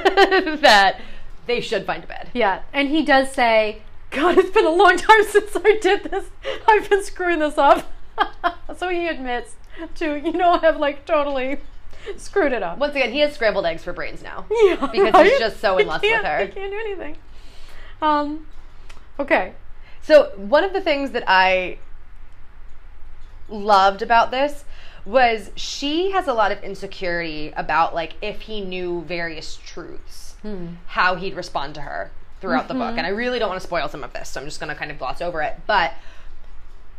that 0.62 1.02
they 1.46 1.60
should 1.60 1.86
find 1.86 2.06
a 2.06 2.08
bed. 2.08 2.30
Yeah. 2.34 2.62
And 2.72 2.88
he 2.88 3.04
does 3.04 3.34
say, 3.34 3.82
God, 4.14 4.38
it's 4.38 4.52
been 4.52 4.66
a 4.66 4.70
long 4.70 4.96
time 4.98 5.24
since 5.28 5.56
I 5.56 5.78
did 5.82 6.04
this. 6.04 6.26
I've 6.68 6.90
been 6.90 7.04
screwing 7.04 7.40
this 7.40 7.58
up. 7.58 7.92
so 8.78 8.90
he 8.90 9.08
admits 9.08 9.56
to, 9.96 10.16
you 10.16 10.34
know, 10.34 10.60
have 10.60 10.78
like 10.78 11.06
totally 11.06 11.60
screwed 12.18 12.52
it 12.52 12.62
up. 12.62 12.78
Once 12.78 12.96
again, 12.96 13.12
he 13.12 13.20
has 13.20 13.34
scrambled 13.34 13.66
eggs 13.66 13.84
for 13.84 13.92
brains 13.92 14.22
now. 14.22 14.46
Yeah, 14.52 14.88
Because 14.92 15.30
he's 15.30 15.40
just 15.40 15.60
so 15.60 15.78
in 15.78 15.88
lust 15.88 16.04
with 16.04 16.24
her. 16.24 16.46
He 16.46 16.52
can't 16.52 16.72
do 16.72 16.80
anything. 16.80 17.18
Um, 18.02 18.48
okay. 19.20 19.54
So 20.02 20.32
one 20.36 20.64
of 20.64 20.74
the 20.74 20.82
things 20.82 21.12
that 21.12 21.24
I 21.28 21.80
loved 23.50 24.02
about 24.02 24.32
this 24.32 24.64
was 25.06 25.52
she 25.56 26.12
has 26.12 26.28
a 26.28 26.34
lot 26.34 26.52
of 26.52 26.64
insecurity 26.64 27.52
about 27.58 27.94
like 27.94 28.14
if 28.22 28.42
he 28.42 28.62
knew 28.62 29.02
various 29.02 29.58
truths, 29.58 30.36
how 30.88 31.16
he'd 31.16 31.36
respond 31.36 31.74
to 31.76 31.82
her 31.82 32.12
throughout 32.44 32.68
the 32.68 32.74
book. 32.74 32.98
And 32.98 33.08
I 33.08 33.10
really 33.10 33.40
don't 33.40 33.48
want 33.48 33.62
to 33.62 33.66
spoil 33.66 33.88
some 33.88 34.04
of 34.04 34.12
this, 34.12 34.30
so 34.30 34.42
I'm 34.42 34.46
just 34.46 34.60
going 34.60 34.68
to 34.68 34.76
kind 34.76 34.92
of 34.92 35.00
gloss 35.00 35.22
over 35.22 35.42
it. 35.42 35.62
But 35.66 35.94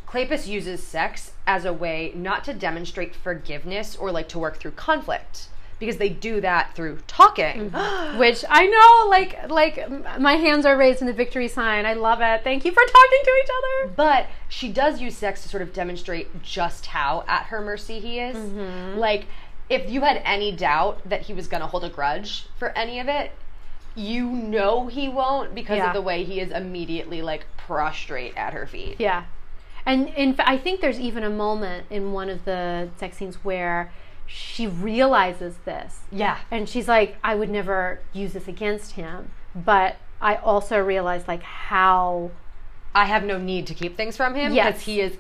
Kleypas 0.09 0.47
uses 0.47 0.83
sex 0.83 1.33
as 1.47 1.67
a 1.67 1.73
way 1.73 2.13
not 2.15 2.45
to 2.45 2.55
demonstrate 2.55 3.15
forgiveness 3.15 3.95
or 3.95 4.11
like 4.11 4.29
to 4.31 4.39
work 4.39 4.59
through 4.59 4.71
conflict 4.71 5.49
because 5.79 5.99
they 5.99 6.09
do 6.09 6.41
that 6.41 6.75
through 6.75 7.01
talking. 7.07 7.71
Which 8.17 8.43
I 8.49 8.67
know, 8.67 9.11
like, 9.11 9.51
like 9.51 10.19
my 10.19 10.37
hands 10.37 10.65
are 10.65 10.79
raised 10.79 11.03
in 11.03 11.07
the 11.07 11.13
victory 11.13 11.49
sign. 11.49 11.85
I 11.85 11.93
love 11.93 12.21
it. 12.23 12.43
Thank 12.43 12.65
you 12.65 12.73
for 12.73 12.83
talking 12.83 13.19
to 13.25 13.31
each 13.45 13.51
other. 13.51 13.93
But 13.95 14.27
she 14.49 14.73
does 14.73 15.03
use 15.03 15.15
sex 15.15 15.43
to 15.43 15.51
sort 15.51 15.63
of 15.63 15.75
demonstrate 15.75 16.43
just 16.43 16.87
how 16.87 17.25
at 17.29 17.45
her 17.47 17.61
mercy 17.61 18.01
he 18.01 18.19
is. 18.19 18.35
Mm-hmm. 18.35 18.99
Like, 18.99 19.27
if 19.69 19.91
you 19.91 20.01
had 20.01 20.23
any 20.25 20.53
doubt 20.53 21.07
that 21.07 21.23
he 21.23 21.35
was 21.35 21.49
going 21.49 21.61
to 21.61 21.67
hold 21.67 21.85
a 21.85 21.91
grudge 21.91 22.47
for 22.57 22.71
any 22.71 22.99
of 22.99 23.09
it, 23.09 23.33
you 23.95 24.25
know 24.29 24.87
he 24.89 25.09
won't 25.09 25.55
because 25.55 25.79
Yeah. 25.79 25.89
of 25.89 25.93
the 25.95 26.03
way 26.03 26.25
he 26.25 26.41
is 26.41 26.51
immediately 26.51 27.23
like 27.23 27.47
prostrate 27.57 28.37
at 28.37 28.53
her 28.53 28.67
feet. 28.67 28.97
Yeah, 28.99 29.25
and 29.87 30.09
in 30.11 30.35
fa- 30.35 30.49
I 30.49 30.59
think 30.59 30.81
there's 30.81 30.99
even 31.01 31.23
a 31.23 31.31
moment 31.31 31.87
in 31.91 32.13
one 32.13 32.29
of 32.29 32.45
the 32.45 32.89
sex 32.97 33.17
scenes 33.19 33.37
where 33.45 33.93
she 34.27 34.67
realizes 34.67 35.59
this, 35.65 36.01
Yeah. 36.11 36.39
and 36.51 36.69
she's 36.69 36.89
like, 36.89 37.17
"I 37.23 37.35
would 37.35 37.51
never 37.51 38.01
use 38.13 38.33
this 38.33 38.49
against 38.49 38.93
him," 38.93 39.31
but 39.55 39.97
I 40.21 40.37
also 40.37 40.79
realize 40.81 41.29
like 41.29 41.43
how 41.43 42.31
I 42.95 43.05
have 43.07 43.25
no 43.25 43.39
need 43.39 43.67
to 43.69 43.75
keep 43.75 43.97
things 43.97 44.17
from 44.17 44.35
him 44.35 44.55
Yes. 44.55 44.67
because 44.67 44.83
he 44.83 45.01
is 45.01 45.19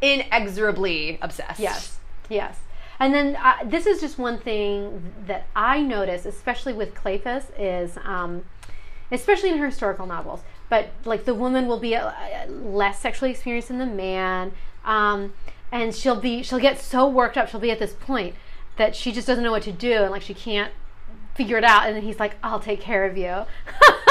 inexorably 0.00 1.18
obsessed. 1.20 1.60
Yes, 1.60 1.98
yes. 2.28 2.58
And 3.00 3.14
then 3.14 3.36
uh, 3.36 3.56
this 3.64 3.86
is 3.86 4.00
just 4.00 4.18
one 4.18 4.38
thing 4.38 5.12
that 5.26 5.46
I 5.56 5.80
notice, 5.80 6.26
especially 6.26 6.74
with 6.74 6.94
Kleypas, 6.94 7.46
is 7.58 7.98
um, 8.04 8.44
especially 9.10 9.50
in 9.50 9.58
her 9.58 9.66
historical 9.66 10.06
novels. 10.06 10.42
But 10.68 10.90
like 11.04 11.24
the 11.24 11.34
woman 11.34 11.66
will 11.66 11.80
be 11.80 11.96
uh, 11.96 12.12
less 12.48 13.00
sexually 13.00 13.30
experienced 13.30 13.68
than 13.68 13.78
the 13.78 13.86
man, 13.86 14.52
um, 14.84 15.32
and 15.72 15.94
she'll 15.94 16.20
be 16.20 16.42
she'll 16.42 16.60
get 16.60 16.78
so 16.78 17.08
worked 17.08 17.36
up. 17.36 17.48
She'll 17.48 17.58
be 17.58 17.70
at 17.70 17.78
this 17.78 17.94
point 17.94 18.36
that 18.76 18.94
she 18.94 19.10
just 19.10 19.26
doesn't 19.26 19.42
know 19.42 19.50
what 19.50 19.62
to 19.64 19.72
do, 19.72 20.02
and 20.02 20.10
like 20.10 20.22
she 20.22 20.34
can't 20.34 20.72
figure 21.34 21.56
it 21.56 21.64
out. 21.64 21.86
And 21.86 21.96
then 21.96 22.02
he's 22.02 22.20
like, 22.20 22.36
"I'll 22.42 22.60
take 22.60 22.80
care 22.80 23.04
of 23.04 23.16
you." 23.16 23.44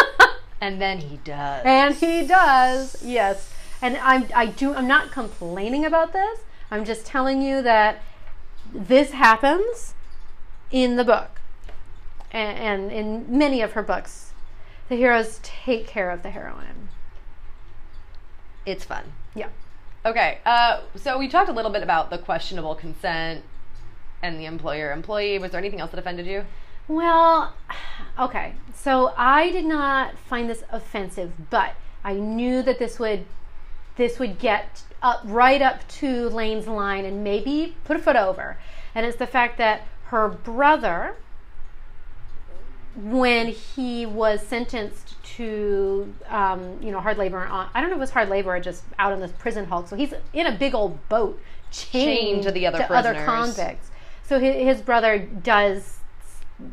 And 0.62 0.82
then 0.82 1.00
he 1.00 1.18
does. 1.18 1.62
And 1.66 1.96
he 1.96 2.28
does, 2.28 3.02
yes. 3.04 3.54
And 3.82 3.98
I'm, 3.98 4.26
I 4.36 4.48
do, 4.48 4.74
I'm 4.74 4.88
not 4.88 5.12
complaining 5.12 5.86
about 5.86 6.12
this. 6.12 6.40
I'm 6.70 6.86
just 6.86 7.06
telling 7.06 7.42
you 7.42 7.62
that 7.62 8.02
this 8.74 9.12
happens 9.12 9.94
in 10.72 10.96
the 10.96 11.04
book, 11.04 11.40
and, 12.32 12.58
and 12.58 12.92
in 12.92 13.38
many 13.38 13.62
of 13.62 13.74
her 13.74 13.84
books, 13.84 14.34
the 14.88 14.96
heroes 14.96 15.40
take 15.44 15.88
care 15.88 16.10
of 16.10 16.24
the 16.24 16.30
heroine. 16.30 16.90
it's 18.66 18.84
fun. 18.86 19.04
Yeah. 19.36 19.50
Okay, 20.06 20.40
uh, 20.46 20.82
so 20.96 21.18
we 21.18 21.28
talked 21.28 21.50
a 21.50 21.54
little 21.54 21.72
bit 21.72 21.84
about 21.84 22.10
the 22.10 22.18
questionable 22.18 22.76
consent 22.76 23.44
and 24.22 24.40
the 24.40 24.46
employer 24.46 24.92
employee. 24.92 25.40
Was 25.40 25.52
there 25.52 25.60
anything 25.60 25.80
else 25.80 25.92
that 25.92 26.00
offended 26.00 26.26
you? 26.26 26.46
Well, 26.88 27.54
okay. 28.18 28.54
So 28.74 29.14
I 29.18 29.52
did 29.52 29.66
not 29.66 30.18
find 30.18 30.50
this 30.50 30.64
offensive, 30.72 31.50
but 31.50 31.74
I 32.04 32.14
knew 32.14 32.62
that 32.64 32.80
this 32.80 32.98
would 32.98 33.26
this 34.00 34.18
would 34.18 34.40
get 34.40 34.82
up 35.02 35.20
right 35.26 35.62
up 35.62 35.86
to 35.90 36.30
Lane's 36.30 36.68
line 36.68 37.04
and 37.04 37.22
maybe 37.22 37.76
put 37.84 37.98
a 37.98 38.00
foot 38.00 38.16
over. 38.16 38.58
And 38.96 39.06
it's 39.06 39.18
the 39.18 39.28
fact 39.28 39.58
that 39.58 39.82
her 40.06 40.30
brother 40.30 41.16
when 42.96 43.48
he 43.48 44.06
was 44.06 44.42
sentenced 44.42 45.22
to 45.24 46.14
um, 46.28 46.80
you 46.82 46.92
know 46.92 47.00
hard 47.00 47.18
labor 47.18 47.46
on 47.46 47.70
I 47.74 47.82
don't 47.82 47.90
know 47.90 47.96
if 47.96 48.00
it 48.00 48.02
was 48.02 48.10
hard 48.10 48.30
labor 48.30 48.56
or 48.56 48.60
just 48.60 48.84
out 48.98 49.12
on 49.12 49.20
this 49.20 49.32
prison 49.34 49.66
hulk. 49.66 49.90
So 49.90 49.96
he's 49.96 50.14
in 50.34 50.48
a 50.48 50.58
big 50.58 50.74
old 50.74 51.08
boat 51.10 51.40
chained, 51.70 52.20
Chained 52.20 52.44
to 52.44 52.52
the 52.52 52.66
other 52.66 52.88
other 52.90 53.14
prisoners. 53.14 53.26
convicts. 53.26 53.92
So 54.24 54.40
his, 54.40 54.56
his 54.56 54.82
brother 54.82 55.20
does 55.20 55.98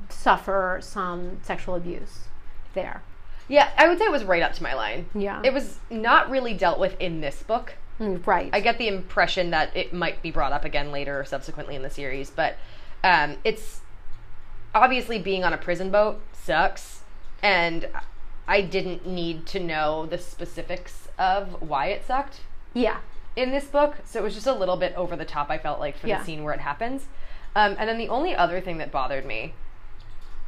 suffer 0.08 0.78
some 0.80 1.38
sexual 1.42 1.74
abuse 1.74 2.28
there. 2.74 3.02
Yeah, 3.48 3.70
I 3.76 3.86
would 3.88 3.98
say 3.98 4.04
it 4.04 4.10
was 4.10 4.24
right 4.24 4.42
up 4.42 4.54
to 4.54 4.62
my 4.62 4.74
line. 4.74 5.06
Yeah. 5.14 5.40
It 5.44 5.52
was 5.52 5.78
not 5.90 6.30
really 6.30 6.54
dealt 6.54 6.78
with 6.78 6.98
in 7.00 7.20
this 7.20 7.42
book. 7.42 7.74
Mm, 8.00 8.26
right. 8.26 8.50
I 8.52 8.60
get 8.60 8.78
the 8.78 8.88
impression 8.88 9.50
that 9.50 9.74
it 9.76 9.92
might 9.92 10.20
be 10.22 10.30
brought 10.30 10.52
up 10.52 10.64
again 10.64 10.92
later 10.92 11.18
or 11.20 11.24
subsequently 11.24 11.76
in 11.76 11.82
the 11.82 11.90
series, 11.90 12.28
but 12.30 12.56
um, 13.02 13.36
it's 13.44 13.80
obviously 14.74 15.18
being 15.18 15.44
on 15.44 15.52
a 15.52 15.58
prison 15.58 15.90
boat 15.90 16.20
sucks, 16.32 17.02
and 17.42 17.88
I 18.46 18.60
didn't 18.60 19.06
need 19.06 19.46
to 19.46 19.60
know 19.60 20.06
the 20.06 20.18
specifics 20.18 21.08
of 21.18 21.62
why 21.62 21.86
it 21.86 22.06
sucked 22.06 22.40
yeah. 22.74 22.98
in 23.34 23.50
this 23.50 23.64
book, 23.64 23.96
so 24.04 24.20
it 24.20 24.22
was 24.22 24.34
just 24.34 24.46
a 24.46 24.52
little 24.52 24.76
bit 24.76 24.94
over 24.94 25.16
the 25.16 25.24
top. 25.24 25.48
I 25.50 25.56
felt 25.58 25.80
like 25.80 25.96
for 25.96 26.06
Yeah. 26.08 26.18
the 26.18 26.24
scene 26.24 26.42
where 26.44 26.52
it 26.52 26.60
happens, 26.60 27.06
um, 27.54 27.76
and 27.78 27.88
then 27.88 27.96
the 27.96 28.08
only 28.08 28.34
other 28.34 28.60
thing 28.60 28.76
that 28.78 28.92
bothered 28.92 29.24
me, 29.24 29.54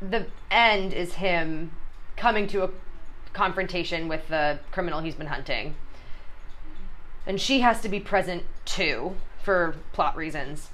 the 0.02 0.26
end 0.50 0.92
is 0.92 1.14
him 1.14 1.72
coming 2.16 2.46
to 2.48 2.64
a 2.64 2.70
confrontation 3.38 4.08
with 4.08 4.26
the 4.28 4.58
criminal 4.72 5.00
he's 5.00 5.14
been 5.14 5.28
hunting, 5.28 5.76
and 7.26 7.40
she 7.40 7.60
has 7.60 7.80
to 7.82 7.88
be 7.88 8.00
present 8.00 8.42
too 8.64 9.14
for 9.42 9.76
plot 9.92 10.16
reasons. 10.16 10.70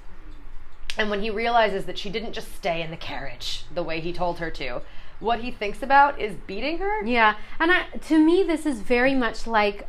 And 0.97 1.09
when 1.09 1.21
he 1.21 1.29
realizes 1.29 1.85
that 1.85 1.97
she 1.97 2.09
didn't 2.09 2.33
just 2.33 2.55
stay 2.55 2.81
in 2.81 2.89
the 2.89 2.97
carriage 2.97 3.65
the 3.73 3.83
way 3.83 3.99
he 3.99 4.11
told 4.13 4.39
her 4.39 4.49
to, 4.51 4.81
what 5.19 5.41
he 5.41 5.51
thinks 5.51 5.83
about 5.83 6.19
is 6.19 6.35
beating 6.47 6.79
her. 6.79 7.05
Yeah, 7.05 7.35
and 7.59 7.71
I, 7.71 7.83
to 8.07 8.17
me, 8.17 8.43
this 8.43 8.65
is 8.65 8.79
very 8.81 9.13
much 9.13 9.45
like 9.45 9.87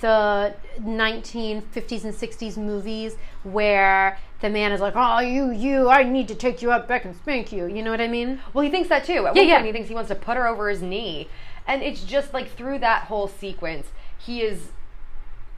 the 0.00 0.54
1950s 0.80 2.04
and 2.04 2.12
60s 2.14 2.56
movies 2.56 3.16
where 3.44 4.18
the 4.40 4.50
man 4.50 4.72
is 4.72 4.80
like, 4.80 4.94
"Oh, 4.96 5.20
you, 5.20 5.50
you, 5.50 5.88
I 5.88 6.02
need 6.02 6.28
to 6.28 6.34
take 6.34 6.62
you 6.62 6.70
up 6.72 6.86
back 6.88 7.04
and 7.04 7.14
spank 7.16 7.52
you." 7.52 7.66
You 7.66 7.82
know 7.82 7.90
what 7.90 8.00
I 8.00 8.08
mean? 8.08 8.40
Well, 8.52 8.64
he 8.64 8.70
thinks 8.70 8.88
that 8.88 9.04
too. 9.04 9.26
At 9.26 9.34
Yeah, 9.36 9.42
one 9.42 9.48
yeah. 9.48 9.54
point, 9.56 9.66
he 9.66 9.72
thinks 9.72 9.88
he 9.88 9.94
wants 9.94 10.08
to 10.08 10.14
put 10.16 10.36
her 10.36 10.46
over 10.46 10.68
his 10.68 10.82
knee, 10.82 11.28
and 11.68 11.82
it's 11.82 12.02
just 12.02 12.34
like 12.34 12.50
through 12.56 12.80
that 12.80 13.04
whole 13.04 13.28
sequence, 13.28 13.86
he 14.18 14.42
is 14.42 14.72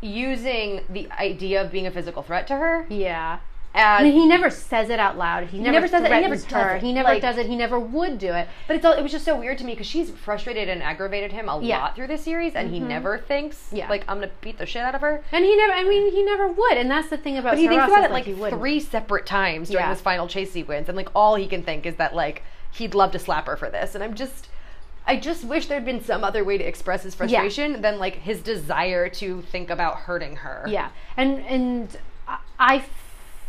using 0.03 0.83
the 0.89 1.09
idea 1.13 1.63
of 1.63 1.71
being 1.71 1.87
a 1.87 1.91
physical 1.91 2.23
threat 2.23 2.47
to 2.49 2.57
her 2.57 2.87
Yeah. 2.89 3.39
I 3.73 4.03
mean, 4.03 4.15
he 4.15 4.27
never 4.27 4.51
says 4.51 4.91
it 4.91 4.99
out 4.99 5.17
loud. 5.17 5.47
He, 5.47 5.59
never, 5.59 5.71
never 5.75 5.87
says 5.87 6.03
it, 6.03 6.11
he 6.13 6.21
never 6.21 6.35
does 6.35 6.45
her. 6.47 6.75
it. 6.75 6.83
He 6.83 6.93
never 6.93 7.09
Like- 7.11 7.23
does 7.23 7.37
it. 7.39 7.47
He 7.47 7.55
never 7.55 7.79
would 7.79 8.19
do 8.19 8.33
it. 8.33 8.49
but 8.67 8.75
it's 8.75 8.85
all, 8.85 8.95
it 8.95 9.01
was 9.03 9.13
just 9.13 9.25
so 9.25 9.39
weird 9.39 9.59
to 9.59 9.65
me 9.65 9.75
because 9.75 9.87
she's 9.87 10.11
frustrated 10.11 10.69
and 10.69 10.83
aggravated 10.83 11.31
him 11.31 11.49
a 11.49 11.61
Yeah. 11.63 11.77
Mm-hmm. 11.77 11.83
lot 11.85 11.95
through 11.95 12.09
this 12.09 12.23
series, 12.25 12.57
and 12.57 12.73
he 12.73 12.81
never 12.81 13.17
thinks 13.19 13.69
Yeah. 13.73 13.89
like 13.89 14.05
I'm 14.09 14.19
gonna 14.19 14.33
beat 14.41 14.59
the 14.59 14.67
shit 14.67 14.83
out 14.83 14.97
of 14.97 15.03
her. 15.03 15.23
And 15.31 15.45
he 15.45 15.57
never. 15.57 15.73
I 15.73 15.85
mean, 15.85 16.11
he 16.11 16.25
never 16.25 16.49
would. 16.49 16.79
And 16.79 16.91
that's 16.91 17.11
the 17.11 17.17
thing 17.17 17.39
about. 17.39 17.51
But 17.53 17.59
he 17.61 17.69
thinks 17.69 17.85
about 17.87 18.03
it 18.03 18.11
like 18.11 18.25
he 18.25 18.35
three 18.35 18.81
separate 18.81 19.25
times 19.25 19.69
during 19.71 19.85
Yeah. 19.85 19.93
this 19.95 20.03
final 20.03 20.27
chase 20.27 20.51
sequence, 20.51 20.89
and 20.89 20.97
like 20.97 21.11
all 21.15 21.37
he 21.37 21.47
can 21.47 21.63
think 21.63 21.87
is 21.87 21.95
that 21.95 22.13
like 22.13 22.43
he'd 22.73 22.97
love 22.97 23.13
to 23.13 23.21
slap 23.21 23.47
her 23.47 23.57
for 23.57 23.71
this, 23.71 23.95
and 23.95 24.03
I'm 24.03 24.15
just. 24.15 24.49
I 25.07 25.17
just 25.17 25.45
wish 25.45 25.67
there'd 25.67 25.85
been 25.85 26.03
some 26.05 26.23
other 26.23 26.45
way 26.45 26.59
to 26.59 26.65
express 26.65 27.03
his 27.03 27.15
frustration 27.15 27.81
than 27.83 27.99
like 27.99 28.17
his 28.17 28.41
desire 28.41 29.09
to 29.09 29.43
think 29.43 29.71
about 29.71 29.97
hurting 29.97 30.37
her. 30.37 30.65
Yeah, 30.69 30.91
and 31.17 31.41
and 31.47 31.99
I. 32.59 32.85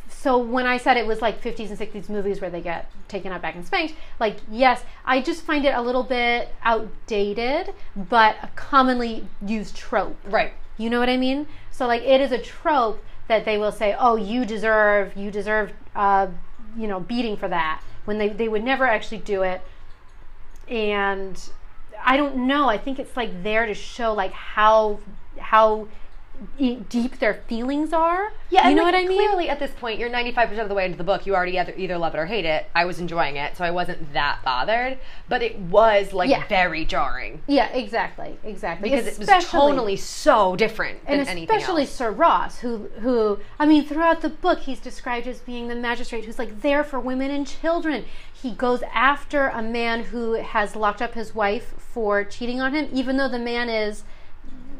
so 0.10 0.38
when 0.38 0.66
I 0.66 0.78
said 0.78 0.98
it 0.98 1.06
was 1.06 1.22
like 1.22 1.42
50s 1.42 1.70
and 1.70 1.78
60s 1.78 2.10
movies 2.10 2.42
where 2.42 2.50
they 2.50 2.62
get 2.62 2.90
taken 3.08 3.32
out 3.32 3.42
back 3.42 3.56
and 3.56 3.66
spanked, 3.66 3.96
like 4.20 4.38
yes, 4.50 4.84
I 5.06 5.22
just 5.22 5.44
find 5.44 5.66
it 5.66 5.74
a 5.76 5.82
little 5.82 6.04
bit 6.04 6.50
outdated, 6.64 7.74
but 7.96 8.36
a 8.42 8.48
commonly 8.56 9.28
used 9.46 9.76
trope. 9.76 10.18
Right. 10.26 10.54
You 10.78 10.90
know 10.90 11.00
what 11.00 11.10
I 11.10 11.18
mean? 11.18 11.48
So 11.70 11.86
like 11.88 12.02
it 12.04 12.22
is 12.22 12.32
a 12.32 12.38
trope 12.40 13.04
that 13.28 13.46
they 13.46 13.58
will 13.58 13.72
say, 13.72 13.96
"Oh, 13.98 14.16
you 14.16 14.46
deserve, 14.46 15.16
you 15.16 15.32
deserve, 15.32 15.72
uh, 15.96 16.28
you 16.76 16.88
know, 16.88 17.00
beating 17.00 17.38
for 17.38 17.48
that." 17.48 17.82
When 18.06 18.18
they 18.18 18.30
they 18.30 18.48
would 18.48 18.64
never 18.64 18.86
actually 18.86 19.20
do 19.20 19.44
it, 19.44 19.62
and 20.72 21.50
I 22.04 22.18
don't 22.18 22.48
know. 22.48 22.70
I 22.70 22.78
think 22.78 22.98
it's 22.98 23.16
like 23.16 23.44
there 23.44 23.66
to 23.66 23.74
show 23.74 24.14
like 24.14 24.32
how 24.32 25.00
how 25.38 25.88
deep 26.58 27.20
their 27.20 27.36
feelings 27.48 27.94
are. 27.94 28.32
Yeah, 28.50 28.68
you 28.70 28.76
know 28.76 28.84
like, 28.84 28.94
what 28.94 29.04
I 29.04 29.08
mean? 29.08 29.18
Clearly, 29.18 29.50
at 29.50 29.60
this 29.60 29.72
point, 29.80 30.00
you're 30.00 30.10
95% 30.10 30.60
of 30.62 30.70
the 30.70 30.76
way 30.76 30.86
into 30.86 30.98
the 30.98 31.04
book. 31.04 31.26
You 31.26 31.36
already 31.36 31.58
either, 31.58 31.74
either 31.78 31.98
love 31.98 32.16
it 32.16 32.20
or 32.20 32.26
hate 32.26 32.46
it. 32.46 32.68
I 32.76 32.86
was 32.86 33.00
enjoying 33.00 33.36
it, 33.38 33.56
so 33.56 33.64
I 33.64 33.72
wasn't 33.72 34.14
that 34.14 34.40
bothered. 34.44 34.98
But 35.30 35.42
it 35.44 35.58
was 35.60 36.14
like 36.14 36.30
Yeah. 36.30 36.46
very 36.48 36.86
jarring 36.86 37.42
Yeah, 37.48 37.68
exactly, 37.70 38.38
exactly. 38.44 38.90
because 38.90 39.06
it 39.08 39.18
was 39.20 39.28
Especially- 39.28 39.60
tonally 39.74 39.98
so 40.00 40.56
different 40.56 41.06
than 41.06 41.20
and 41.22 41.30
anything 41.30 41.56
especially. 41.56 41.86
Sir 41.86 42.12
Ross, 42.12 42.60
who 42.60 42.90
who 43.00 43.40
I 43.60 43.66
mean, 43.66 43.86
throughout 43.86 44.22
the 44.22 44.30
book, 44.30 44.60
he's 44.60 44.80
described 44.80 45.28
as 45.28 45.40
being 45.40 45.68
the 45.68 45.76
magistrate 45.76 46.26
who's 46.26 46.40
like 46.40 46.62
there 46.62 46.84
for 46.84 47.00
women 47.00 47.32
and 47.32 47.48
children. 47.48 48.06
He 48.34 48.52
goes 48.52 48.82
after 48.94 49.48
a 49.50 49.62
man 49.62 50.06
who 50.06 50.34
has 50.34 50.76
locked 50.76 51.02
up 51.02 51.14
his 51.14 51.36
wife 51.36 51.74
for 51.78 52.24
cheating 52.24 52.60
on 52.60 52.74
him, 52.74 52.90
even 52.92 53.18
though 53.18 53.28
the 53.30 53.38
man 53.40 53.70
is 53.70 54.04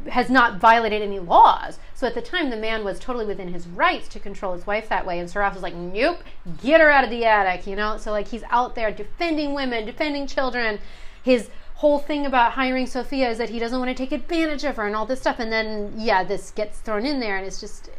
has 0.10 0.30
not 0.30 0.58
violated 0.60 1.02
any 1.02 1.20
laws. 1.20 1.80
So 1.94 2.08
at 2.08 2.14
the 2.16 2.22
time, 2.22 2.50
the 2.50 2.58
man 2.58 2.84
was 2.84 3.00
totally 3.00 3.26
within 3.26 3.54
his 3.54 3.68
rights 3.68 4.08
to 4.10 4.20
control 4.20 4.54
his 4.54 4.66
wife 4.66 4.90
that 4.90 5.06
way. 5.06 5.20
And 5.20 5.34
Ross 5.36 5.54
was 5.54 5.64
like, 5.64 5.76
"Nope, 5.76 6.20
get 6.64 6.82
her 6.82 6.90
out 6.90 7.04
of 7.04 7.10
the 7.10 7.26
attic," 7.26 7.68
you 7.68 7.76
know. 7.76 7.98
So 7.98 8.12
like 8.12 8.28
he's 8.30 8.44
out 8.50 8.76
there 8.76 8.92
defending 8.92 9.54
women, 9.54 9.86
defending 9.86 10.28
children. 10.28 10.80
His 11.24 11.50
whole 11.76 12.00
thing 12.00 12.26
about 12.26 12.52
hiring 12.54 12.86
Sophia 12.88 13.30
is 13.30 13.38
that 13.40 13.50
he 13.50 13.58
doesn't 13.60 13.78
want 13.80 13.90
to 13.90 13.96
take 13.96 14.12
advantage 14.12 14.64
of 14.64 14.76
her 14.78 14.86
and 14.86 14.96
all 14.96 15.06
this 15.06 15.20
stuff. 15.22 15.40
And 15.40 15.52
then 15.52 15.94
yeah, 15.98 16.24
this 16.24 16.52
gets 16.52 16.80
thrown 16.80 17.06
in 17.06 17.20
there, 17.20 17.38
and 17.38 17.46
it's 17.46 17.60
just 17.60 17.90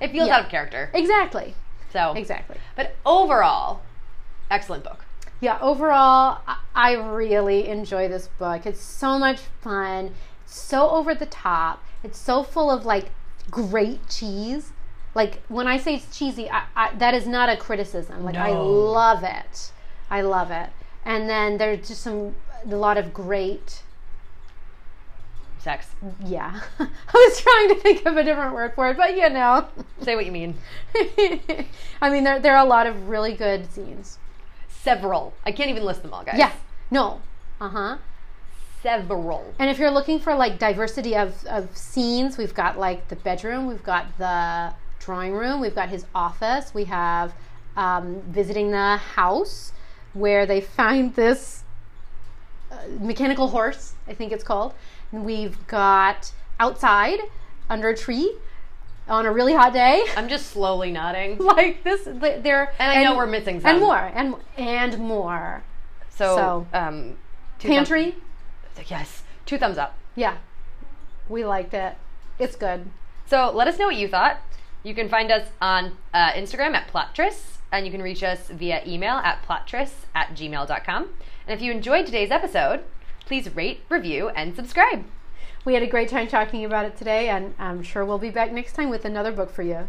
It 0.00 0.12
feels 0.12 0.28
Yeah. 0.28 0.36
out 0.36 0.44
of 0.44 0.48
character. 0.48 0.90
exactly, 0.94 1.54
So 1.92 2.12
exactly. 2.16 2.56
But 2.76 2.94
overall, 3.04 3.80
excellent 4.50 4.84
book. 4.84 5.04
Yeah, 5.40 5.58
overall, 5.60 6.38
I 6.74 6.92
really 6.94 7.68
enjoy 7.68 8.08
this 8.08 8.28
book. 8.38 8.66
It's 8.66 8.80
so 8.80 9.18
much 9.18 9.38
fun. 9.60 10.14
So 10.48 10.90
over 10.90 11.14
the 11.14 11.26
top. 11.26 11.84
It's 12.02 12.18
so 12.18 12.42
full 12.42 12.70
of 12.70 12.86
like 12.86 13.10
great 13.50 14.08
cheese. 14.08 14.72
Like 15.14 15.42
when 15.48 15.66
I 15.66 15.78
say 15.78 15.96
it's 15.96 16.16
cheesy, 16.16 16.50
I, 16.50 16.64
I, 16.74 16.94
that 16.94 17.14
is 17.14 17.26
not 17.26 17.48
a 17.48 17.56
criticism. 17.56 18.24
Like 18.24 18.36
I 18.36 18.52
love 18.52 19.22
it. 19.22 19.72
I 20.10 20.22
love 20.22 20.50
it. 20.50 20.70
And 21.04 21.28
then 21.28 21.58
there's 21.58 21.86
just 21.86 22.02
some 22.02 22.34
a 22.64 22.76
lot 22.76 22.96
of 22.96 23.12
great. 23.12 23.82
Sex. 25.58 25.88
Yeah, 26.24 26.60
I 26.78 26.86
was 27.12 27.40
trying 27.40 27.68
to 27.70 27.74
think 27.74 28.06
of 28.06 28.16
a 28.16 28.22
different 28.22 28.54
word 28.54 28.74
for 28.74 28.88
it, 28.90 28.96
but 28.96 29.16
you 29.16 29.28
know. 29.28 29.66
Say 30.02 30.14
what 30.14 30.24
you 30.24 30.32
mean. 30.32 30.56
I 32.00 32.10
mean, 32.10 32.24
there 32.24 32.38
there 32.38 32.56
are 32.56 32.64
a 32.64 32.68
lot 32.68 32.86
of 32.86 33.08
really 33.08 33.34
good 33.34 33.70
scenes. 33.72 34.18
Several. 34.68 35.34
I 35.44 35.52
can't 35.52 35.68
even 35.68 35.84
list 35.84 36.02
them 36.02 36.14
all, 36.14 36.22
guys. 36.22 36.38
Yeah. 36.38 36.52
No. 36.90 37.20
Uh 37.60 37.68
huh. 37.68 37.98
Several. 38.82 39.54
And 39.58 39.68
if 39.70 39.78
you're 39.78 39.90
looking 39.90 40.20
for 40.20 40.34
like 40.34 40.58
diversity 40.58 41.16
of, 41.16 41.44
of 41.46 41.76
scenes, 41.76 42.38
we've 42.38 42.54
got 42.54 42.78
like 42.78 43.08
the 43.08 43.16
bedroom, 43.16 43.66
we've 43.66 43.82
got 43.82 44.06
the 44.18 44.72
drawing 45.00 45.32
room, 45.32 45.60
we've 45.60 45.74
got 45.74 45.88
his 45.88 46.06
office, 46.14 46.72
we 46.74 46.84
have 46.84 47.32
um, 47.76 48.22
visiting 48.28 48.70
the 48.70 48.96
house 48.96 49.72
where 50.12 50.46
they 50.46 50.60
find 50.78 51.14
this 51.14 51.64
uh, 52.70 52.76
mechanical 53.00 53.48
horse, 53.48 53.94
I 54.06 54.14
think 54.14 54.32
it's 54.32 54.44
called. 54.44 54.74
And 55.12 55.24
we've 55.24 55.66
got 55.66 56.32
outside 56.60 57.18
under 57.70 57.88
a 57.88 57.96
tree 57.96 58.34
on 59.08 59.26
a 59.26 59.32
really 59.32 59.54
hot 59.54 59.72
day. 59.72 60.04
I'm 60.16 60.28
just 60.28 60.50
slowly 60.50 60.90
nodding. 60.90 61.38
like 61.38 61.82
this, 61.82 62.04
there. 62.04 62.72
And 62.78 62.98
I 62.98 63.02
know 63.02 63.16
we're 63.16 63.26
missing 63.26 63.60
some. 63.60 63.70
And 63.70 63.80
more, 63.80 63.96
and 64.14 64.34
and 64.56 64.98
more. 64.98 65.62
So, 66.10 66.36
So- 66.36 66.78
um, 66.78 67.16
Pantry, 67.58 68.14
yes. 68.86 69.22
Two 69.46 69.58
thumbs 69.58 69.78
up. 69.78 69.96
yeah, 70.14 70.36
we 71.28 71.44
liked 71.44 71.74
it. 71.74 71.96
It's 72.38 72.56
good. 72.56 72.88
So 73.26 73.50
let 73.50 73.68
us 73.68 73.78
know 73.78 73.86
what 73.86 73.96
you 73.96 74.08
thought. 74.08 74.40
You 74.82 74.94
can 74.94 75.08
find 75.08 75.30
us 75.30 75.48
on 75.60 75.96
uh, 76.14 76.32
Instagram 76.32 76.74
at 76.74 76.88
Plottress, 76.88 77.58
and 77.70 77.84
you 77.84 77.92
can 77.92 78.02
reach 78.02 78.22
us 78.22 78.48
via 78.48 78.82
email 78.86 79.16
at 79.16 79.42
plottress 79.42 79.90
at 80.14 80.30
gmail.com. 80.34 81.08
And 81.46 81.54
if 81.56 81.60
you 81.62 81.72
enjoyed 81.72 82.06
today's 82.06 82.30
episode, 82.30 82.84
please 83.26 83.54
rate, 83.54 83.80
review, 83.88 84.28
and 84.30 84.54
subscribe. 84.56 85.04
We 85.64 85.74
had 85.74 85.82
a 85.82 85.86
great 85.86 86.08
time 86.08 86.28
talking 86.28 86.64
about 86.64 86.86
it 86.86 86.96
today, 86.96 87.28
and 87.28 87.54
I'm 87.58 87.82
sure 87.82 88.04
we'll 88.04 88.18
be 88.18 88.30
back 88.30 88.52
next 88.52 88.72
time 88.72 88.88
with 88.88 89.04
another 89.04 89.32
book 89.32 89.50
for 89.50 89.62
you. 89.62 89.86